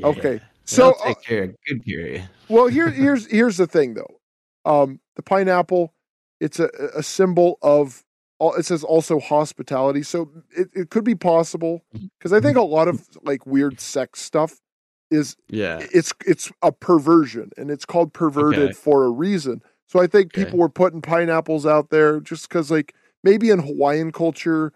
[0.03, 1.53] Okay, so take uh, care.
[1.67, 2.29] Good care.
[2.49, 4.19] well, here here's here's the thing though.
[4.65, 5.93] Um, the pineapple,
[6.41, 8.03] it's a a symbol of.
[8.41, 12.07] It says also hospitality, so it, it could be possible mm-hmm.
[12.17, 13.27] because I think a lot of mm-hmm.
[13.27, 14.59] like weird sex stuff
[15.11, 15.85] is Yeah.
[15.91, 18.73] it's it's a perversion and it's called perverted Okay.
[18.73, 19.61] for a reason.
[19.87, 20.45] So I think Okay.
[20.45, 22.93] people were putting pineapples out there just because like
[23.23, 24.71] maybe in Hawaiian culture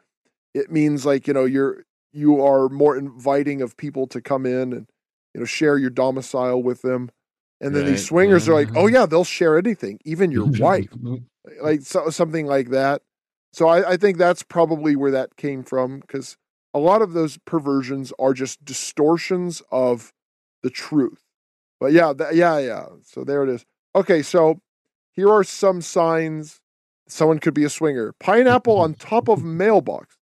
[0.54, 4.74] it means like you know you're you are more inviting of people to come in
[4.74, 4.88] and
[5.34, 7.10] you know share your domicile with them.
[7.62, 8.96] And then Right, these swingers are like, oh mm-hmm.
[8.96, 10.90] yeah, they'll share anything, even your wife,
[11.62, 13.02] like so, something like that.
[13.54, 16.38] So I, I think that's probably where that came from because
[16.74, 20.12] a lot of those perversions are just distortions of
[20.64, 21.22] the truth.
[21.80, 22.86] But yeah, th- yeah, yeah.
[23.04, 23.64] So there it is.
[23.96, 24.60] Okay, so
[25.12, 26.60] here are some signs
[27.08, 28.14] someone could be a swinger.
[28.20, 30.18] Pineapple on top of mailbox,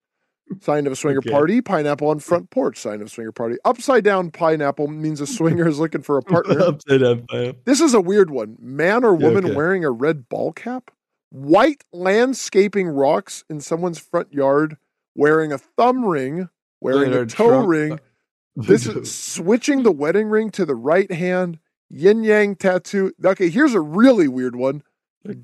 [0.59, 1.29] sign of a swinger Okay.
[1.29, 1.61] party.
[1.61, 3.55] Pineapple on front porch, sign of a swinger party.
[3.63, 6.59] Upside down pineapple means a swinger is looking for a partner.
[6.67, 7.61] Upside down pineapple.
[7.63, 8.57] This is a weird one.
[8.59, 9.55] Man or Yeah, woman okay.
[9.55, 10.91] wearing a red ball cap?
[11.31, 14.77] White landscaping rocks in someone's front yard,
[15.15, 16.49] wearing a thumb ring,
[16.79, 17.99] wearing a toe ring.
[18.57, 21.57] This is switching the wedding ring to the right hand,
[21.89, 23.13] yin yang tattoo.
[23.23, 24.83] Okay, here's a really weird one.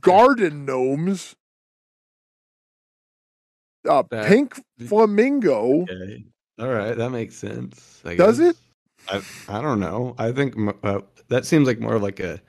[0.01, 1.37] Garden gnomes.
[3.87, 5.83] Uh, That- pink flamingo.
[5.83, 6.25] Okay.
[6.59, 8.01] All right, that makes sense.
[8.03, 8.49] I Does guess.
[8.49, 8.57] it?
[9.47, 10.13] I I don't know.
[10.17, 10.99] I think uh,
[11.29, 12.41] that seems like more like a.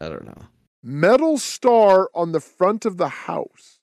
[0.00, 0.42] I don't know.
[0.86, 3.80] Metal star on the front of the house.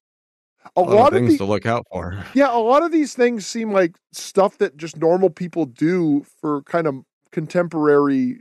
[0.77, 2.23] A A lot, lot of of things the, to look out for.
[2.34, 6.61] Yeah, a lot of these things seem like stuff that just normal people do for
[6.63, 6.95] kind of
[7.31, 8.38] contemporary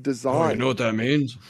[0.00, 0.34] design.
[0.36, 1.36] Oh, I know what that means?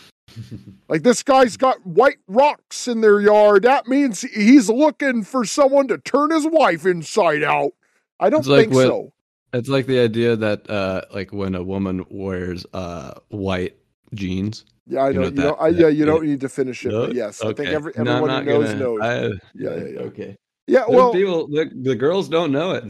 [0.88, 3.62] Like this guy's got white rocks in their yard.
[3.62, 7.72] That means he's looking for someone to turn his wife inside out.
[8.20, 9.12] I don't It's like think so.
[9.52, 13.76] It's like the idea that uh like when a woman wears uh white
[14.14, 15.24] jeans, Yeah, I You know.
[15.24, 16.04] You know, that- I, yeah, you yeah.
[16.06, 17.08] don't need to finish it, No?
[17.08, 17.74] yes, I think Okay.
[17.74, 19.00] every, No, everyone who knows gonna- knows.
[19.00, 20.00] I- yeah, yeah, yeah.
[20.00, 20.36] Okay.
[20.68, 22.84] Yeah, Well, well, people, the, the girls don't know it.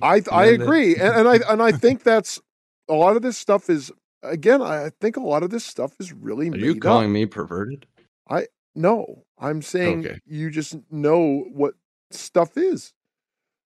[0.00, 2.40] I I agree, and, and I and I think that's
[2.88, 3.90] a lot of this stuff is
[4.22, 4.62] again.
[4.62, 6.80] I think a lot of this stuff is really Are you up.
[6.80, 7.86] calling me perverted?
[8.30, 8.46] I
[8.76, 10.18] no, I'm saying Okay.
[10.26, 11.74] you just know what
[12.12, 12.92] stuff is.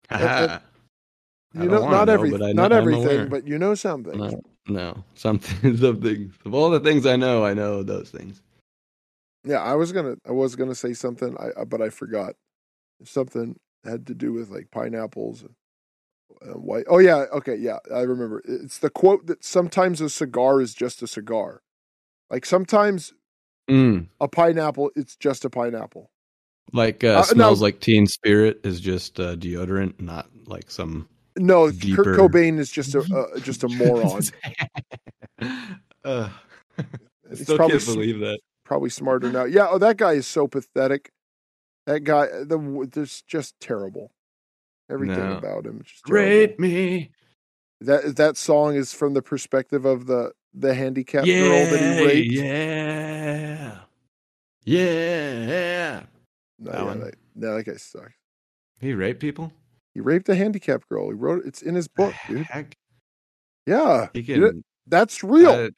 [0.09, 0.21] and-
[1.55, 3.27] I You don't know, not know, every, but I not I'm everything, aware.
[3.27, 4.17] but you know something.
[4.19, 6.35] No, no, something, some things.
[6.45, 8.43] Of all the things I know, I know those things.
[9.45, 12.35] Yeah, I was gonna, I was gonna say something, I but I forgot.
[13.05, 15.55] Something had to do with like pineapples and,
[16.43, 16.85] and white.
[16.89, 18.43] Oh yeah, okay, yeah, I remember.
[18.45, 21.63] It's the quote that sometimes a cigar is just a cigar.
[22.31, 23.15] Like sometimes
[23.71, 26.11] Mm, a pineapple, it's just a pineapple.
[26.73, 27.57] like uh, Uh, no.
[27.57, 31.09] smells like Teen Spirit is just uh, deodorant, not like some.
[31.37, 32.03] No, Deeper.
[32.05, 33.01] Kurt Cobain is just a
[33.35, 34.23] uh, just a moron.
[36.05, 36.29] uh,
[37.35, 38.41] still probably can't believe that.
[38.65, 39.45] probably smarter now.
[39.45, 41.13] Yeah, oh, that guy is so pathetic.
[41.87, 44.13] That guy, the this just terrible.
[44.91, 45.37] Everything No.
[45.39, 45.85] about him.
[46.09, 47.11] Rate me,
[47.81, 52.05] That that song is from the perspective of the the handicapped yeah, girl that he
[52.07, 52.33] raped.
[52.33, 53.81] yeah,
[54.65, 56.03] yeah.
[56.59, 57.01] No, That yeah, one.
[57.01, 58.13] that, no, that guy sucks.
[58.81, 59.53] He raped people.
[59.95, 61.09] He raped a handicapped girl.
[61.09, 61.45] He wrote.
[61.45, 62.47] It's in his book, dude.
[62.47, 62.77] Heck,
[63.67, 64.63] Yeah, he can.
[64.87, 65.71] that's real.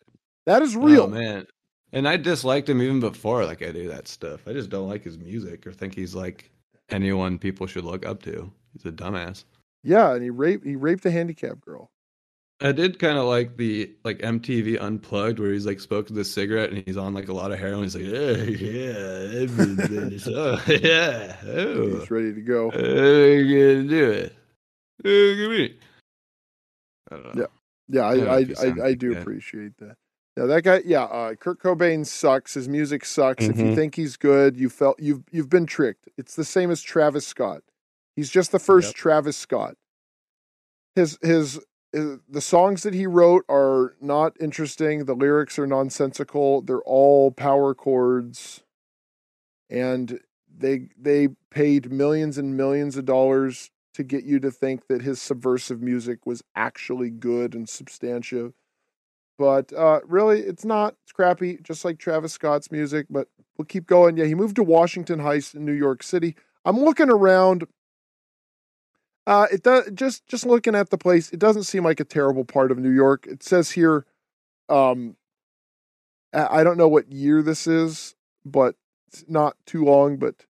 [0.47, 1.03] That is oh, real.
[1.05, 1.47] Oh, man.
[1.93, 4.49] And I disliked him even before like I do that stuff.
[4.49, 6.51] I just don't like his music or think he's like
[6.91, 8.51] anyone people should look up to.
[8.73, 9.45] He's a dumbass.
[9.83, 11.91] yeah, and he raped he raped a handicapped girl.
[12.63, 16.71] I did kind of like the like MTV Unplugged where he's like smoking the cigarette
[16.71, 17.83] and he's on like a lot of heroin.
[17.85, 19.47] He's like, yeah, yeah,
[20.37, 22.71] oh, yeah, oh, He's ready to go.
[22.71, 24.37] I'm gonna do it.
[25.05, 25.77] Look at me.
[27.11, 27.47] I don't know.
[27.89, 29.97] Yeah, I don't I I, sounds I, I do appreciate that.
[30.37, 30.81] Yeah, that guy.
[30.87, 32.55] Yeah, uh, Kurt Cobain sucks.
[32.55, 33.45] His music sucks.
[33.45, 33.75] If you Mhm.
[33.75, 36.09] think he's good, you felt you've you've been tricked.
[36.17, 37.63] It's the same as Travis Scott.
[38.17, 38.95] He's just the first Yep.
[38.97, 39.77] Travis Scott.
[40.95, 41.61] His his
[41.93, 45.05] the songs that he wrote are not interesting.
[45.05, 46.63] The lyrics are nonsensical.
[46.63, 48.63] They're all power chords,
[49.69, 50.21] and
[50.55, 55.21] they they paid millions and millions of dollars to get you to think that his
[55.21, 58.55] subversive music was actually good and substantive.
[59.39, 60.95] But uh, really, it's not.
[61.03, 63.07] It's crappy, just like Travis Scott's music.
[63.11, 64.17] But we'll keep going.
[64.17, 66.37] Yeah, he moved to Washington Heights in New York City.
[66.65, 67.67] I'm looking around.
[69.27, 71.33] Uh, it does just just looking at the place.
[71.33, 73.27] It doesn't seem like a terrible part of New York.
[73.27, 74.05] It says here,
[74.69, 75.17] um,
[76.33, 78.75] I don't know what year this is, but
[79.09, 80.17] it's not too long.
[80.17, 80.47] But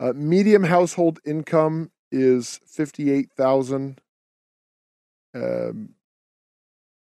[0.00, 4.00] uh, medium household income is fifty eight thousand.
[5.34, 5.90] Um,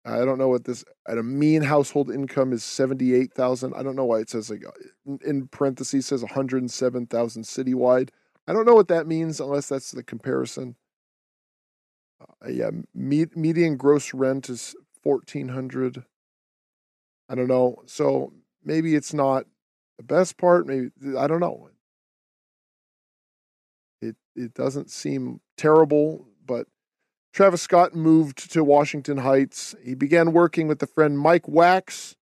[0.05, 3.75] I don't know what this at a mean household income is seventy eight thousand.
[3.75, 4.65] I don't know why it says like
[5.07, 8.09] in- in parentheses says one hundred and seven thousand citywide.
[8.49, 10.75] I don't know what that means unless that's the comparison.
[12.45, 16.05] Uh, yeah, me- median gross rent is fourteen hundred.
[17.29, 17.83] I don't know.
[17.87, 18.33] So
[18.65, 19.47] maybe it's not
[19.99, 20.67] the best part.
[20.67, 21.71] Maybe I don't know.
[24.01, 26.67] It it doesn't seem terrible, but
[27.33, 29.75] Travis Scott moved to Washington Heights.
[29.83, 32.15] He began working with the friend Mike Waxx,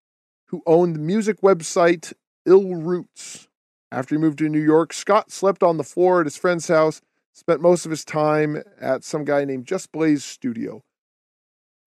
[0.46, 2.12] who owned the music website
[2.46, 3.48] Illroots.
[3.92, 7.00] After he moved to New York, Scott slept on the floor at his friend's house,
[7.32, 10.82] spent most of his time at some guy named Just Blaze studio.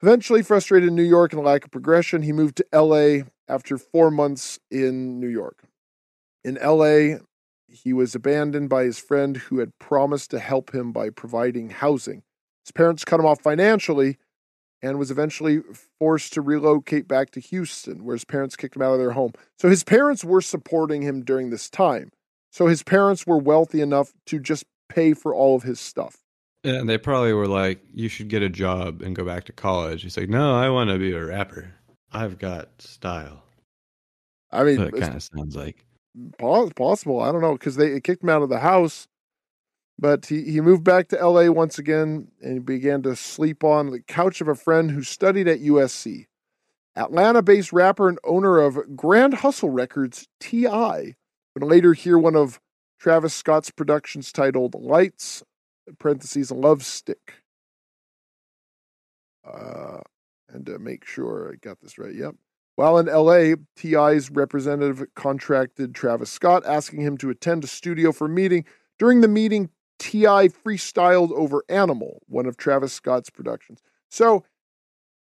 [0.01, 4.11] Eventually, frustrated in New York and lack of progression, he moved to LA after four
[4.11, 5.63] months in New York.
[6.43, 7.19] In LA,
[7.67, 12.23] he was abandoned by his friend who had promised to help him by providing housing.
[12.65, 14.17] His parents cut him off financially
[14.81, 15.61] and was eventually
[15.97, 19.31] forced to relocate back to Houston, where his parents kicked him out of their home.
[19.57, 22.11] So his parents were supporting him during this time.
[22.51, 26.17] So his parents were wealthy enough to just pay for all of his stuff.
[26.63, 30.03] And they probably were like, "You should get a job and go back to college."
[30.03, 31.73] He's like, "No, I want to be a rapper.
[32.11, 33.43] I've got style."
[34.51, 35.85] I mean, it kind of sounds like.
[36.37, 37.19] possible.
[37.19, 39.07] I don't know because they kicked him out of the house.
[39.99, 43.91] But he, he moved back to LA once again and he began to sleep on
[43.91, 46.25] the couch of a friend who studied at USC.
[46.95, 51.15] Atlanta based rapper and owner of Grand Hustle Records, T.I.,
[51.55, 52.59] would later hear one of
[53.03, 55.43] Travis Scott's productions titled Lights,
[55.99, 57.33] parentheses, Love Stick.
[59.45, 59.99] Uh,
[60.47, 62.35] and to make sure I got this right, yep.
[62.77, 68.27] While in LA, T.I.'s representative contracted Travis Scott, asking him to attend a studio for
[68.27, 68.63] a meeting.
[68.97, 69.69] During the meeting,
[69.99, 70.47] T.I.
[70.47, 73.81] freestyled over Animal, one of Travis Scott's productions.
[74.09, 74.45] So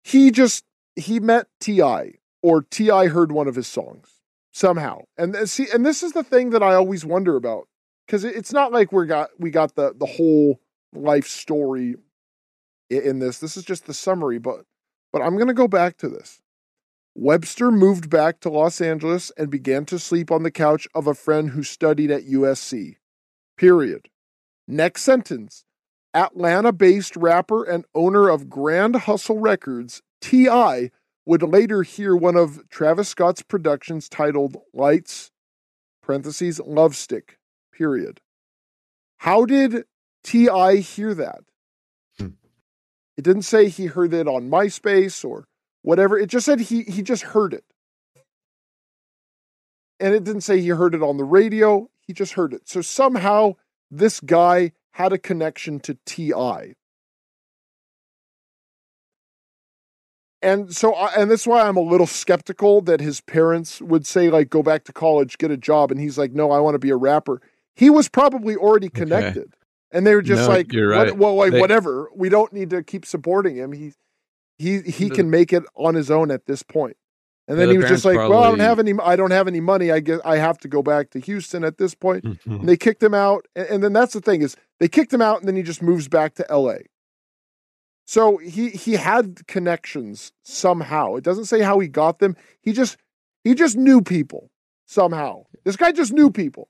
[0.02, 0.66] he just
[0.96, 2.12] he met T.I.
[2.42, 3.06] or T.I.
[3.06, 4.13] heard one of his songs.
[4.54, 5.00] Somehow.
[5.18, 7.68] And see, and this is the thing that I always wonder about
[8.06, 10.60] because it's not like we got we got the the whole
[10.94, 11.96] life story
[12.88, 13.38] in this.
[13.38, 14.64] This is just the summary, but
[15.12, 16.40] but I'm to go back to this.
[17.16, 21.14] Webster moved back to Los Angeles and began to sleep on the couch of a
[21.14, 22.96] friend who studied at USC.
[23.56, 24.08] Period.
[24.66, 25.64] Next sentence.
[26.12, 30.90] Atlanta based rapper and owner of Grand Hustle Records, T.I.,
[31.26, 35.30] would later hear one of Travis Scott's productions titled Lights,
[36.02, 37.38] parentheses, Love Stick,
[37.72, 38.20] period.
[39.18, 39.84] How did
[40.22, 40.76] T.I.
[40.76, 41.40] hear that?
[42.18, 42.28] Hmm.
[43.16, 45.46] It didn't say he heard it on MySpace or
[45.82, 46.18] whatever.
[46.18, 47.64] It just said he he just heard it.
[50.00, 51.88] And it didn't say he heard it on the radio.
[52.00, 52.68] He just heard it.
[52.68, 53.54] So somehow
[53.90, 56.74] this guy had a connection to TI.
[60.44, 64.30] And so, I, and that's why I'm a little skeptical that his parents would say,
[64.30, 65.90] like, go back to college, get a job.
[65.90, 67.40] And he's like, no, I want to be a rapper.
[67.74, 69.00] He was probably already Okay.
[69.00, 69.54] connected.
[69.90, 72.08] And they were just No, like, you're "What- well, like, They- whatever.
[72.14, 73.72] We don't need to keep supporting him.
[73.72, 73.92] He,
[74.58, 76.96] he, he The- can make it on his own at this point.
[77.46, 79.30] And then Yeah, he was just like, parents well, I don't have any, I don't
[79.30, 79.90] have any money.
[79.92, 82.24] I get I have to go back to Houston at this point.
[82.24, 83.46] point and they kicked him out.
[83.54, 85.82] And, and then that's the thing is they kicked him out, and then he just
[85.82, 86.86] moves back to L.A.
[88.06, 91.14] So he he had connections somehow.
[91.16, 92.36] It doesn't say how he got them.
[92.60, 92.96] He just
[93.42, 94.50] he just knew people
[94.86, 95.44] somehow.
[95.64, 96.68] This guy just knew people.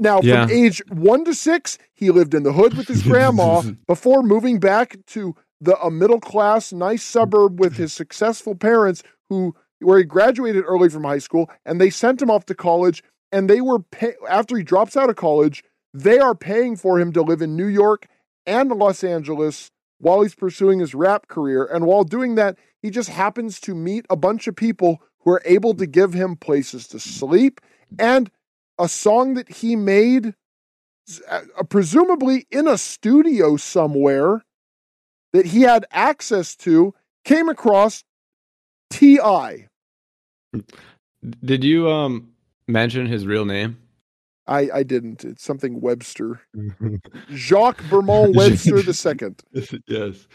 [0.00, 0.46] Now, Yeah.
[0.46, 4.60] from age one to six, he lived in the hood with his grandma before moving
[4.60, 10.04] back to the a middle class, nice suburb with his successful parents, who where he
[10.04, 13.02] graduated early from high school, and they sent him off to college.
[13.30, 15.62] And they were pay, after he drops out of college,
[15.92, 18.06] they are paying for him to live in New York
[18.46, 21.64] and Los Angeles while he's pursuing his rap career.
[21.64, 25.42] And while doing that, he just happens to meet a bunch of people who are
[25.44, 27.60] able to give him places to sleep
[27.98, 28.30] and
[28.78, 30.34] a song that he made,
[31.28, 34.44] uh, presumably in a studio somewhere
[35.32, 36.94] that he had access to,
[37.24, 38.04] came across
[38.90, 39.68] T.I.
[41.44, 42.32] Did you um
[42.66, 43.76] mention his real name?
[44.48, 45.24] I, I didn't.
[45.24, 46.40] It's something Webster.
[47.30, 49.34] Jacques Bermon Webster II.
[49.86, 50.26] yes.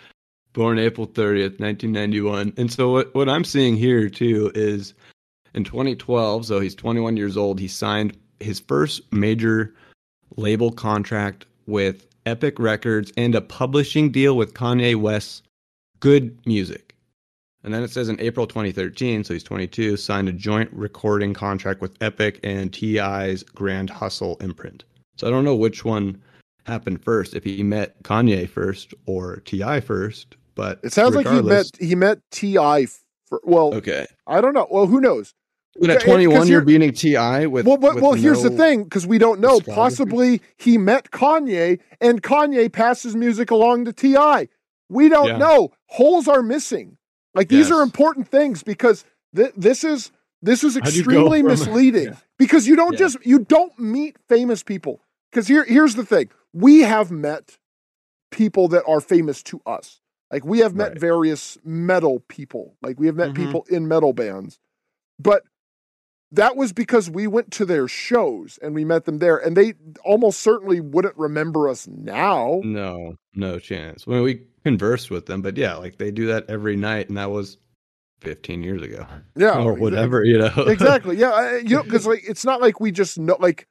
[0.53, 2.53] Born April 30th, 1991.
[2.57, 4.93] And so what, what I'm seeing here too is
[5.55, 9.73] in 2012, so he's 21 years old, he signed his first major
[10.37, 15.41] label contract with Epic Records and a publishing deal with Kanye West's
[15.99, 16.92] Good Music.
[17.63, 21.79] And then it says in April 2013, so he's 22, signed a joint recording contract
[21.81, 24.83] with Epic and T.I.'s Grand Hustle imprint.
[25.15, 26.21] So I don't know which one
[26.65, 29.79] happened first, if he met Kanye first or T.I.
[29.81, 30.35] first.
[30.55, 32.87] But It sounds like he met he met T.I.
[33.25, 34.67] For, well, Okay, I don't know.
[34.69, 35.33] Well, who knows?
[35.89, 37.47] at 21 you're beating T.I.
[37.47, 37.65] with.
[37.65, 39.59] well, but, with well, here's the thing because we don't know.
[39.61, 44.49] Possibly he met Kanye and Kanye passes music along to Ti.
[44.89, 45.37] We don't Yeah.
[45.37, 45.71] know.
[45.87, 46.97] Holes are missing.
[47.33, 49.05] Like these are important things because
[49.35, 50.11] th- this is
[50.41, 52.15] this is How'd you go extremely from- misleading Yeah.
[52.37, 52.99] because you don't Yeah.
[52.99, 55.01] just you don't meet famous people.
[55.31, 57.57] Because here here's the thing: we have met
[58.31, 60.01] people that are famous to us.
[60.31, 60.99] Like we have met Right.
[60.99, 62.75] various metal people.
[62.81, 63.35] Like we have met Mhm.
[63.35, 64.59] people in metal bands,
[65.19, 65.43] but
[66.33, 69.73] that was because we went to their shows and we met them there, and they
[70.03, 72.59] almost certainly wouldn't remember us now.
[72.63, 74.05] No, no chance.
[74.05, 77.31] Well, we conversed with them, but yeah, like they do that every night, and that
[77.31, 77.57] was
[78.21, 79.05] 15 years ago
[79.35, 79.81] Yeah, or exactly.
[79.81, 80.63] whatever, you know.
[80.67, 81.17] exactly.
[81.17, 83.67] Yeah, I- you know, because like it's not like we just know, like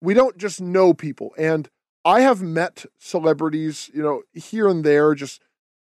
[0.00, 1.32] we don't just know people.
[1.38, 1.68] And
[2.04, 5.40] I have met celebrities, you know, here and there, just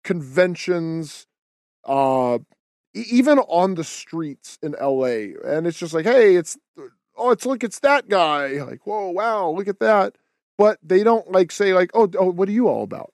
[0.04, 1.26] conventions,
[1.84, 2.38] uh,
[2.94, 5.34] even on the streets in L.A.
[5.44, 6.56] And it's just like, hey, it's
[7.16, 8.62] oh, it's look, it's that guy.
[8.62, 10.16] Like, whoa, wow, look at that.
[10.56, 13.12] But they don't like say like, oh, oh, what are you all about?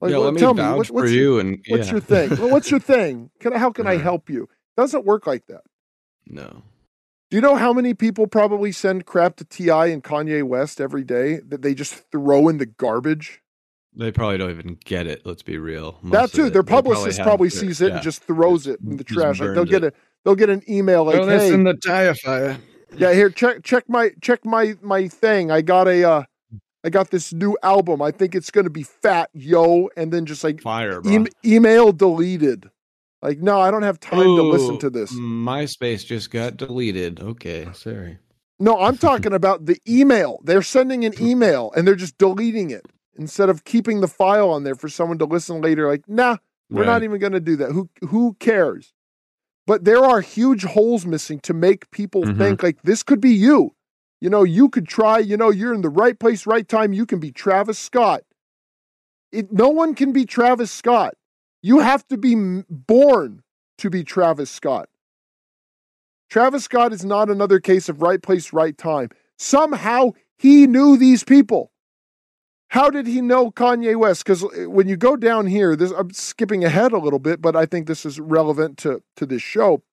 [0.00, 2.00] Like, yeah, well, let me tell vouch what- for what's your- you, and What's your
[2.00, 2.30] thing?
[2.30, 3.30] Well, what's your thing?
[3.40, 4.48] Can I, how can I help you?
[4.76, 5.62] Doesn't work like that.
[6.26, 6.62] No,
[7.30, 9.86] Do you know how many people probably send crap to T.I.
[9.86, 13.40] and Kanye West every day that they just throw in the garbage?
[13.96, 15.24] They probably don't even get it.
[15.24, 15.92] Let's be real.
[15.92, 16.44] that Most of too.
[16.46, 16.52] it.
[16.52, 17.94] Their They probably publicist have probably their- sees it yeah.
[17.94, 19.40] and just throws it in the trash.
[19.40, 19.92] Like they'll burns get a
[20.24, 22.58] they'll get an email like, Throw this "Hey, in the tire fire.
[22.96, 25.50] yeah, here check check my check my my thing.
[25.50, 26.22] I got a uh,
[26.84, 28.02] I got this new album.
[28.02, 31.12] I think it's gonna be fat, yo." And then just like Fire, bro.
[31.12, 32.68] em- email deleted.
[33.22, 35.10] Like, no, I don't have time to listen to this.
[35.14, 37.20] MySpace just got deleted.
[37.20, 38.18] Okay, sorry.
[38.60, 40.40] No, I'm talking about the email.
[40.44, 42.84] They're sending an email and they're just deleting it
[43.16, 45.88] instead of keeping the file on there for someone to listen later.
[45.88, 46.36] Like, nah,
[46.70, 47.72] we're not even going to do that.
[47.72, 48.92] Who who cares?
[49.66, 52.36] but there are huge holes missing to make people Mhm.
[52.36, 53.74] think like this could be you.
[54.20, 56.92] You know, you could try, you know, you're in the right place, right time.
[56.92, 58.24] You can be Travis Scott.
[59.32, 61.14] It, no one can be Travis Scott.
[61.62, 63.42] You have to be m- born
[63.78, 64.90] to be Travis Scott.
[66.28, 69.08] Travis Scott is not another case of right place, right time.
[69.38, 71.70] Somehow he knew these people.
[72.74, 74.24] How did he know Kanye West?
[74.24, 77.66] Because when you go down here, this I'm skipping ahead a little bit, but I
[77.66, 79.84] think this is relevant to to this show.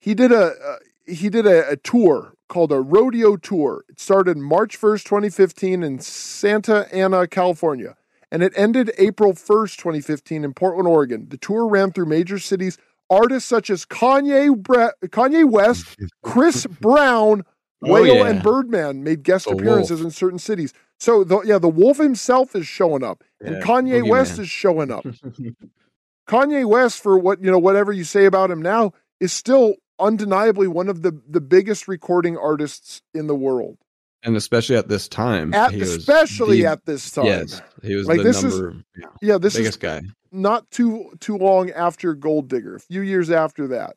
[0.00, 3.84] He did a uh, he did a, a tour called a rodeo tour.
[3.90, 7.96] It started March first, 2015, in Santa Ana, California,
[8.32, 11.26] and it ended April 1st, 2015, in Portland, Oregon.
[11.28, 12.78] The tour ran through major cities.
[13.10, 17.44] Artists such as Kanye Bre- Kanye West, Chris Brown,
[17.82, 18.28] Oh, Wale, yeah.
[18.28, 20.04] and Birdman made guest The appearances Wolf.
[20.06, 20.72] in certain cities.
[21.00, 24.40] So, the, yeah, the Wolf himself is showing up, and Yeah, Kanye West boogeyman.
[24.40, 25.04] is showing up.
[26.28, 30.66] Kanye West, for what you know, whatever you say about him now, is still undeniably
[30.66, 33.78] one of the the biggest recording artists in the world.
[34.22, 37.26] and especially at this time, At especially the- at this time.
[37.26, 40.00] yes, he was Like, the this is- number yeah, Yeah, this biggest is guy.
[40.32, 43.96] not too too long after Gold Digger, a few years after that.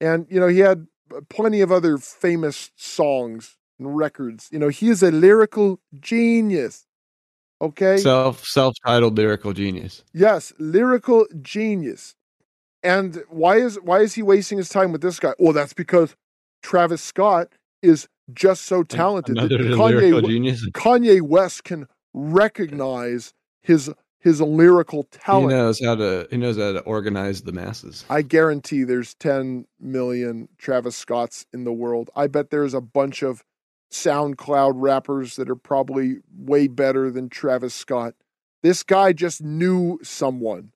[0.00, 4.48] And you know, he had uh, plenty of other famous songs and records.
[4.50, 6.86] You know, he is a lyrical genius.
[7.60, 7.96] Okay?
[7.98, 10.04] Self self titled lyrical genius.
[10.12, 12.14] Yes, lyrical genius.
[12.82, 15.34] And why is why is he wasting his time with this guy?
[15.38, 16.14] Well, that's because
[16.62, 17.48] Travis Scott
[17.82, 19.36] is just so talented.
[19.36, 20.68] Another lyrical Kanye, genius.
[20.70, 23.90] Kanye West can recognize his
[24.20, 25.52] his lyrical talent.
[25.52, 28.04] He knows how to he knows how to organize the masses.
[28.10, 32.10] I guarantee there's 10 million Travis Scotts in the world.
[32.14, 33.44] I bet there's a bunch of
[33.90, 38.14] SoundCloud rappers that are probably way better than Travis Scott.
[38.62, 40.72] This guy just knew someone.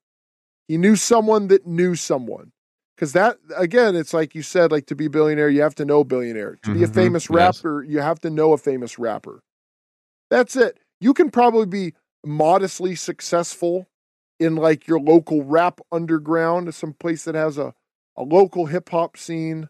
[0.68, 2.52] He knew someone that knew someone.
[2.96, 5.84] Because that, again, it's like you said, like to be a billionaire, you have to
[5.84, 6.56] know a billionaire.
[6.62, 7.32] To be a Mhm, famous yes.
[7.32, 9.42] rapper, you have to know a famous rapper.
[10.30, 10.78] That's it.
[11.00, 11.94] You can probably be
[12.24, 13.88] modestly successful
[14.38, 17.74] in like your local rap underground, some place that has a,
[18.16, 19.68] a local hip hop scene.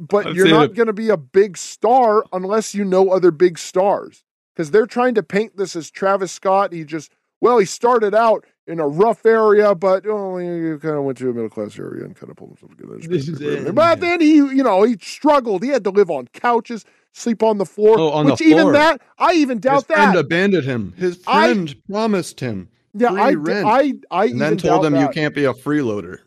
[0.00, 3.58] But I'd you're not going to be a big star unless you know other big
[3.58, 4.24] stars.
[4.54, 6.72] Because they're trying to paint this as Travis Scott.
[6.72, 11.04] He just, well, he started out in a rough area, but oh, he kind of
[11.04, 13.72] went to a middle class area and kind of pulled himself together.
[13.72, 15.62] But then he, you know, he struggled.
[15.62, 17.98] He had to live on couches, sleep on the floor.
[17.98, 18.72] Oh, on the which even floor.
[18.72, 20.20] that, I even His doubt friend that.
[20.20, 20.94] abandoned him.
[20.96, 22.68] His I- friend promised him.
[22.94, 23.66] yeah, free I, rent.
[23.66, 25.00] I, I And even then told him that.
[25.00, 26.18] you can't be a freeloader.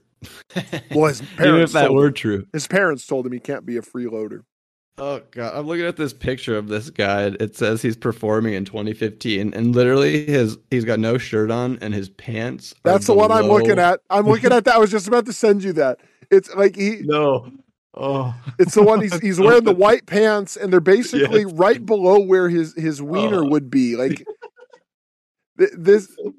[0.95, 2.13] Well, his Even if parents that were him.
[2.13, 2.47] true.
[2.53, 4.41] His parents told him he can't be a freeloader.
[4.99, 7.23] Oh god, I'm looking at this picture of this guy.
[7.39, 11.95] It says he's performing in 2015, and literally his he's got no shirt on, and
[11.95, 12.73] his pants.
[12.85, 14.01] are That's the one I'm looking at.
[14.11, 14.75] I'm looking at that.
[14.75, 15.99] I was just about to send you that.
[16.29, 17.49] It's like he No,
[17.95, 19.45] oh, it's the one he's he's oh.
[19.45, 21.53] wearing the white pants and they're basically Yes.
[21.53, 23.49] right below where his his wiener Oh.
[23.49, 23.95] would be.
[23.95, 24.23] Like
[25.55, 26.33] this so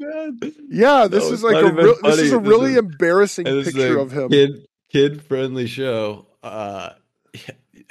[0.69, 4.11] yeah, this No, is like a real, this is a really is- embarrassing picture of
[4.12, 4.28] him.
[4.31, 6.27] Kid kid friendly show.
[6.43, 6.91] Uh,
[7.32, 7.41] yeah,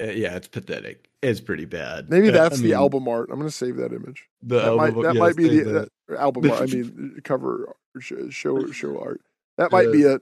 [0.10, 1.08] yeah, it's pathetic.
[1.22, 2.10] It's pretty bad.
[2.10, 3.30] Maybe that's I the mean, album art.
[3.30, 4.28] I'm going to save that image.
[4.42, 5.88] The That might that yeah, might be the that.
[6.08, 6.62] that album art.
[6.62, 8.28] I mean cover show,
[8.70, 9.22] show art.
[9.56, 10.20] That might be it.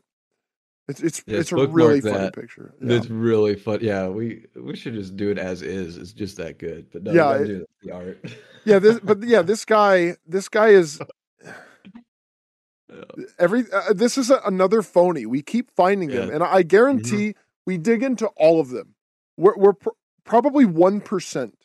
[0.89, 2.35] It's it's Yeah, it's a really funny that.
[2.35, 2.75] picture.
[2.83, 2.97] Yeah.
[2.97, 3.79] It's really fun.
[3.83, 5.97] Yeah, we we should just do it as is.
[5.97, 6.87] It's just that good.
[6.93, 8.25] But no, Yeah, it- do the art.
[8.65, 11.01] Yeah, this but yeah, this guy this guy is
[13.39, 15.27] every uh, this is a, another phony.
[15.27, 16.25] We keep finding them, Yeah.
[16.27, 16.35] Mm-hmm.
[16.35, 17.35] and I guarantee
[17.67, 18.95] we dig into all of them.
[19.37, 19.89] We're, we're pr-
[20.25, 21.57] probably one percent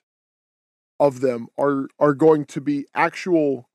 [0.99, 3.69] of them are are going to be actual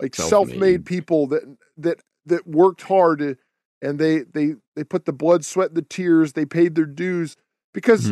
[0.00, 0.84] like self-made, Self-made.
[0.86, 1.42] people that
[1.78, 3.38] that that worked hard
[3.82, 6.32] and they they they put the blood, sweat, the tears.
[6.32, 7.36] They paid their dues
[7.72, 8.10] because.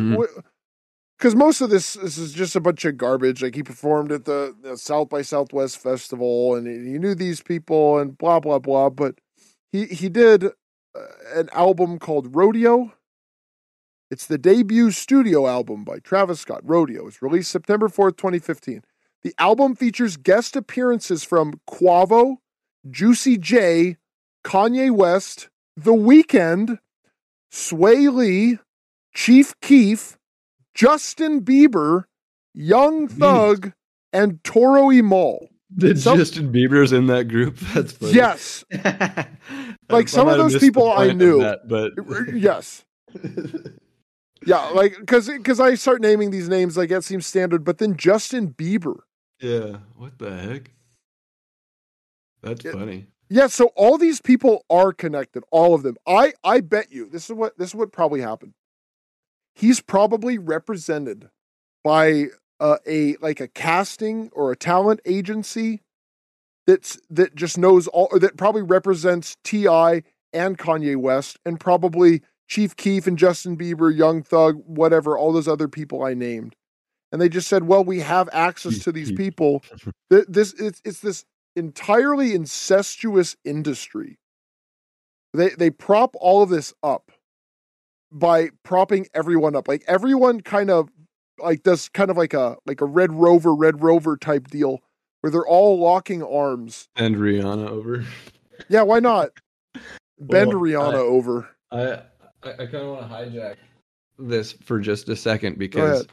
[1.17, 3.41] Because most of this, this is just a bunch of garbage.
[3.41, 7.97] Like he performed at the, the South by Southwest festival, and he, knew these people,
[7.97, 8.89] and blah blah blah.
[8.89, 9.21] But
[9.71, 10.49] he he did uh,
[11.33, 12.91] an album called Rodeo.
[14.11, 16.59] It's the debut studio album by Travis Scott.
[16.65, 18.83] Rodeo It's released September fourth, twenty fifteen.
[19.23, 22.39] The album features guest appearances from Quavo,
[22.91, 23.95] Juicy J,
[24.43, 25.47] Kanye West,
[25.77, 26.79] The Weeknd,
[27.51, 28.59] Swae Lee,
[29.13, 30.17] Chief Keef,
[30.73, 32.03] Justin Bieber,
[32.53, 33.73] Young Thug,
[34.13, 35.37] and Toro y Moi.
[35.75, 37.57] Did Some- Justin Bieber's in that group?
[37.73, 38.13] That's funny.
[38.13, 38.63] Yes,
[39.89, 41.39] Like, some of those people I knew.
[41.41, 42.83] that, but uh, yes,
[44.45, 44.67] yeah.
[44.69, 47.63] Like because because I start naming these names, like that seems standard.
[47.63, 48.95] But then Justin Bieber,
[49.41, 50.71] yeah, what the heck?
[52.41, 53.07] That's It- funny.
[53.29, 55.97] Yeah, so all these people are connected, all of them.
[56.07, 58.53] I I bet you this is what this is what probably happened.
[59.55, 61.29] He's probably represented
[61.83, 62.25] by
[62.59, 65.81] uh, a like a casting or a talent agency
[66.67, 70.03] that's that just knows all or that probably represents T.I.
[70.33, 75.47] and Kanye West and probably Chief Keef and Justin Bieber, Young Thug, whatever, all those
[75.47, 76.55] other people I named.
[77.11, 79.63] And they just said, "Well, we have access to these people.
[80.09, 81.25] This it's it's this
[81.55, 84.17] entirely incestuous industry.
[85.33, 87.11] They they prop all of this up
[88.11, 89.67] by propping everyone up.
[89.67, 90.89] Like everyone kind of
[91.39, 94.79] like does kind of like a like a Red Rover, Red Rover type deal
[95.21, 96.87] where they're all locking arms.
[96.95, 98.05] And Rihanna over.
[98.69, 99.31] Yeah, why not?
[100.19, 101.49] Bend Well, Rihanna I- over.
[101.71, 101.81] I
[102.43, 103.55] I, I kind of want to hijack
[104.19, 106.05] this for just a second because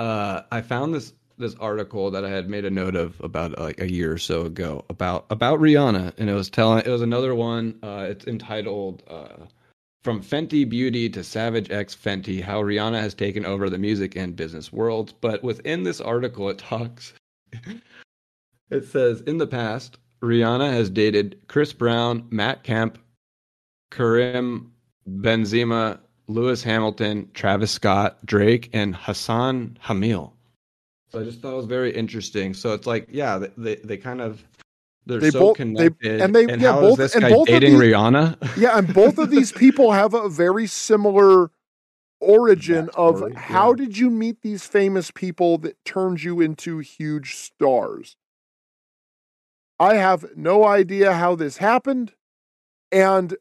[0.00, 3.80] uh, I found this this article that I had made a note of about like
[3.80, 7.34] a year or so ago about about Rihanna, and it was telling it was another
[7.34, 7.78] one.
[7.82, 9.46] Uh, it's entitled uh,
[10.02, 14.36] "From Fenty Beauty to Savage X Fenty: How Rihanna Has Taken Over the Music and
[14.36, 17.14] Business Worlds." But within this article, it talks.
[18.70, 22.98] it says in the past, Rihanna has dated Chris Brown, Matt Kemp,
[23.90, 24.72] Karim
[25.08, 30.32] Benzema, Lewis Hamilton, Travis Scott, Drake, and Hassan Hamil.
[31.10, 32.54] So I just thought it was very interesting.
[32.54, 34.44] So it's like, yeah, they they, they kind of
[35.06, 36.20] they're They so both- they- connected.
[36.20, 38.56] and they- yeah, how both- is this and guy both dating these- Rihanna?
[38.58, 41.50] Yeah, and both of these people have a very similar
[42.20, 43.76] origin of Backstory, how yeah.
[43.76, 48.16] did you meet these famous people that turned you into huge stars?
[49.80, 52.12] I have no idea how this happened.
[52.90, 53.36] And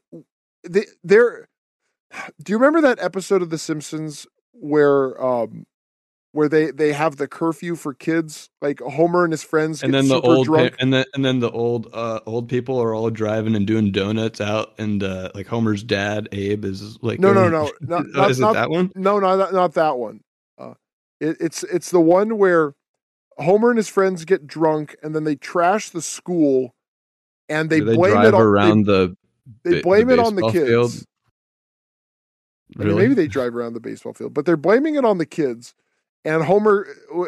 [0.64, 1.50] the, there
[2.44, 5.66] do you remember that episode of The Simpsons where um
[6.34, 10.00] where they they have the curfew for kids like Homer and his friends and get
[10.02, 13.10] then the old drunk and then and then the old uh, old people are all
[13.10, 17.48] driving and doing donuts out, and uh, like Homer's dad, Abe, is like No, no,
[17.50, 18.92] no, not- Oh, not- is it not- that one?
[18.96, 20.22] No, no, not, not that one.
[20.58, 20.74] Uh,
[21.20, 22.74] it, it's it's the one where
[23.38, 26.76] Homer and his friends get drunk and then they trash the school,
[27.50, 29.16] and they Where blame drive it on around the
[29.64, 30.68] they, they ba- blame it on the kids.
[30.68, 30.94] field?
[32.80, 35.26] I mean, maybe they drive around the baseball field, but they're blaming it on the
[35.26, 35.74] kids.
[36.28, 36.86] And Homer,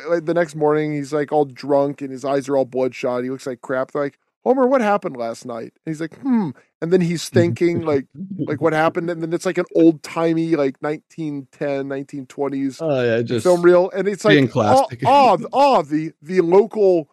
[0.09, 3.23] like the next morning, he's like all drunk and his eyes are all bloodshot.
[3.23, 3.91] He looks like crap.
[3.91, 5.71] They're like, Homer, what happened last night?
[5.85, 6.49] And he's like, hmm.
[6.81, 8.07] And then he's thinking like,
[8.37, 13.21] like what happened, and then it's like an old timey like 1910, 1920s oh yeah,
[13.21, 17.09] just film reel, and it's like, oh, oh, oh, the the local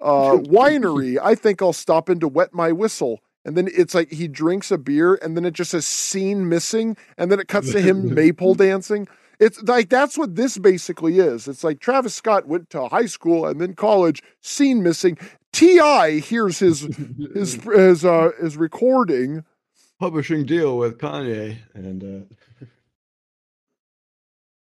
[0.00, 1.18] uh, winery.
[1.22, 3.20] I think I'll stop in to wet my whistle.
[3.44, 6.96] And then it's like he drinks a beer, and then it just says "scene missing,"
[7.16, 9.08] and then it cuts to him maple dancing.
[9.40, 11.46] It's like that's what this basically is.
[11.46, 15.16] It's like Travis Scott went to high school and then college, scene missing.
[15.52, 16.18] T.I.
[16.18, 16.88] hears his
[17.34, 19.44] his his uh, his recording.
[20.00, 22.34] publishing deal with Kanye, and uh,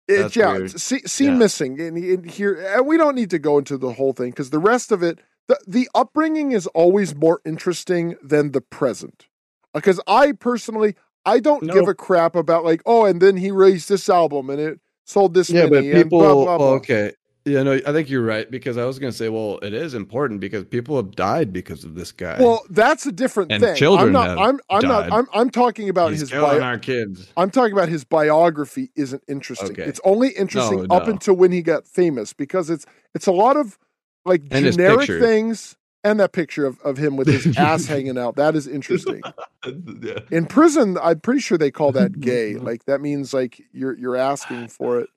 [0.08, 1.36] It, yeah, see, Yeah.
[1.36, 4.50] missing, and, and here and we don't need to go into the whole thing because
[4.50, 9.26] the rest of it, the the upbringing is always more interesting than the present.
[9.72, 13.88] Because I personally, I don't give a crap about like, oh, and then he released
[13.88, 16.18] this album and it sold this yeah, but many, and people.
[16.20, 16.66] blah blah blah.
[16.72, 17.12] okay,
[17.44, 20.40] yeah, no, I think you're right because I was gonna say, well, it is important
[20.40, 22.36] because people have died because of this guy.
[22.38, 23.76] Well, that's a different And thing.
[23.76, 24.28] children I'm not.
[24.28, 24.60] have I'm.
[24.70, 25.12] I'm not.
[25.12, 25.26] I'm.
[25.32, 26.66] I'm talking about He's his killing bio.
[26.66, 27.32] our kids.
[27.36, 29.72] I'm talking about his biography isn't interesting.
[29.72, 29.84] Okay.
[29.84, 31.12] It's only interesting No, up no.
[31.12, 32.84] until when he got famous because it's
[33.14, 33.78] it's a lot of
[34.26, 38.36] like And generic things and that picture of, of him with his ass hanging out.
[38.36, 39.22] That is interesting.
[40.02, 40.20] yeah.
[40.30, 42.54] In prison, I'm pretty sure they call that gay.
[42.60, 45.08] Like that means like you're you're asking for it.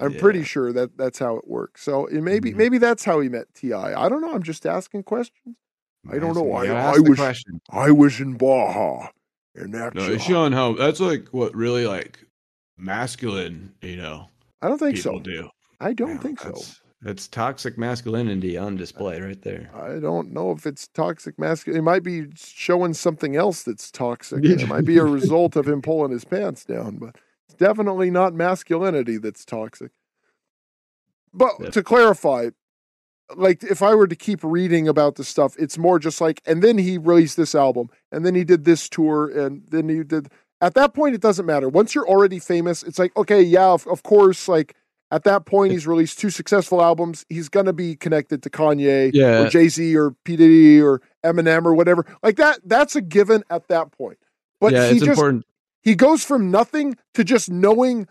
[0.00, 1.82] I'm pretty sure that that's how it works.
[1.82, 2.56] So it maybe Mhm.
[2.56, 3.72] maybe that's how he met Ti.
[3.74, 4.34] I don't know.
[4.34, 5.56] I'm just asking questions.
[6.10, 6.52] I don't know.
[6.52, 7.60] I- I question.
[7.70, 9.08] I was in Baja,
[9.54, 12.18] and that's No, it's showing how that's like what really like
[12.76, 14.28] masculine, you know,
[14.60, 15.22] I don't think people so.
[15.22, 15.48] do.
[15.80, 16.54] I don't Yeah, think so.
[17.04, 19.70] That's- toxic masculinity on display right there.
[19.74, 21.78] I don't know if it's toxic masculinity.
[21.80, 24.44] It might be showing something else that's toxic.
[24.44, 27.16] it might be a result of him pulling his pants down, but
[27.48, 29.92] it's definitely not masculinity that's toxic.
[31.32, 32.50] But to clarify,
[33.34, 36.62] like if I were to keep reading about the stuff, it's more just like, and
[36.62, 40.28] then he released this album, and then he did this tour, and then he did.
[40.60, 41.68] At that point, it doesn't matter.
[41.68, 44.74] Once you're already famous, it's like, okay, yeah, of, of course, like
[45.10, 47.24] at that point, he's released two successful albums.
[47.28, 49.42] He's gonna be connected to Kanye Yeah.
[49.44, 52.04] or Jay Z or P Diddy or Eminem or whatever.
[52.22, 54.18] Like that, that's a given at that point.
[54.60, 55.44] But yeah, he it's just important.
[55.82, 58.08] he goes from nothing to just knowing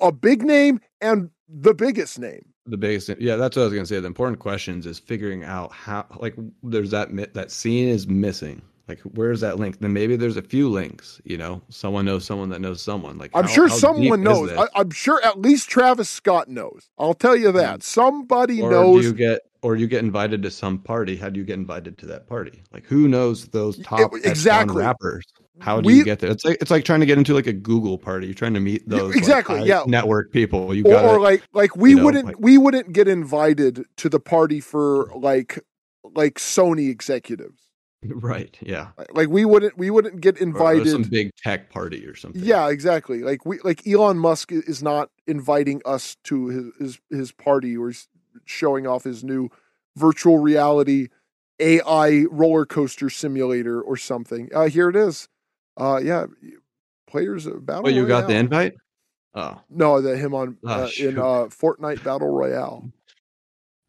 [0.00, 2.44] a big name and the biggest name.
[2.68, 4.00] The biggest, yeah, that's what I was gonna say.
[4.00, 8.62] The important questions is figuring out how, like, there's that that scene is missing.
[8.88, 9.80] Like, where's that link?
[9.80, 11.20] Then maybe there's a few links.
[11.24, 13.18] You know, someone knows someone that knows someone.
[13.18, 14.52] Like, I'm how- sure how someone knows.
[14.52, 16.88] I, I'm sure at least Travis Scott knows.
[16.98, 17.76] I'll tell you that.
[17.76, 17.80] Hmm.
[17.80, 19.02] Somebody or knows.
[19.02, 21.98] do you get or you get invited to some party how do you get invited
[21.98, 24.76] to that party like who knows those top echelon exactly.
[24.82, 25.24] rappers
[25.60, 27.48] how do We- you get there it's like it's like trying to get into like
[27.48, 29.82] a google party you're trying to meet those exactly, high yeah.
[29.86, 32.92] network people you or, got or like like we you know, wouldn't like- we wouldn't
[32.92, 35.58] get invited to the party for like
[36.14, 37.65] like Sony executives.
[38.14, 40.88] right yeah Like- we wouldn't we wouldn't get Or- or invited.
[40.90, 43.22] some big tech party or something yeah, exactly.
[43.22, 47.92] Like we like Elon Musk is not inviting us to his his, his party or
[48.44, 49.50] showing off his new
[49.96, 51.08] virtual reality
[51.58, 54.48] AI roller coaster simulator or something.
[54.54, 55.28] Uh here it is.
[55.76, 56.26] Uh yeah,
[57.06, 57.84] players of battle.
[57.84, 58.74] well you got the invite
[59.34, 62.90] oh No, the him on Oh, uh, in uh Fortnite Battle Royale.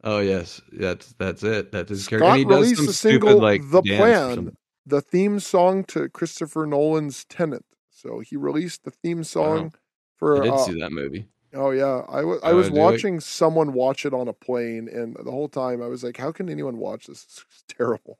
[0.03, 0.61] Oh yes.
[0.71, 1.71] That's that's it.
[1.71, 2.25] That's his character.
[2.25, 6.09] Scott and he does some the stupid single like "The Plan," the theme song to
[6.09, 7.65] Christopher Nolan's Tenet.
[7.89, 9.77] So he released the theme song i
[10.17, 10.37] for.
[10.37, 11.27] I did uh, see that movie.
[11.53, 12.75] oh yeah, I was I Uh, was you?
[12.75, 16.31] watching someone watch it on a plane, and the whole time I was like, "How
[16.31, 17.25] can anyone watch this?
[17.49, 18.19] It's terrible."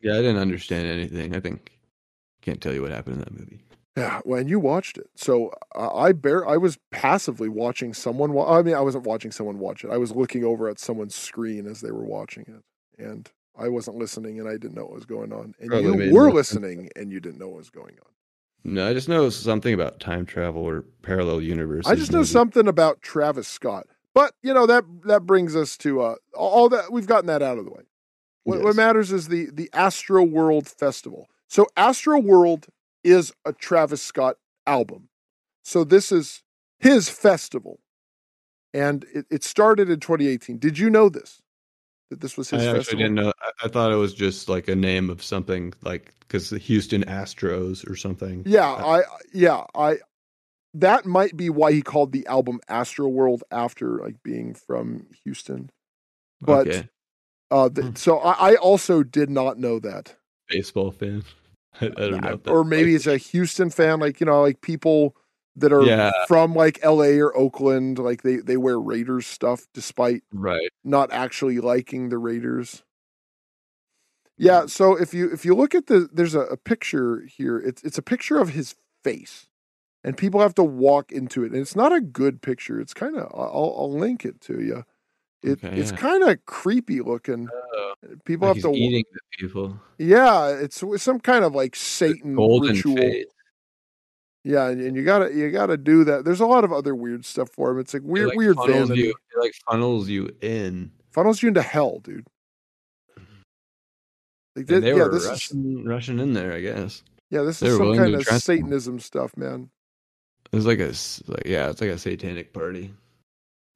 [0.00, 1.34] yeah i didn't understand anything.
[1.34, 1.72] I think
[2.42, 3.60] can't tell you what happened in that movie
[3.96, 8.34] Yeah, when you watched it, so uh, I bear I was passively watching someone.
[8.34, 9.90] Wa- I mean, I wasn't watching someone watch it.
[9.90, 13.96] I was looking over at someone's screen as they were watching it, and I wasn't
[13.96, 15.54] listening, and I didn't know what was going on.
[15.58, 18.12] And Probably you were listening, and you didn't know what was going on.
[18.64, 21.90] No, I just know something about time travel or parallel universes.
[21.90, 22.28] I just know maybe.
[22.28, 23.86] something about Travis Scott.
[24.12, 27.58] But you know that that brings us to uh, all that we've gotten that out
[27.58, 27.82] of the way.
[28.44, 31.28] What, what matters is the the Astroworld Festival.
[31.48, 32.68] So Astroworld
[33.06, 35.08] is a Travis Scott album.
[35.64, 36.42] So this is
[36.78, 37.80] his festival,
[38.74, 40.58] and it, it started in 2018.
[40.58, 41.40] Did you know this?
[42.10, 42.98] That this was his I actually festival.
[42.98, 43.32] didn't know.
[43.40, 47.04] I, I thought it was just like a name of something, like because the Houston
[47.04, 48.42] Astros or something.
[48.46, 49.02] Yeah, I
[49.32, 49.98] yeah I.
[50.74, 55.70] That might be why he called the album Astroworld after like being from Houston.
[56.40, 56.88] But okay.
[57.50, 57.94] Uh, th- Hmm.
[57.94, 60.16] So I, I also did not know that,
[60.48, 61.22] baseball fan.
[61.80, 62.52] I, I don't know.
[62.52, 65.16] or maybe like- it's a Houston fan, like you know, like people
[65.56, 66.12] that are Yeah.
[66.28, 67.18] from like L.A.
[67.18, 70.70] or Oakland, like they they wear Raiders stuff despite right.
[70.84, 72.82] not actually liking the Raiders.
[74.38, 74.66] Yeah, hmm.
[74.68, 77.58] so if you if you look at the there's a, a picture here.
[77.58, 79.46] It's it's a picture of his face,
[80.04, 82.78] and people have to walk into it, and it's not a good picture.
[82.80, 84.84] It's kind of I'll, I'll link it to you.
[85.42, 85.96] It, Okay, it's yeah.
[85.98, 87.48] kind of creepy looking.
[87.52, 89.78] Oh, uh, People like have to eating the people.
[89.98, 92.96] Yeah, it's some kind of like Satan ritual.
[92.96, 93.26] face.
[94.44, 96.24] Yeah, and, and you gotta you gotta do that.
[96.24, 97.80] There's a lot of other weird stuff for him.
[97.80, 99.02] It's like It, weird like, weird funnels vanity.
[99.02, 99.10] you.
[99.10, 100.92] It like funnels you in.
[101.10, 102.26] Funnels you into hell, dude.
[104.54, 106.52] Like thi- they yeah, were this is rushing, rushing in there.
[106.52, 108.24] I guess yeah, this they is some kind of.
[108.24, 109.68] Satanism stuff, man.
[110.52, 110.92] it was like a
[111.26, 112.94] like yeah, it's like a satanic party.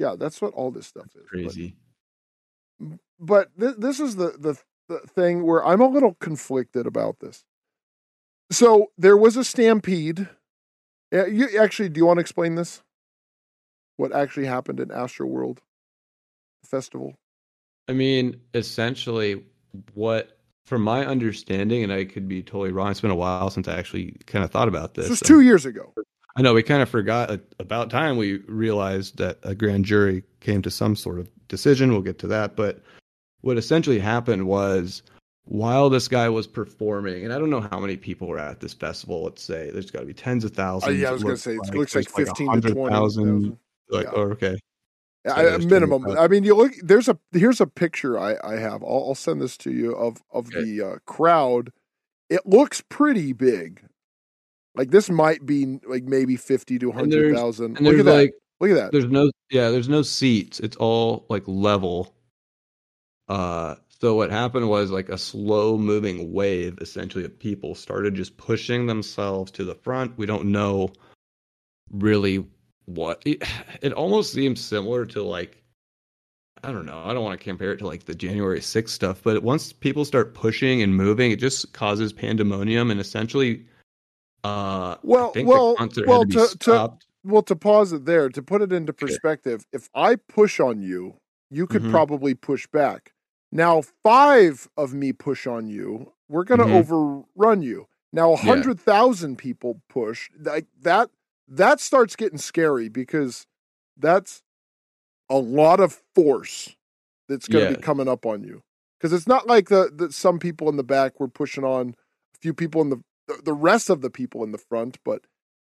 [0.00, 1.28] Yeah, that's what all this stuff is.
[1.28, 1.76] Crazy.
[3.20, 4.58] But, th- this is the, the
[4.88, 7.44] the thing where I'm a little conflicted about this.
[8.50, 10.28] So there was a stampede.
[11.12, 12.82] Yeah, you actually do you want to explain this?
[13.98, 15.58] What actually happened in Astroworld
[16.64, 17.14] Festival?
[17.88, 19.44] I mean, essentially,
[19.94, 22.90] what, from my understanding, and I could be totally wrong.
[22.90, 25.04] It's been a while since I actually kind of thought about this.
[25.04, 25.92] This was two years ago.
[26.36, 30.22] I know we kind of forgot uh, about time we realized that a grand jury
[30.40, 31.90] came to some sort of decision.
[31.92, 32.80] We'll get to that, but
[33.40, 35.02] what essentially happened was
[35.44, 38.72] while this guy was performing, and I don't know how many people were at this
[38.74, 39.24] festival.
[39.24, 40.98] Let's say there's got to be tens of Uh, thousands.
[41.00, 43.58] yeah, I was going to say it looks like there's fifteen to twenty thousand.
[43.88, 44.12] Like, Yeah.
[44.14, 44.56] oh, okay,
[45.26, 46.02] So I- minimum.
[46.02, 46.18] 20,000.
[46.18, 46.72] I mean, you look.
[46.82, 48.84] There's a here's a picture I I have.
[48.84, 50.62] I'll, I'll send this to you of of Okay.
[50.62, 51.72] the uh, crowd.
[52.28, 53.82] It looks pretty big.
[54.74, 57.76] Like this might be like maybe fifty to hundred thousand.
[57.78, 58.30] and Look at that.
[58.60, 58.92] Look at that.
[58.92, 62.14] there's no yeah there's no seats it's all like level
[63.28, 68.36] uh so what happened was like a slow moving wave essentially of people started just
[68.36, 70.90] pushing themselves to the front we don't know
[71.90, 72.46] really
[72.84, 73.42] what it,
[73.80, 75.62] it almost seems similar to like
[76.62, 79.22] i don't know i don't want to compare it to like the january 6th stuff
[79.22, 83.64] but once people start pushing and moving it just causes pandemonium and essentially
[84.44, 86.92] uh Well, well, the well, to to- to-
[87.22, 89.06] Well, to pause it there, to put it into Okay.
[89.06, 91.16] perspective, if I push on you,
[91.50, 91.90] you could Mhm.
[91.90, 93.12] probably push back.
[93.52, 96.78] Now, five of me push on you, we're going to Mhm.
[97.36, 97.88] overrun you.
[98.12, 98.44] Now, a Yeah.
[98.44, 101.10] hundred thousand people push like that.
[101.46, 103.46] That starts getting scary because
[103.98, 104.42] that's
[105.28, 106.74] a lot of force
[107.28, 108.62] that's going to be coming up on you.
[108.98, 111.90] Because it's not like the, the some people in the back were pushing on
[112.34, 113.02] a few people in the
[113.36, 115.22] the- the rest of the people in the front, but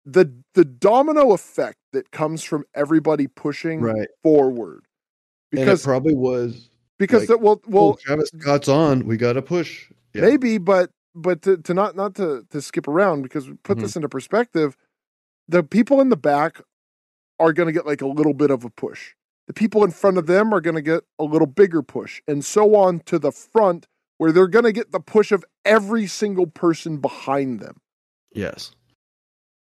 [0.05, 4.07] the the domino effect that comes from everybody pushing Right.
[4.23, 4.85] forward
[5.51, 9.05] because probably was because like, that well well, well Travis Scott's on.
[9.05, 9.91] We got to push.
[10.13, 10.21] Yeah.
[10.21, 13.81] maybe but but to, to not not to to skip around because we put Mhm.
[13.81, 14.77] this into perspective
[15.49, 16.61] the people in the back
[17.39, 19.13] are going to get like a little bit of a push
[19.47, 22.43] the people in front of them are going to get a little bigger push and
[22.45, 26.47] so on to the front where they're going to get the push of every single
[26.47, 27.77] person behind them
[28.33, 28.71] Yes.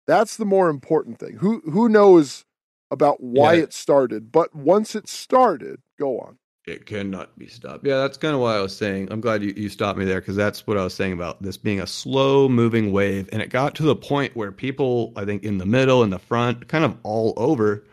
[0.07, 2.45] that's the more important thing who who knows
[2.91, 3.63] about why Yeah.
[3.63, 6.37] it started but once it started go on
[6.67, 7.85] It cannot be stopped.
[7.85, 9.11] Yeah, that's kind of why I was saying.
[9.11, 11.57] I'm glad you, you stopped me there because that's what I was saying about this
[11.57, 13.27] being a slow moving wave.
[13.33, 16.19] And it got to the point where people, I think, in the middle, in the
[16.19, 17.83] front, kind of all over,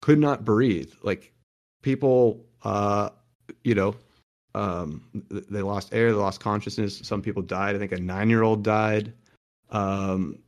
[0.00, 0.90] could not breathe.
[1.02, 1.32] Like
[1.82, 3.10] people, uh,
[3.62, 3.94] you know,
[4.54, 7.00] um, they lost air, they lost consciousness.
[7.02, 7.74] Some people died.
[7.74, 9.12] I think a nine year old died.
[9.70, 10.38] Um,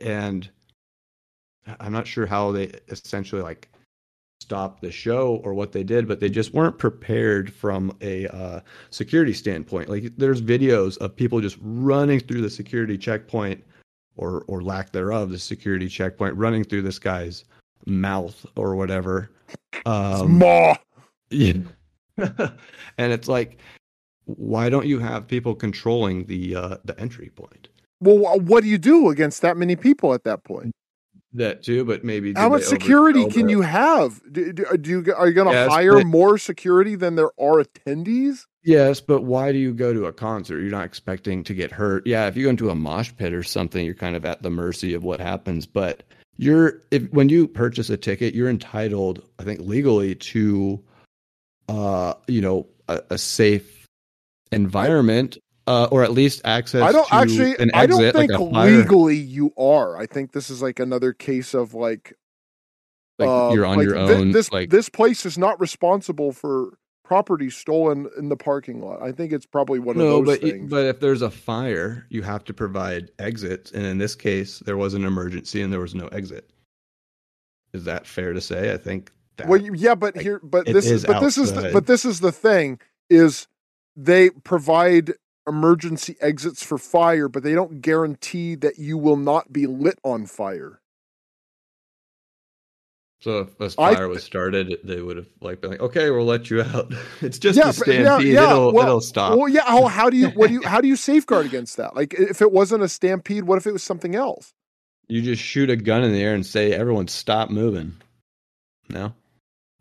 [0.00, 0.48] and
[1.80, 3.68] I'm not sure how they essentially like
[4.40, 8.60] stopped the show or what they did, but they just weren't prepared from a uh,
[8.90, 9.88] security standpoint.
[9.88, 13.62] Like there's videos of people just running through the security checkpoint
[14.16, 17.44] or or lack thereof, the security checkpoint, running through this guy's
[17.86, 19.30] mouth or whatever.
[19.86, 20.76] Um, Maw.
[21.30, 21.54] yeah.
[22.98, 23.58] and it's like,
[24.24, 27.68] why don't you have people controlling the uh, the entry point?
[28.00, 30.72] well what do you do against that many people at that point
[31.32, 34.20] That too, but maybe How much security can you have?
[34.30, 37.32] Do, do, do you are you going to Yes, hire but- more security than there
[37.40, 38.46] are attendees?
[38.64, 40.60] Yes, but why do you go to a concert?
[40.60, 42.06] You're not expecting to get hurt.
[42.06, 44.50] Yeah, if you go into a mosh pit or something, you're kind of at the
[44.50, 45.64] mercy of what happens.
[45.66, 46.02] But
[46.36, 50.82] you're if when you purchase a ticket, you're entitled, I think, legally to,
[51.68, 53.86] uh, you know, a, a safe
[54.50, 56.82] environment, uh, or at least access.
[56.82, 57.56] I don't actually.
[57.58, 59.96] an I don't exit, think like legally you are.
[59.96, 62.14] I think this is like another case of like,
[63.18, 64.32] like uh, you're on like your own.
[64.32, 69.02] this like this place is not responsible for property stolen in the parking lot.
[69.02, 70.70] I think it's probably one no, of those but things.
[70.70, 74.76] but if there's a fire, you have to provide exits, and in this case, there
[74.76, 76.50] was an emergency and there was no exit.
[77.74, 78.72] Is that fair to say?
[78.72, 79.48] I think that.
[79.48, 82.20] well, yeah, but like, here, but this is but this is the, but this is
[82.20, 82.78] the thing
[83.10, 83.48] is
[83.96, 85.14] they provide
[85.46, 90.26] emergency exits for fire, but they don't guarantee that you will not be lit on
[90.26, 90.80] fire.
[93.20, 96.50] So if a fire was started, they would have like been like, "Okay, we'll let
[96.50, 98.28] you out." it's just Yeah, a stampede.
[98.28, 99.36] yeah, yeah, it'll well- it'll stop.
[99.36, 99.62] Well, yeah.
[99.64, 101.96] How, how do you what do you how do you safeguard against that?
[101.96, 104.52] Like, if it wasn't a stampede, what if it was something else?
[105.10, 107.94] you just shoot a gun in the air and say, "Everyone, stop moving."
[108.88, 109.14] No.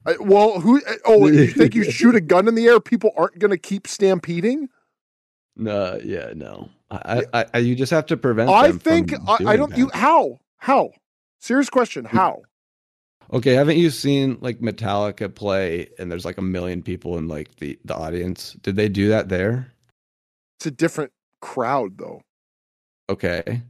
[0.08, 0.78] I, well, who?
[0.78, 2.80] Uh, oh, you think you shoot a gun in the air?
[2.80, 4.70] People aren't going to keep stampeding.
[5.56, 6.00] No.
[6.04, 6.32] Yeah.
[6.34, 6.70] No.
[6.90, 7.58] I, I, I.
[7.60, 8.50] You just have to prevent.
[8.50, 9.76] I think from I, I don't.
[9.78, 10.92] You how how?
[11.40, 12.06] Serious question.
[12.06, 12.44] How?
[13.34, 17.58] Okay, haven't you seen like Metallica play and there's like a million people in like
[17.58, 18.54] the the audience?
[18.62, 19.74] Did they do that there?
[20.58, 21.12] It's a different
[21.42, 22.22] crowd, though.
[23.10, 23.62] Okay.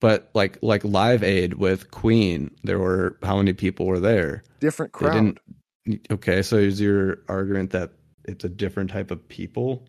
[0.00, 4.42] But like like Live Aid with Queen, there were how many people were there?
[4.60, 5.38] Different crowd.
[5.86, 7.92] Didn't- Okay, so is your argument that
[8.24, 9.86] it's a different type of people?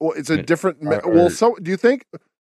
[0.00, 0.82] Well, it's a different.
[0.82, 2.04] me- are- well, so do you think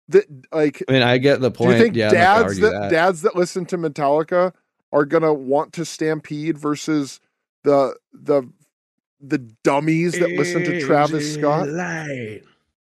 [0.09, 0.83] that like?
[0.89, 1.59] I mean, I get the point.
[1.59, 1.79] Do point.
[1.79, 2.91] you think yeah, I'm not gonna dads that, that.
[2.91, 4.53] dads that listen to Metallica
[4.93, 7.20] are gonna want to stampede versus
[7.65, 8.51] the the
[9.20, 11.69] the dummies that listen to Travis Scott?
[11.69, 12.43] Light.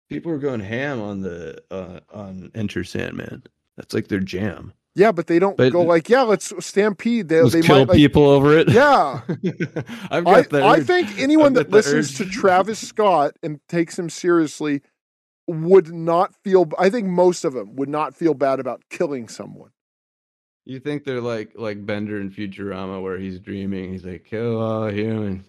[0.09, 3.43] People are going ham on the uh, on Enter Sandman.
[3.77, 4.73] That's like their jam.
[4.95, 7.29] Yeah, but they don't But- go like, yeah, let's stampede.
[7.29, 8.69] They Let's they kill might like, people over it.
[8.71, 9.23] yeah.
[10.11, 12.27] I've I, the I think anyone I've that listens to.
[12.27, 14.83] Travis Scott and takes him seriously
[15.47, 16.71] would not feel.
[16.79, 19.71] I think most of them would not feel bad about killing someone.
[20.67, 23.93] You think they're like like Bender in Futurama, where he's dreaming.
[23.93, 25.47] He's like, "Kill all humans,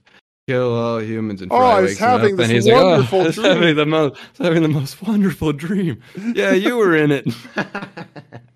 [0.47, 3.19] kill all humans." And Oh, Fry I was having this and he's like, oh, wonderful
[3.19, 6.01] oh, I was dream." having the most, having the most wonderful dream.
[6.33, 7.27] Yeah, you were in it.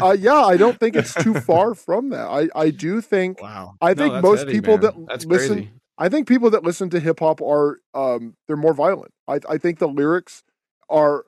[0.00, 2.26] Uh, yeah, I don't think it's too far from that.
[2.26, 3.74] I, I do think wow.
[3.80, 5.70] I think most people that that's listen- crazy.
[5.96, 9.12] I think people that listen to hip hop are um they're more violent.
[9.28, 10.42] I I think the lyrics
[10.88, 11.24] are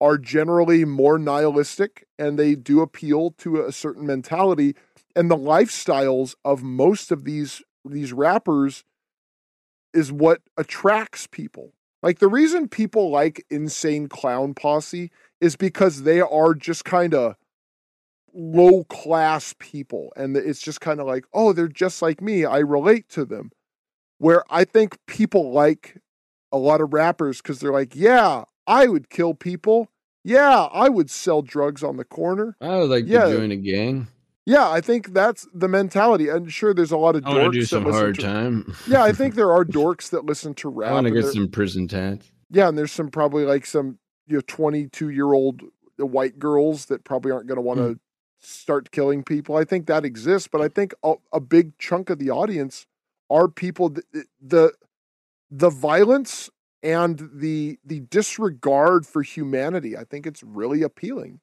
[0.00, 4.74] are generally more nihilistic and they do appeal to a certain mentality
[5.16, 8.84] and the lifestyles of most of these these rappers
[9.94, 11.72] is what attracts people.
[12.02, 15.10] Like the reason people like Insane Clown Posse
[15.40, 17.34] is because they are just kind of
[18.40, 22.44] low class people and it's just kind of like, "Oh, they're just like me.
[22.44, 23.50] I relate to them."
[24.18, 25.98] Where I think people like
[26.52, 29.88] a lot of rappers cuz they're like, "Yeah, I would kill people.
[30.24, 32.56] Yeah, I would sell drugs on the corner.
[32.60, 33.24] I would like Yeah.
[33.26, 34.08] to join a gang.
[34.46, 36.28] Yeah, I think that's the mentality.
[36.28, 38.22] And sure, there's a lot of I do dorks that some hard to.
[38.22, 38.74] time.
[38.86, 40.90] Yeah, I think there are dorks that listen to rap.
[40.90, 42.30] I want to get some prison tats.
[42.50, 45.62] Yeah, and there's some probably like some you know 22 year old
[45.98, 47.92] white girls that probably aren't going to want to Hmm.
[48.38, 49.56] Start killing people.
[49.56, 52.86] I think that exists, but I think a, a big chunk of the audience
[53.30, 54.04] are people that,
[54.40, 54.72] the
[55.50, 56.50] the violence
[56.82, 59.96] and the the disregard for humanity.
[59.96, 61.40] I think it's really appealing.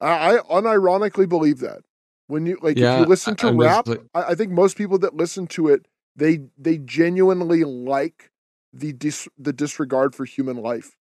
[0.00, 1.80] I, I unironically believe that
[2.26, 5.14] when you like if you listen to just rap, I, I think most people that
[5.14, 5.86] listen to it
[6.16, 8.30] they they genuinely like
[8.72, 10.96] the dis, the disregard for human life.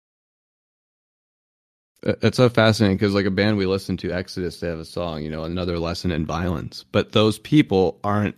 [2.05, 4.85] Uh, It's so fascinating because, like a band we listen to, Exodus, they have a
[4.85, 6.85] song, you know, another lesson in violence.
[6.91, 8.35] But those people aren't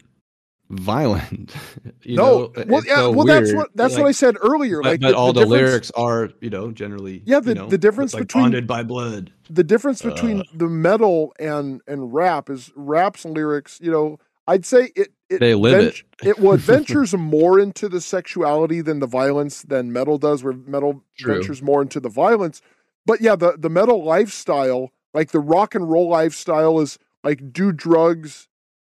[0.69, 1.53] violent.
[2.03, 2.63] you no, know?
[2.67, 4.81] well, yeah, so well, that's what that's Like, what I said earlier.
[4.81, 7.67] But, like, but all the, difference- lyrics are, you know, generally, Yeah, the- you know,
[7.69, 9.31] the difference like between- bonded by blood.
[9.49, 10.09] the difference Uh.
[10.09, 13.79] between the metal and and rap is rap's lyrics.
[13.81, 15.09] You know, I'd say it.
[15.29, 19.91] it They live vent- it well, ventures more into the sexuality than the violence than
[19.93, 20.43] metal does.
[20.43, 21.35] Where metal True.
[21.35, 22.61] ventures more into the violence.
[23.05, 27.71] But yeah, the the metal lifestyle, like the rock and roll lifestyle, is like do
[27.71, 28.47] drugs,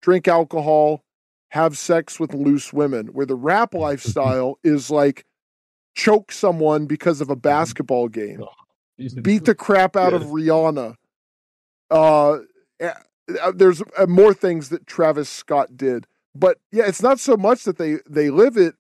[0.02, 1.04] drink alcohol,
[1.50, 3.08] have sex with loose women.
[3.08, 5.26] Where the rap lifestyle is like
[5.96, 8.44] choke someone because of a basketball game
[9.22, 10.96] beat the crap out of Rihanna.
[11.90, 12.40] Uh,
[12.80, 12.94] eh,
[13.42, 17.64] uh, there's uh, more things that Travis Scott did, but yeah, it's not so much
[17.64, 18.76] that they they live it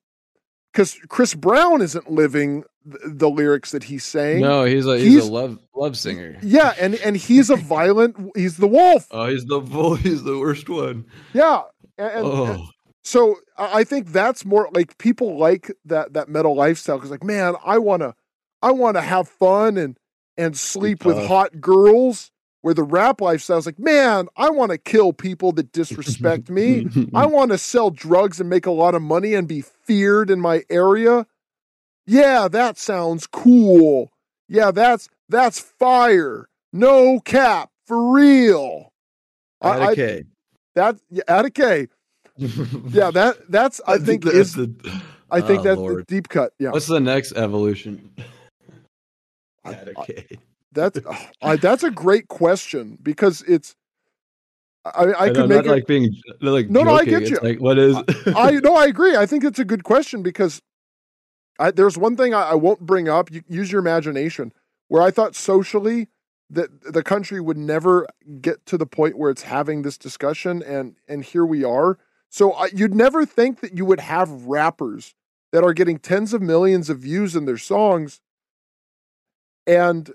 [0.76, 4.42] because Chris Brown isn't living the, the lyrics that he's saying.
[4.42, 6.38] No, he's a he's, He's- a love love singer.
[6.44, 8.18] Yeah, and and he's a violent.
[8.36, 9.08] He's the wolf.
[9.10, 9.60] Oh, he's the
[10.04, 11.06] he's the worst one.
[11.34, 11.62] Yeah,
[11.98, 12.68] and, and- oh,
[13.06, 17.24] so I I think that's more like people like that that metal lifestyle because like
[17.24, 18.14] man, I wanna
[18.62, 19.98] I wanna have fun and
[20.38, 22.32] and sleep with hot girls.
[22.66, 26.88] Where the rap lifestyle is like, man, I want to kill people that disrespect me.
[27.14, 30.42] I want to sell drugs and make a lot of money and be feared in
[30.42, 31.28] my area.
[32.08, 34.12] Yeah, that sounds cool.
[34.50, 36.50] Yeah, that's that's fire.
[36.74, 38.92] No cap for real.
[39.62, 40.24] I, I, okay.
[40.74, 41.88] that yeah, at a K.
[42.40, 44.74] Yeah, that that's I think is the.
[45.30, 46.00] I think Oh, that's Lord.
[46.00, 46.52] the deep cut.
[46.58, 48.10] Yeah, What's the next evolution?
[49.64, 50.26] I- okay.
[50.76, 51.00] That's
[51.42, 53.76] I, that's a great question because it's
[54.86, 55.72] I I And could make it.
[55.72, 57.40] like being like No, no, I get It's you.
[57.42, 57.96] Like what is?
[58.28, 59.16] I no, I agree.
[59.18, 60.62] I think it's a good question because
[61.60, 63.32] I, there's one thing I, I won't bring up.
[63.32, 64.54] You, use your imagination.
[64.88, 66.10] Where I thought socially
[66.52, 68.08] that the country would never
[68.42, 71.98] get to the point where it's having this discussion, and and here we are.
[72.30, 75.16] So I, you'd never think that you would have rappers
[75.52, 78.20] that are getting tens of millions of views in their songs,
[79.66, 80.12] and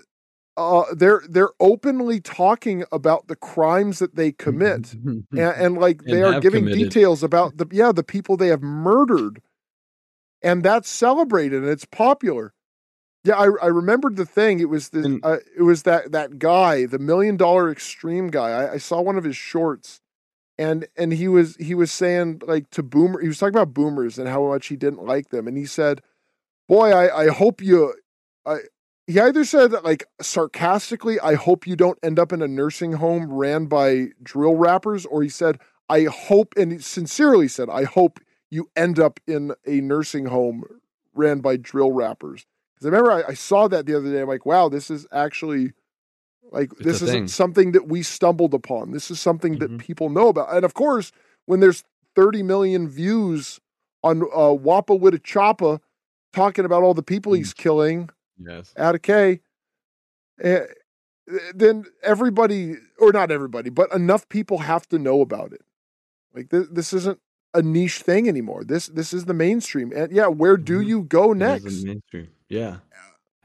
[0.57, 6.23] uh, they're they're openly talking about the crimes that they commit and, and like they
[6.23, 6.89] And are giving committed.
[6.89, 9.41] details about the yeah the people they have murdered.
[10.43, 12.53] And that's celebrated and it's popular.
[13.23, 14.59] Yeah i, I remembered the thing.
[14.59, 18.49] It was the And- uh, it was that that guy the million dollar extreme guy.
[18.49, 19.99] I, I saw one of his shorts.
[20.57, 24.19] And and he was he was saying like to boomer he was talking about boomers
[24.19, 25.47] and how much he didn't like them.
[25.47, 26.01] And he said
[26.67, 27.93] boy i i hope you
[28.45, 28.57] i
[29.07, 33.31] he either said like sarcastically i hope you don't end up in a nursing home
[33.31, 35.59] ran by drill rappers or he said
[35.89, 38.19] i hope and he sincerely said i hope
[38.49, 40.63] you end up in a nursing home
[41.13, 42.45] ran by drill rappers
[42.75, 45.05] because i remember I, I saw that the other day i'm like wow this is
[45.11, 45.73] actually
[46.51, 47.27] like It's this isn't thing.
[47.27, 49.79] something that we stumbled upon this is something that Mhm.
[49.79, 51.11] people know about and of course
[51.45, 51.83] when there's
[52.15, 53.59] 30 million views
[54.03, 55.79] on uh, wappa with a choppa
[56.33, 58.09] talking about all the people he's killing
[58.47, 58.73] yes.
[58.77, 59.41] out of K,
[60.41, 60.65] eh,
[61.55, 65.61] then everybody, or not everybody, but enough people have to know about it.
[66.33, 67.19] Like this, this isn't
[67.53, 68.63] a niche thing anymore.
[68.63, 69.91] This this is the mainstream.
[69.95, 70.87] And yeah, where do Mhm.
[70.87, 71.81] you go next?
[71.81, 72.29] in mainstream.
[72.49, 72.77] Yeah.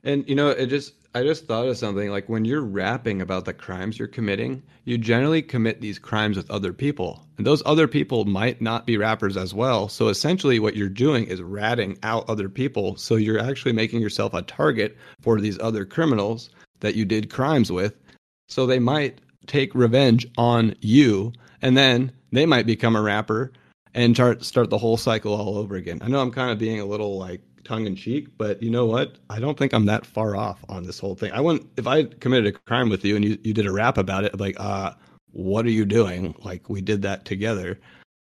[0.04, 3.46] And you know, it just I just thought of something like when you're rapping about
[3.46, 7.26] the crimes you're committing, you generally commit these crimes with other people.
[7.38, 9.88] And those other people might not be rappers as well.
[9.88, 12.96] So essentially what you're doing is ratting out other people.
[12.96, 17.72] So you're actually making yourself a target for these other criminals that you did crimes
[17.72, 17.94] with.
[18.48, 21.32] So they might take revenge on you
[21.62, 23.54] and then they might become a rapper
[23.94, 26.00] and start start the whole cycle all over again.
[26.02, 28.86] I know I'm kind of being a little like tongue in cheek, but you know
[28.86, 29.18] what?
[29.28, 31.32] I don't think I'm that far off on this whole thing.
[31.32, 33.98] I wouldn't if I committed a crime with you and you, you did a rap
[33.98, 34.92] about it, like, uh,
[35.32, 36.34] what are you doing?
[36.44, 37.78] Like we did that together.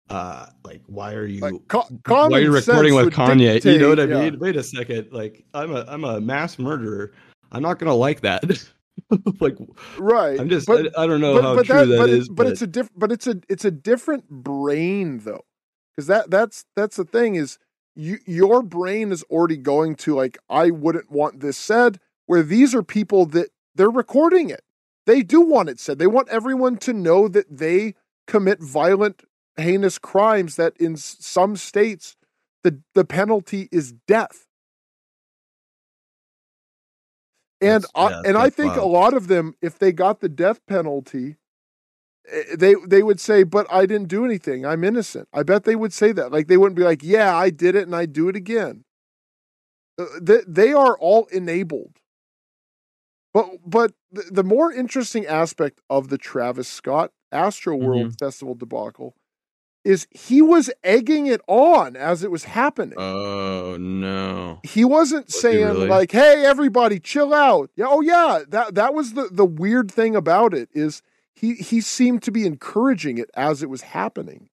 [0.09, 3.63] uh, like why are you Like, co- why are you recording with Kanye?
[3.63, 4.29] You know what I dictate- yeah.
[4.31, 4.39] mean?
[4.39, 5.09] Wait a second.
[5.11, 7.13] Like I'm a I'm a mass murderer.
[7.51, 8.43] I'm not gonna like that.
[9.39, 9.55] like
[9.97, 10.39] right?
[10.39, 12.27] I'm just But- I, I don't know but, how but true that, that but, is,
[12.27, 15.41] it, but it's a different but it's a it's a different brain though,
[15.95, 17.57] because that that's that's the thing is
[17.95, 21.99] you your brain is already going to like I wouldn't want this said.
[22.25, 24.61] Where these are people that they're recording it,
[25.05, 25.99] they do want it said.
[25.99, 27.95] They want everyone to know that they
[28.27, 29.23] commit violent,
[29.57, 30.55] heinous crimes.
[30.55, 32.15] That in some states
[32.63, 34.47] the the penalty is death.
[37.61, 40.29] And That's- I, yeah, and I think a lot of them, if they got the
[40.29, 41.37] death penalty,
[42.55, 44.65] they they would say, "But I didn't do anything.
[44.65, 46.31] I'm innocent." I bet they would say that.
[46.31, 48.85] Like they wouldn't be like, "Yeah, I did it, and I do it again."
[49.99, 51.99] Uh, They, they are all enabled.
[53.33, 59.15] But but the, more interesting aspect of the Travis Scott Astroworld Festival debacle
[59.83, 64.61] is he was egging it on as it was happening oh no.
[64.63, 65.87] he wasn't Was he saying really?
[65.87, 70.15] like hey everybody chill out yeah oh yeah that that was the the weird thing
[70.15, 71.01] about it is
[71.43, 74.49] he he seemed to be encouraging it as it was happening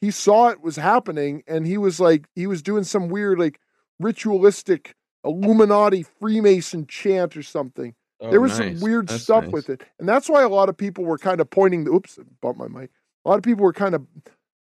[0.00, 3.60] he saw it was happening and he was like he was doing some weird like
[4.00, 8.78] ritualistic illuminati freemason chant or something Oh, there was nice.
[8.78, 9.52] some weird That's stuff nice.
[9.52, 12.18] with it and that's why a lot of people were kind of pointing the oops
[12.42, 12.90] bumped my mic
[13.24, 14.06] a lot of people were kind of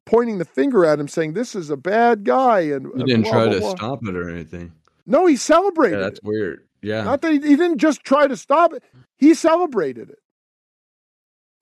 [0.07, 3.23] pointing the finger at him saying this is a bad guy and He uh, didn't
[3.23, 3.71] blah, try blah, to blah.
[3.77, 4.73] stop it or anything.
[5.07, 6.25] No, he celebrated Yeah, that's it.
[6.25, 6.67] weird.
[6.83, 7.03] Yeah.
[7.03, 8.83] Not that he, he didn't just try to stop it;
[9.19, 10.19] he celebrated it.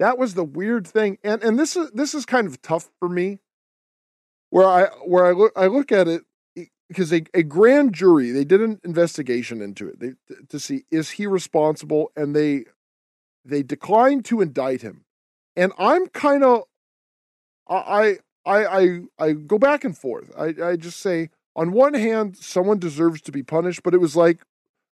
[0.00, 3.08] That was the weird thing, and and this is this is kind of tough for
[3.08, 3.38] me,
[4.48, 6.22] where I where I look I look at it
[6.88, 10.12] because a, a grand jury they did an investigation into it they,
[10.48, 12.64] to see is he responsible, and they
[13.44, 15.04] they declined to indict him,
[15.54, 16.62] and I'm kind of
[17.68, 20.32] I I I I go back and forth.
[20.34, 24.16] I I just say on one hand, someone deserves to be punished, but it was
[24.16, 24.40] like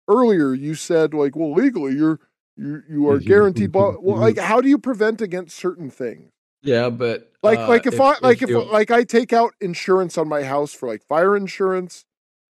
[0.07, 2.21] earlier you said like, well, legally you're
[2.59, 3.73] you you are guaranteed.
[3.73, 6.31] But well, like, how do you prevent against certain things?
[6.63, 10.19] Yeah, but Like uh, like if, I like if you- like I take out insurance
[10.19, 12.05] on my house for like fire insurance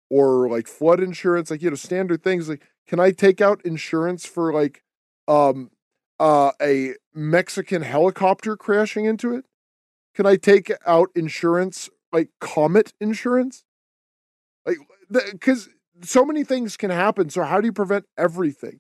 [0.09, 2.49] or like flood insurance, like you know standard things.
[2.49, 4.83] Like, can I take out insurance for like
[5.27, 5.71] um
[6.21, 9.45] uh a Mexican helicopter crashing into it?
[10.15, 13.65] Can I take out insurance like comet insurance?
[14.65, 14.79] Like
[15.11, 15.69] because
[16.03, 17.31] so many things can happen.
[17.31, 18.79] So how do you prevent everything?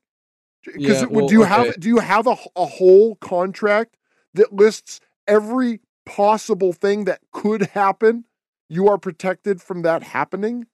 [0.75, 3.97] Because Yeah, do well, you have do you have a, a whole contract
[4.35, 8.25] that lists every possible thing that could happen?
[8.69, 10.67] You are protected from that happening.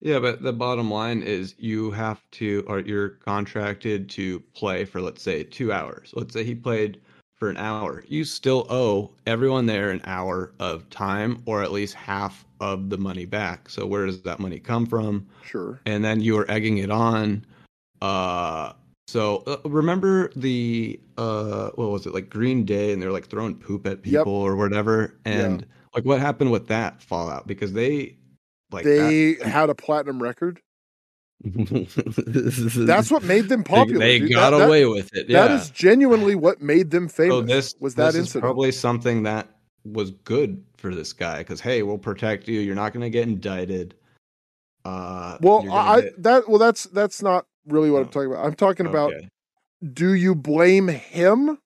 [0.00, 5.00] Yeah, but the bottom line is you have to, or you're contracted to play for,
[5.00, 6.12] let's say, two hours.
[6.14, 7.00] Let's say he played
[7.34, 8.04] for an hour.
[8.06, 12.98] You still owe everyone there an hour of time or at least half of the
[12.98, 13.68] money back.
[13.68, 15.26] So where does that money come from?
[15.44, 15.80] Sure.
[15.86, 17.44] And then you are egging it on.
[18.00, 18.72] Uh,
[19.06, 23.54] so uh, remember the uh, what was it like Green Day, and they're like throwing
[23.56, 24.20] poop at Yep.
[24.24, 28.16] people or whatever, and like what happened with that fallout because they
[28.72, 30.60] like that- they had a platinum record.
[31.44, 33.98] That's what made them popular.
[34.00, 34.32] They, dude.
[34.32, 35.28] got That- that- away with it.
[35.28, 35.46] Yeah.
[35.46, 37.34] That is genuinely what made them famous.
[37.34, 38.42] so this was that this incident.
[38.42, 39.48] probably something that
[39.84, 42.60] was good for this guy because hey, we'll protect you.
[42.60, 43.94] You're not going to get indicted.
[44.84, 48.10] Uh, well, I get- that well that's that's not really what I'm Oh.
[48.10, 48.44] talking about.
[48.46, 49.12] I'm talking about
[49.92, 51.58] do you blame him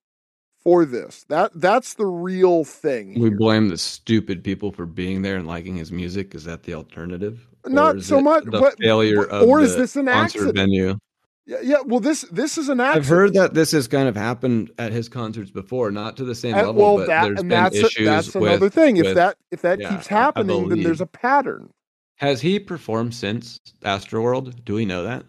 [0.62, 1.24] for this?
[1.28, 3.18] That that's the real thing.
[3.20, 6.34] We blame the stupid people for being there and liking his music.
[6.34, 7.46] Is that the alternative?
[7.66, 10.56] Not so much, The but- failure but- of or is the this an concert accident?
[10.56, 10.98] venue.
[11.46, 11.76] yeah, yeah.
[11.84, 13.04] Well, this this is an accident.
[13.04, 16.34] I've heard that this has kind of happened at his concerts before, not to the
[16.34, 18.44] same And- level, well, but that there's and been that's a- issues that's with.
[18.44, 18.96] another thing.
[18.96, 21.70] If with- that if that yeah, keeps I- I happening, then there's a pattern.
[22.16, 24.64] Has he performed since Astroworld?
[24.64, 25.24] Do we know that?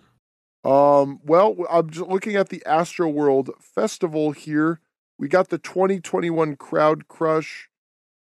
[0.64, 4.80] Um, well, I'm just looking at the Astroworld Festival here.
[5.18, 7.70] We got the 2021 Crowd Crush.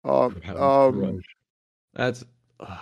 [0.05, 1.21] Um, um,
[1.95, 2.25] That's.
[2.61, 2.77] uh,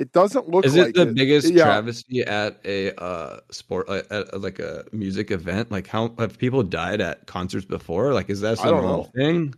[0.00, 1.64] it doesn't look is like it the biggest Yeah.
[1.64, 5.70] travesty at a uh sport uh, at, like a music event?
[5.70, 8.14] Like how have people died at concerts before?
[8.14, 9.10] Like is that a normal know.
[9.14, 9.54] thing?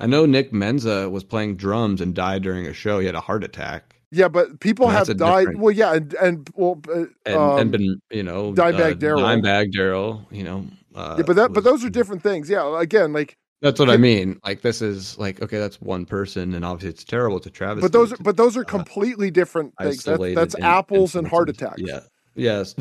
[0.00, 2.98] I know Nick Menza was playing drums and died during a show.
[2.98, 5.58] He had a heart attack Yeah, but people have died.
[5.58, 9.22] Well, yeah, and and well, uh, and, um, and been you know Dimebag uh, Darrell.
[9.22, 10.26] Dimebag Darrell.
[10.30, 10.66] You know.
[10.94, 12.48] Uh, yeah, but that but those are different things.
[12.48, 14.40] Yeah, again, like That's what I mean.
[14.42, 17.82] Like this is like okay, that's one person, and obviously it's terrible to Travis.
[17.82, 20.02] but those are but those are completely different things.
[20.04, 21.82] That's, that's apples and heart attacks.
[21.82, 22.00] Yeah.
[22.34, 22.74] Yes.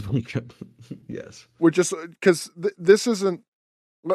[1.07, 1.48] yes.
[1.60, 3.41] We're just because th- this isn't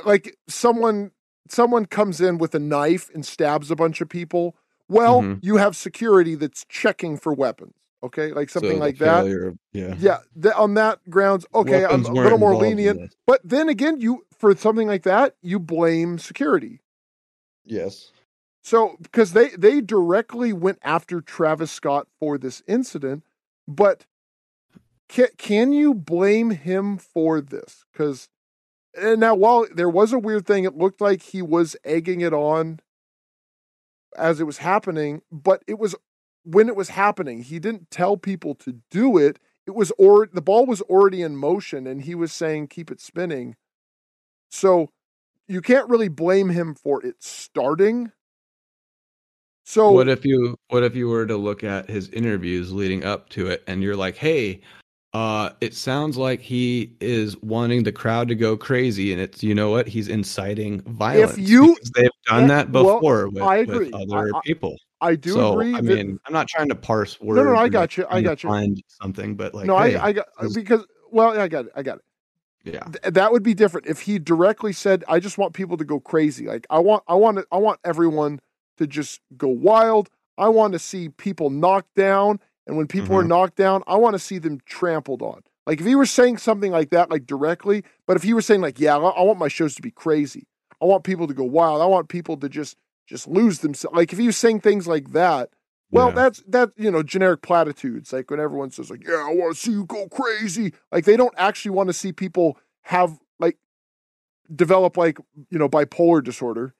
[0.07, 1.11] like someone
[1.49, 4.57] someone comes in with a knife and stabs a bunch of people.
[4.91, 5.39] Well, Mhm.
[5.43, 7.75] you have security that's checking for weapons.
[8.03, 9.25] Okay, like something the like that.
[9.25, 9.95] failure yeah.
[9.99, 13.15] Yeah, on that grounds, okay, Weapons I'm a little more lenient.
[13.27, 16.81] But then again, you for something like that, you blame security.
[17.65, 18.11] Yes.
[18.63, 23.23] So because they they directly went after Travis Scott for this incident,
[23.69, 24.07] but
[25.09, 27.85] can can you blame him for this?
[27.93, 28.29] Because
[28.99, 32.33] and now while there was a weird thing, it looked like he was egging it
[32.33, 32.81] on
[34.17, 35.95] as it was happening, but it was
[36.45, 39.39] when it was happening, he didn't tell people to do it.
[39.67, 43.01] It was or the ball was already in motion and he was saying keep it
[43.01, 43.57] spinning.
[44.51, 44.91] So
[45.49, 48.13] you can't really blame him for it starting.
[49.65, 53.29] So what if you what if you were to look at his interviews leading up
[53.31, 54.61] to it and you're like, "Hey,
[55.13, 59.55] uh it sounds like he is wanting the crowd to go crazy and it's you
[59.55, 59.89] know what?
[59.89, 63.91] He's inciting violence." you- they've done that well, before with, I with agree.
[63.93, 64.77] other I- I- people.
[65.03, 65.75] I do so, agree.
[65.75, 67.39] I that- mean, I'm not trying to parse words.
[67.39, 68.05] no, no, I got you.
[68.11, 68.51] I got you.
[68.51, 71.73] Find something, but like, no, hey, I, I got because well, I got it.
[71.75, 72.05] I got it.
[72.75, 75.85] yeah, Th- that would be different if he directly said, "I just want people to
[75.85, 76.47] go crazy.
[76.47, 78.41] Like I want, I want, I want everyone
[78.77, 80.11] to just go wild.
[80.37, 82.39] I want to see people knocked down,
[82.71, 83.29] and when people are Mhm.
[83.29, 86.73] knocked down, I want to see them trampled on." Like if he were saying something
[86.73, 89.49] like that, like directly, but if he were saying like, "Yeah, I I want my
[89.49, 90.47] shows to be crazy.
[90.81, 91.83] I want people to go wild.
[91.83, 92.77] I want people to just
[93.07, 95.51] just lose themselves." Like if he was saying things like that,
[95.91, 96.15] well, Yeah.
[96.15, 98.13] that's that you know generic platitudes.
[98.13, 101.17] Like when everyone says like, "Yeah, I want to see you go crazy." Like they
[101.17, 103.59] don't actually want to see people have like
[104.55, 105.19] develop like
[105.51, 106.75] you know bipolar disorder.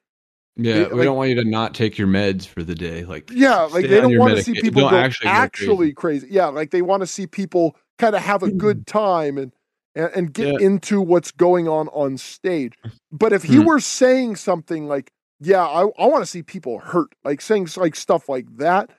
[0.55, 0.73] Yeah.
[0.73, 3.03] they- we like- don't want you to not take your meds for the day.
[3.05, 6.21] Like, Yeah, like they don't want to see people go actually actually, crazy.
[6.23, 6.27] crazy.
[6.31, 9.51] Yeah, like they want to see people kind of have a good time and
[9.93, 10.65] and, and get Yeah.
[10.67, 12.73] into what's going on on stage.
[13.11, 13.65] But if he Hmm.
[13.65, 15.11] were saying something like,
[15.41, 18.89] "Yeah, I, I want to see people hurt," like saying like stuff like that,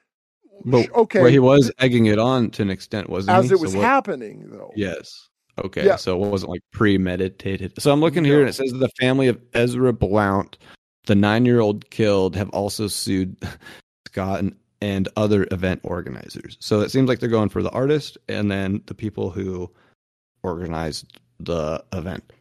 [0.67, 3.39] But okay, Well, he was egging it on to an extent, wasn't it?
[3.41, 3.55] as he?
[3.55, 4.71] it was So what- happening though.
[4.77, 5.29] Yes.
[5.65, 5.85] Okay.
[5.87, 5.97] Yeah.
[5.97, 7.73] So it wasn't like premeditated.
[7.81, 10.59] So I'm looking here and it says the family of Ezra Blount,
[11.07, 13.37] the nine year old killed, have also sued
[14.07, 16.57] Scott and, and other event organizers.
[16.61, 19.71] So it seems like they're going for the artist and then the people who
[20.43, 22.33] organized the event.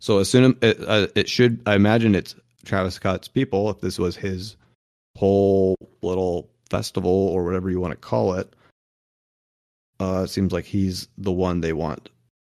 [0.00, 2.34] So as soon as it, uh, it should, I imagine it's
[2.64, 4.56] Travis Scott's people if this was his
[5.16, 8.54] whole little festival or whatever you want to call it.
[10.00, 12.08] Uh, it seems like he's the one they want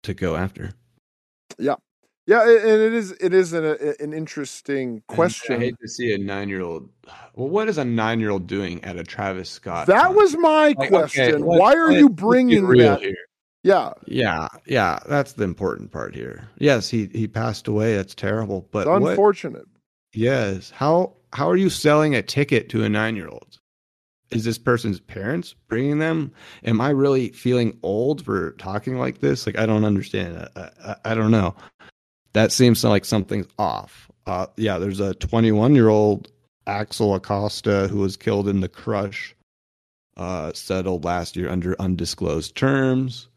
[0.03, 0.72] to go after.
[1.57, 1.76] Yeah,
[2.28, 3.64] a- and it is it is an,
[3.99, 5.56] an interesting question.
[5.56, 6.90] I hate to see a nine-year-old.
[7.36, 9.88] Well, what is a nine-year-old doing at a Travis Scott?
[9.88, 11.41] That was my Like, question.
[11.45, 13.02] let's- Why are you bringing real that?
[13.02, 13.16] here?
[13.64, 16.48] Yeah, Yeah, yeah, that's the important part here.
[16.58, 17.95] Yes, he he passed away.
[17.95, 18.68] That's terrible.
[18.72, 19.10] But it's what?
[19.12, 19.66] unfortunate.
[20.14, 20.70] Yes.
[20.70, 23.60] How how are you selling a ticket to a nine-year-old?
[24.32, 26.32] Is this person's parents bringing them?
[26.66, 29.45] Am I really feeling old for talking like this?
[29.45, 30.48] Like I don't understand.
[30.56, 31.56] I, I, I don't know.
[32.38, 34.12] That seems like something's off.
[34.28, 36.32] Uh, yeah, there's a 21 year old
[36.68, 39.34] Axel Acosta who was killed in the crush.
[40.18, 43.28] Uh, settled last year under undisclosed terms.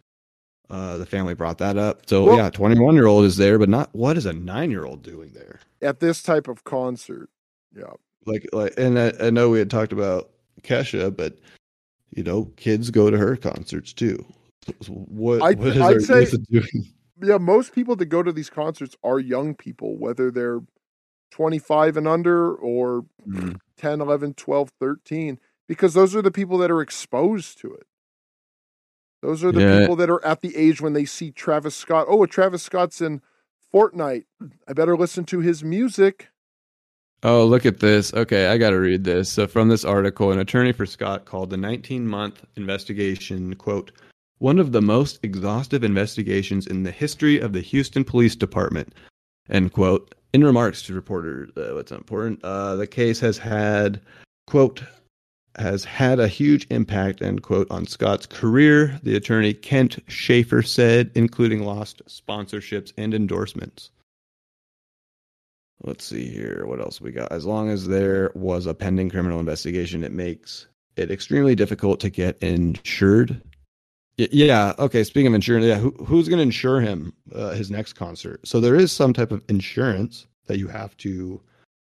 [0.68, 2.06] Uh, the family brought that up.
[2.10, 4.84] So Well- yeah, 21 year old is there, but not what is a nine year
[4.84, 5.60] old doing there?
[5.80, 7.30] At this type of concert,
[7.74, 7.92] yeah.
[8.26, 10.28] like like and I, I know we had talked about
[10.62, 11.38] Kesha, but
[12.14, 14.22] you know, kids go to her concerts too.
[14.82, 16.92] So What, I'd- what is I'd say- doing?
[17.22, 20.60] Yeah, most people that go to these concerts are young people, whether they're
[21.30, 23.58] 25 and under or Mm.
[23.76, 25.38] 10, 11, 12, 13,
[25.68, 27.86] because those are the people that are exposed to it.
[29.22, 29.80] Those are the Yeah.
[29.80, 32.06] people that are at the age when they see Travis Scott.
[32.08, 33.20] Oh, a Travis Scott's in
[33.72, 34.24] Fortnite.
[34.66, 36.28] I better listen to his music.
[37.22, 38.14] Oh, look at this.
[38.14, 39.30] Okay, I got to read this.
[39.30, 43.92] So, from this article, an attorney for Scott called the 19 month investigation, quote,
[44.40, 48.92] one of the most exhaustive investigations in the history of the Houston Police Department,
[49.48, 50.14] end quote.
[50.32, 54.00] In remarks to reporters, uh, what's important, uh, the case has had,
[54.46, 54.82] quote,
[55.58, 61.10] has had a huge impact, end quote, on Scott's career, the attorney Kent Schaffer said,
[61.14, 63.90] including lost sponsorships and endorsements.
[65.82, 66.64] Let's see here.
[66.66, 67.32] What else we got?
[67.32, 72.10] As long as there was a pending criminal investigation, it makes it extremely difficult to
[72.10, 73.42] get insured.
[74.16, 74.74] Yeah.
[74.78, 75.04] Okay.
[75.04, 78.46] Speaking of insurance, yeah, who, who's going to insure him uh, his next concert?
[78.46, 81.40] So there is some type of insurance that you have to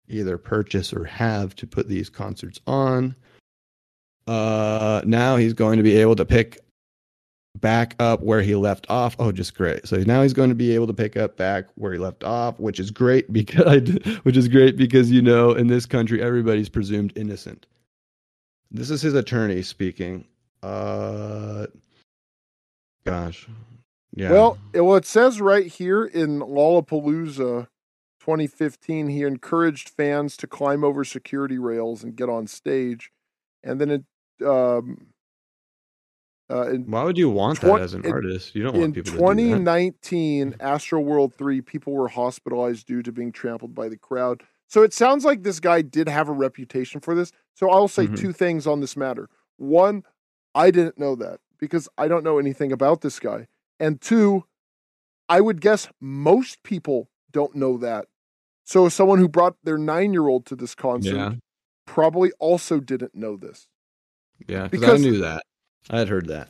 [0.09, 3.15] either purchase or have to put these concerts on.
[4.27, 6.59] Uh, now he's going to be able to pick
[7.61, 9.17] back up where he left off.
[9.19, 9.87] Oh, just great.
[9.87, 12.59] So now he's going to be able to pick up back where he left off,
[12.59, 13.89] which is great because
[14.23, 17.67] which is great because you know in this country everybody's presumed innocent.
[18.71, 20.25] this is his attorney speaking.
[20.63, 21.67] Uh,
[23.05, 23.49] gosh,
[24.15, 24.31] yeah.
[24.31, 27.69] Well, it, well, it says right here in Lollapalooza
[28.21, 33.11] 2015, he encouraged fans to climb over security rails and get on stage,
[33.63, 34.05] and then it.
[34.47, 35.09] Um,
[36.51, 38.55] uh, in why would you want twen- that as an in- artist?
[38.55, 43.33] You don't want people to do 2019, Astroworld 3, people were hospitalized due to being
[43.33, 44.43] trampled by the crowd.
[44.69, 47.33] So it sounds like this guy did have a reputation for this.
[47.55, 48.19] So I'll say Mhm.
[48.19, 49.29] two things on this matter.
[49.57, 50.03] One,
[50.55, 53.47] I didn't know that because I don't know anything about this guy.
[53.79, 54.47] And two,
[55.29, 58.07] I would guess most people don't know that.
[58.65, 61.35] So someone who brought their nine year old to this concert Yeah.
[61.87, 63.69] probably also didn't know this.
[64.49, 65.45] Yeah, because I knew that.
[65.89, 66.49] I had heard that.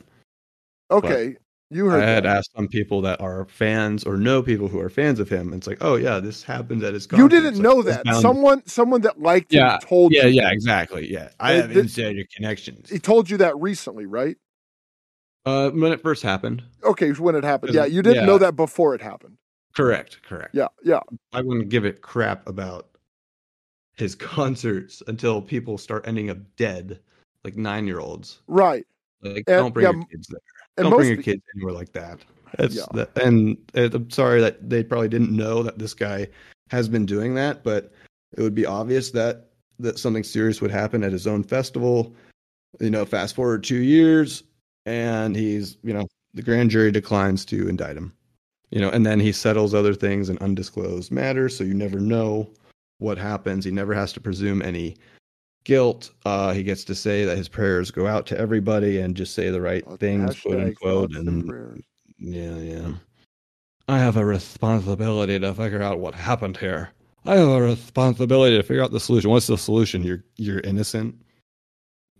[0.89, 1.37] Okay,
[1.69, 2.37] you heard I had that.
[2.37, 5.53] asked some people that are fans or know people who are fans of him.
[5.53, 7.05] And it's like, oh yeah, this happened at his.
[7.05, 7.21] Concert.
[7.21, 8.07] You didn't like, know that.
[8.15, 10.29] Someone someone that liked Yeah, him told Yeah, you.
[10.29, 11.11] yeah, yeah, exactly.
[11.11, 12.89] Yeah, I have th- insider connections.
[12.89, 14.37] He told you that recently, right?
[15.45, 16.63] Uh, when it first happened.
[16.83, 17.73] Okay, when it happened.
[17.73, 18.25] Yeah, you didn't yeah.
[18.25, 19.37] know that before it happened.
[19.75, 20.21] Correct.
[20.23, 20.53] Correct.
[20.53, 21.01] Yeah, yeah.
[21.33, 22.89] I wouldn't give it crap about
[23.95, 26.99] his concerts until people start ending up dead,
[27.43, 28.39] like nine year olds.
[28.47, 28.85] Right.
[29.21, 30.39] Like, And- don't bring yeah, your kids there.
[30.77, 32.19] Don't bring your kids anywhere like that.
[32.57, 32.85] That's Yeah.
[32.93, 36.27] that, and, and I'm sorry that they probably didn't know that this guy
[36.69, 37.91] has been doing that, but
[38.37, 39.49] it would be obvious that
[39.79, 42.13] that something serious would happen at his own festival.
[42.79, 44.43] You know, fast forward two years,
[44.85, 48.13] and he's you know the grand jury declines to indict him.
[48.71, 52.49] You know, and then he settles other things in undisclosed matters, so you never know
[52.97, 53.65] what happens.
[53.65, 54.95] He never has to presume any
[55.63, 56.09] guilt.
[56.25, 59.49] Uh, he gets to say that his prayers go out to everybody and just say
[59.49, 61.11] the right things, quote unquote.
[61.15, 61.83] And
[62.17, 62.93] yeah, yeah.
[63.87, 66.89] I have a responsibility to figure out what happened here.
[67.25, 69.29] I have a responsibility to figure out the solution.
[69.29, 70.03] What's the solution?
[70.03, 71.15] You're you're innocent.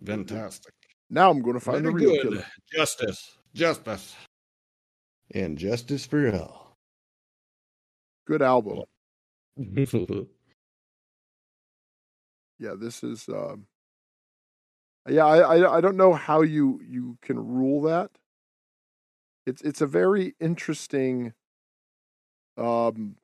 [0.04, 0.74] Fantastic.
[1.10, 2.22] Now I'm going to find the real good.
[2.22, 2.46] killer.
[2.72, 3.38] Justice.
[3.54, 4.14] Justice.
[5.32, 6.76] And justice for all.
[8.26, 8.82] Good album.
[12.58, 13.28] Yeah, this is.
[13.28, 13.66] Um,
[15.08, 18.10] yeah, I, I I don't know how you you can rule that.
[19.44, 21.34] It's it's a very interesting.
[22.56, 23.16] Um,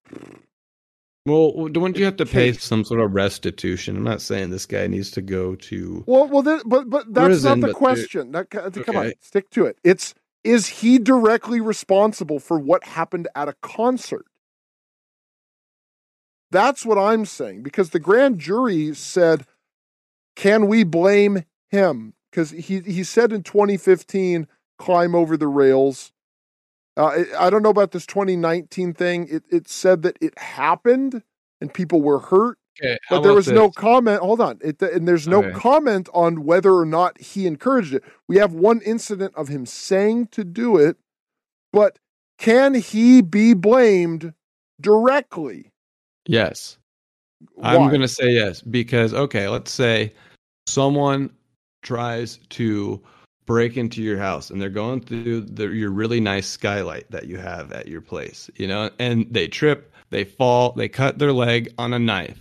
[1.26, 2.64] well, don't you have to pay Case.
[2.64, 3.96] some sort of restitution?
[3.96, 6.04] I'm not saying this guy needs to go to.
[6.06, 8.32] well, well, then, but but that's Prison, not the question.
[8.32, 9.78] That, ca- come on, stick to it.
[9.84, 10.14] It's
[10.44, 14.24] is he directly responsible for what happened at a concert?
[16.50, 19.46] That's what I'm saying because the grand jury said,
[20.36, 24.48] "Can we blame him?" Because he he said in 2015,
[24.78, 26.12] "Climb over the rails."
[27.00, 29.26] Uh, I don't know about this 2019 thing.
[29.30, 31.22] It it said that it happened
[31.60, 34.20] and people were hurt, Okay, but there was no comment.
[34.20, 35.52] Hold on, it, and there's no Okay.
[35.52, 38.04] comment on whether or not he encouraged it.
[38.28, 40.96] We have one incident of him saying to do it,
[41.72, 41.98] but
[42.38, 44.34] can he be blamed
[44.80, 45.72] directly?
[46.26, 46.78] Yes.
[47.54, 47.74] Why?
[47.74, 50.12] I'm going to say yes because okay, let's say
[50.66, 51.30] someone
[51.82, 53.02] tries to
[53.50, 57.36] break into your house and they're going through the, your really nice skylight that you
[57.36, 61.74] have at your place, you know, and they trip, they fall, they cut their leg
[61.76, 62.38] on a knife.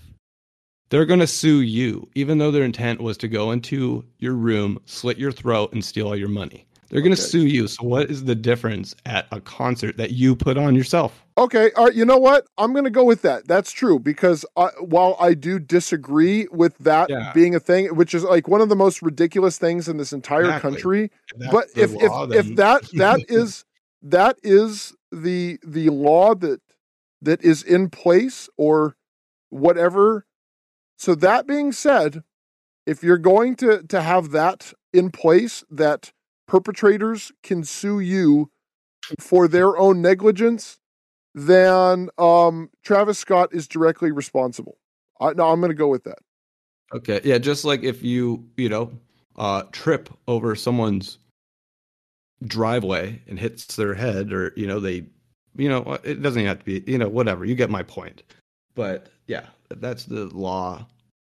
[0.90, 4.80] They're going to sue you even though their intent was to go into your room,
[4.86, 6.68] slit your throat and steal all your money.
[6.90, 7.30] They're going to Okay.
[7.30, 7.68] sue you.
[7.68, 11.24] So what is the difference at a concert that you put on yourself?
[11.38, 11.96] Okay, all right.
[11.96, 12.48] You know what?
[12.58, 13.48] I'm going to go with that.
[13.48, 17.32] That's true because I, while I do disagree with that Yeah.
[17.34, 20.46] being a thing, which is like one of the most ridiculous things in this entire
[20.46, 20.72] Exactly.
[20.72, 21.12] country,
[21.52, 23.66] but if if law, if then- that that is
[24.02, 26.60] that is the the law that
[27.22, 28.96] that is in place or
[29.50, 30.26] whatever.
[30.98, 32.24] So that being said,
[32.86, 36.12] if you're going to to have that in place, that
[36.50, 38.50] perpetrators can sue you
[39.20, 40.80] for their own negligence,
[41.34, 44.78] then um, Travis Scott is directly responsible.
[45.22, 46.18] I, no, I'm going to go with that.
[46.94, 48.92] Okay, yeah, just like if you, you know,
[49.38, 51.18] uh trip over someone's
[52.46, 55.06] driveway and hits their head or, you know, they
[55.56, 57.46] you know, it doesn't even have to be, you know, whatever.
[57.46, 58.24] You get my point.
[58.76, 60.88] But yeah, that's the law.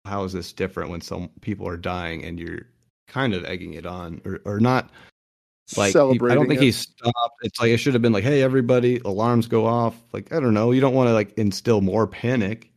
[0.05, 2.67] How is this different when some people are dying and you're
[3.13, 4.91] kind of egging it on or or not
[5.77, 6.65] like he- Celebrating I don't think it.
[6.65, 7.37] he stopped.
[7.43, 9.95] It's like it should have been like, hey, everybody, alarms go off.
[10.13, 12.71] Like I don't know, you don't want to like instill more panic,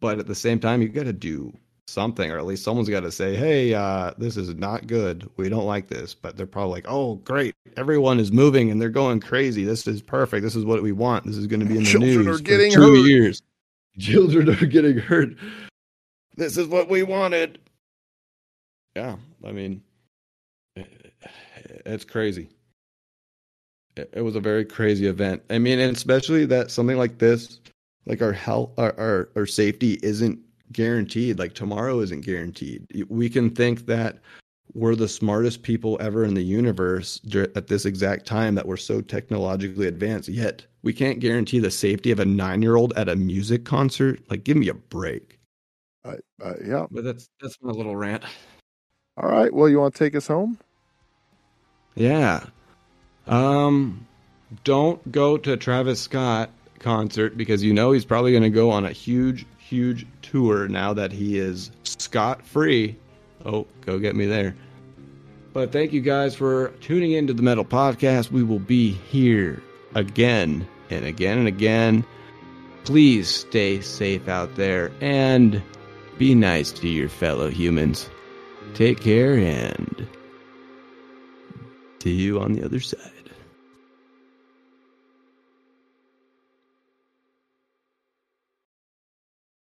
[0.00, 1.52] but at the same time, you got to do
[1.88, 5.30] something, or at least someone's got to say, hey, uh, this is not good.
[5.36, 6.14] We don't like this.
[6.14, 9.64] But they're probably like, oh, great, everyone is moving and they're going crazy.
[9.64, 10.42] This is perfect.
[10.42, 11.24] This is what we want.
[11.24, 13.42] This is going to be in the Children news are getting for two hurt." years.
[13.98, 15.30] Children are getting hurt.
[16.36, 17.60] This is what we wanted.
[18.94, 19.16] Yeah,
[19.46, 19.82] I mean,
[21.86, 22.48] it's crazy.
[23.96, 25.42] It, it was a very crazy event.
[25.50, 27.60] I mean, and especially that something like this,
[28.06, 30.38] like our health, our, our our safety isn't
[30.72, 31.38] guaranteed.
[31.38, 32.86] Like tomorrow isn't guaranteed.
[33.08, 34.18] We can think that
[34.74, 37.20] we're the smartest people ever in the universe
[37.54, 40.28] at this exact time that we're so technologically advanced.
[40.28, 44.20] Yet we can't guarantee the safety of a nine year old at a music concert.
[44.28, 45.38] Like, give me a break.
[46.04, 46.86] Uh, uh, yeah.
[46.90, 48.24] But that's that's my little rant.
[49.16, 49.52] All right.
[49.52, 50.58] Well, you want to take us home?
[51.94, 52.44] Yeah.
[53.26, 54.06] Um
[54.64, 58.84] don't go to Travis Scott concert because you know he's probably going to go on
[58.84, 62.96] a huge huge tour now that he is scot free.
[63.44, 64.54] Oh, go get me there.
[65.52, 68.30] But thank you guys for tuning into the Metal Podcast.
[68.30, 69.62] We will be here
[69.94, 72.04] again and again and again.
[72.84, 75.62] Please stay safe out there and
[76.18, 78.08] be nice to your fellow humans.
[78.76, 80.06] Take care and
[82.02, 83.15] see you on the other side.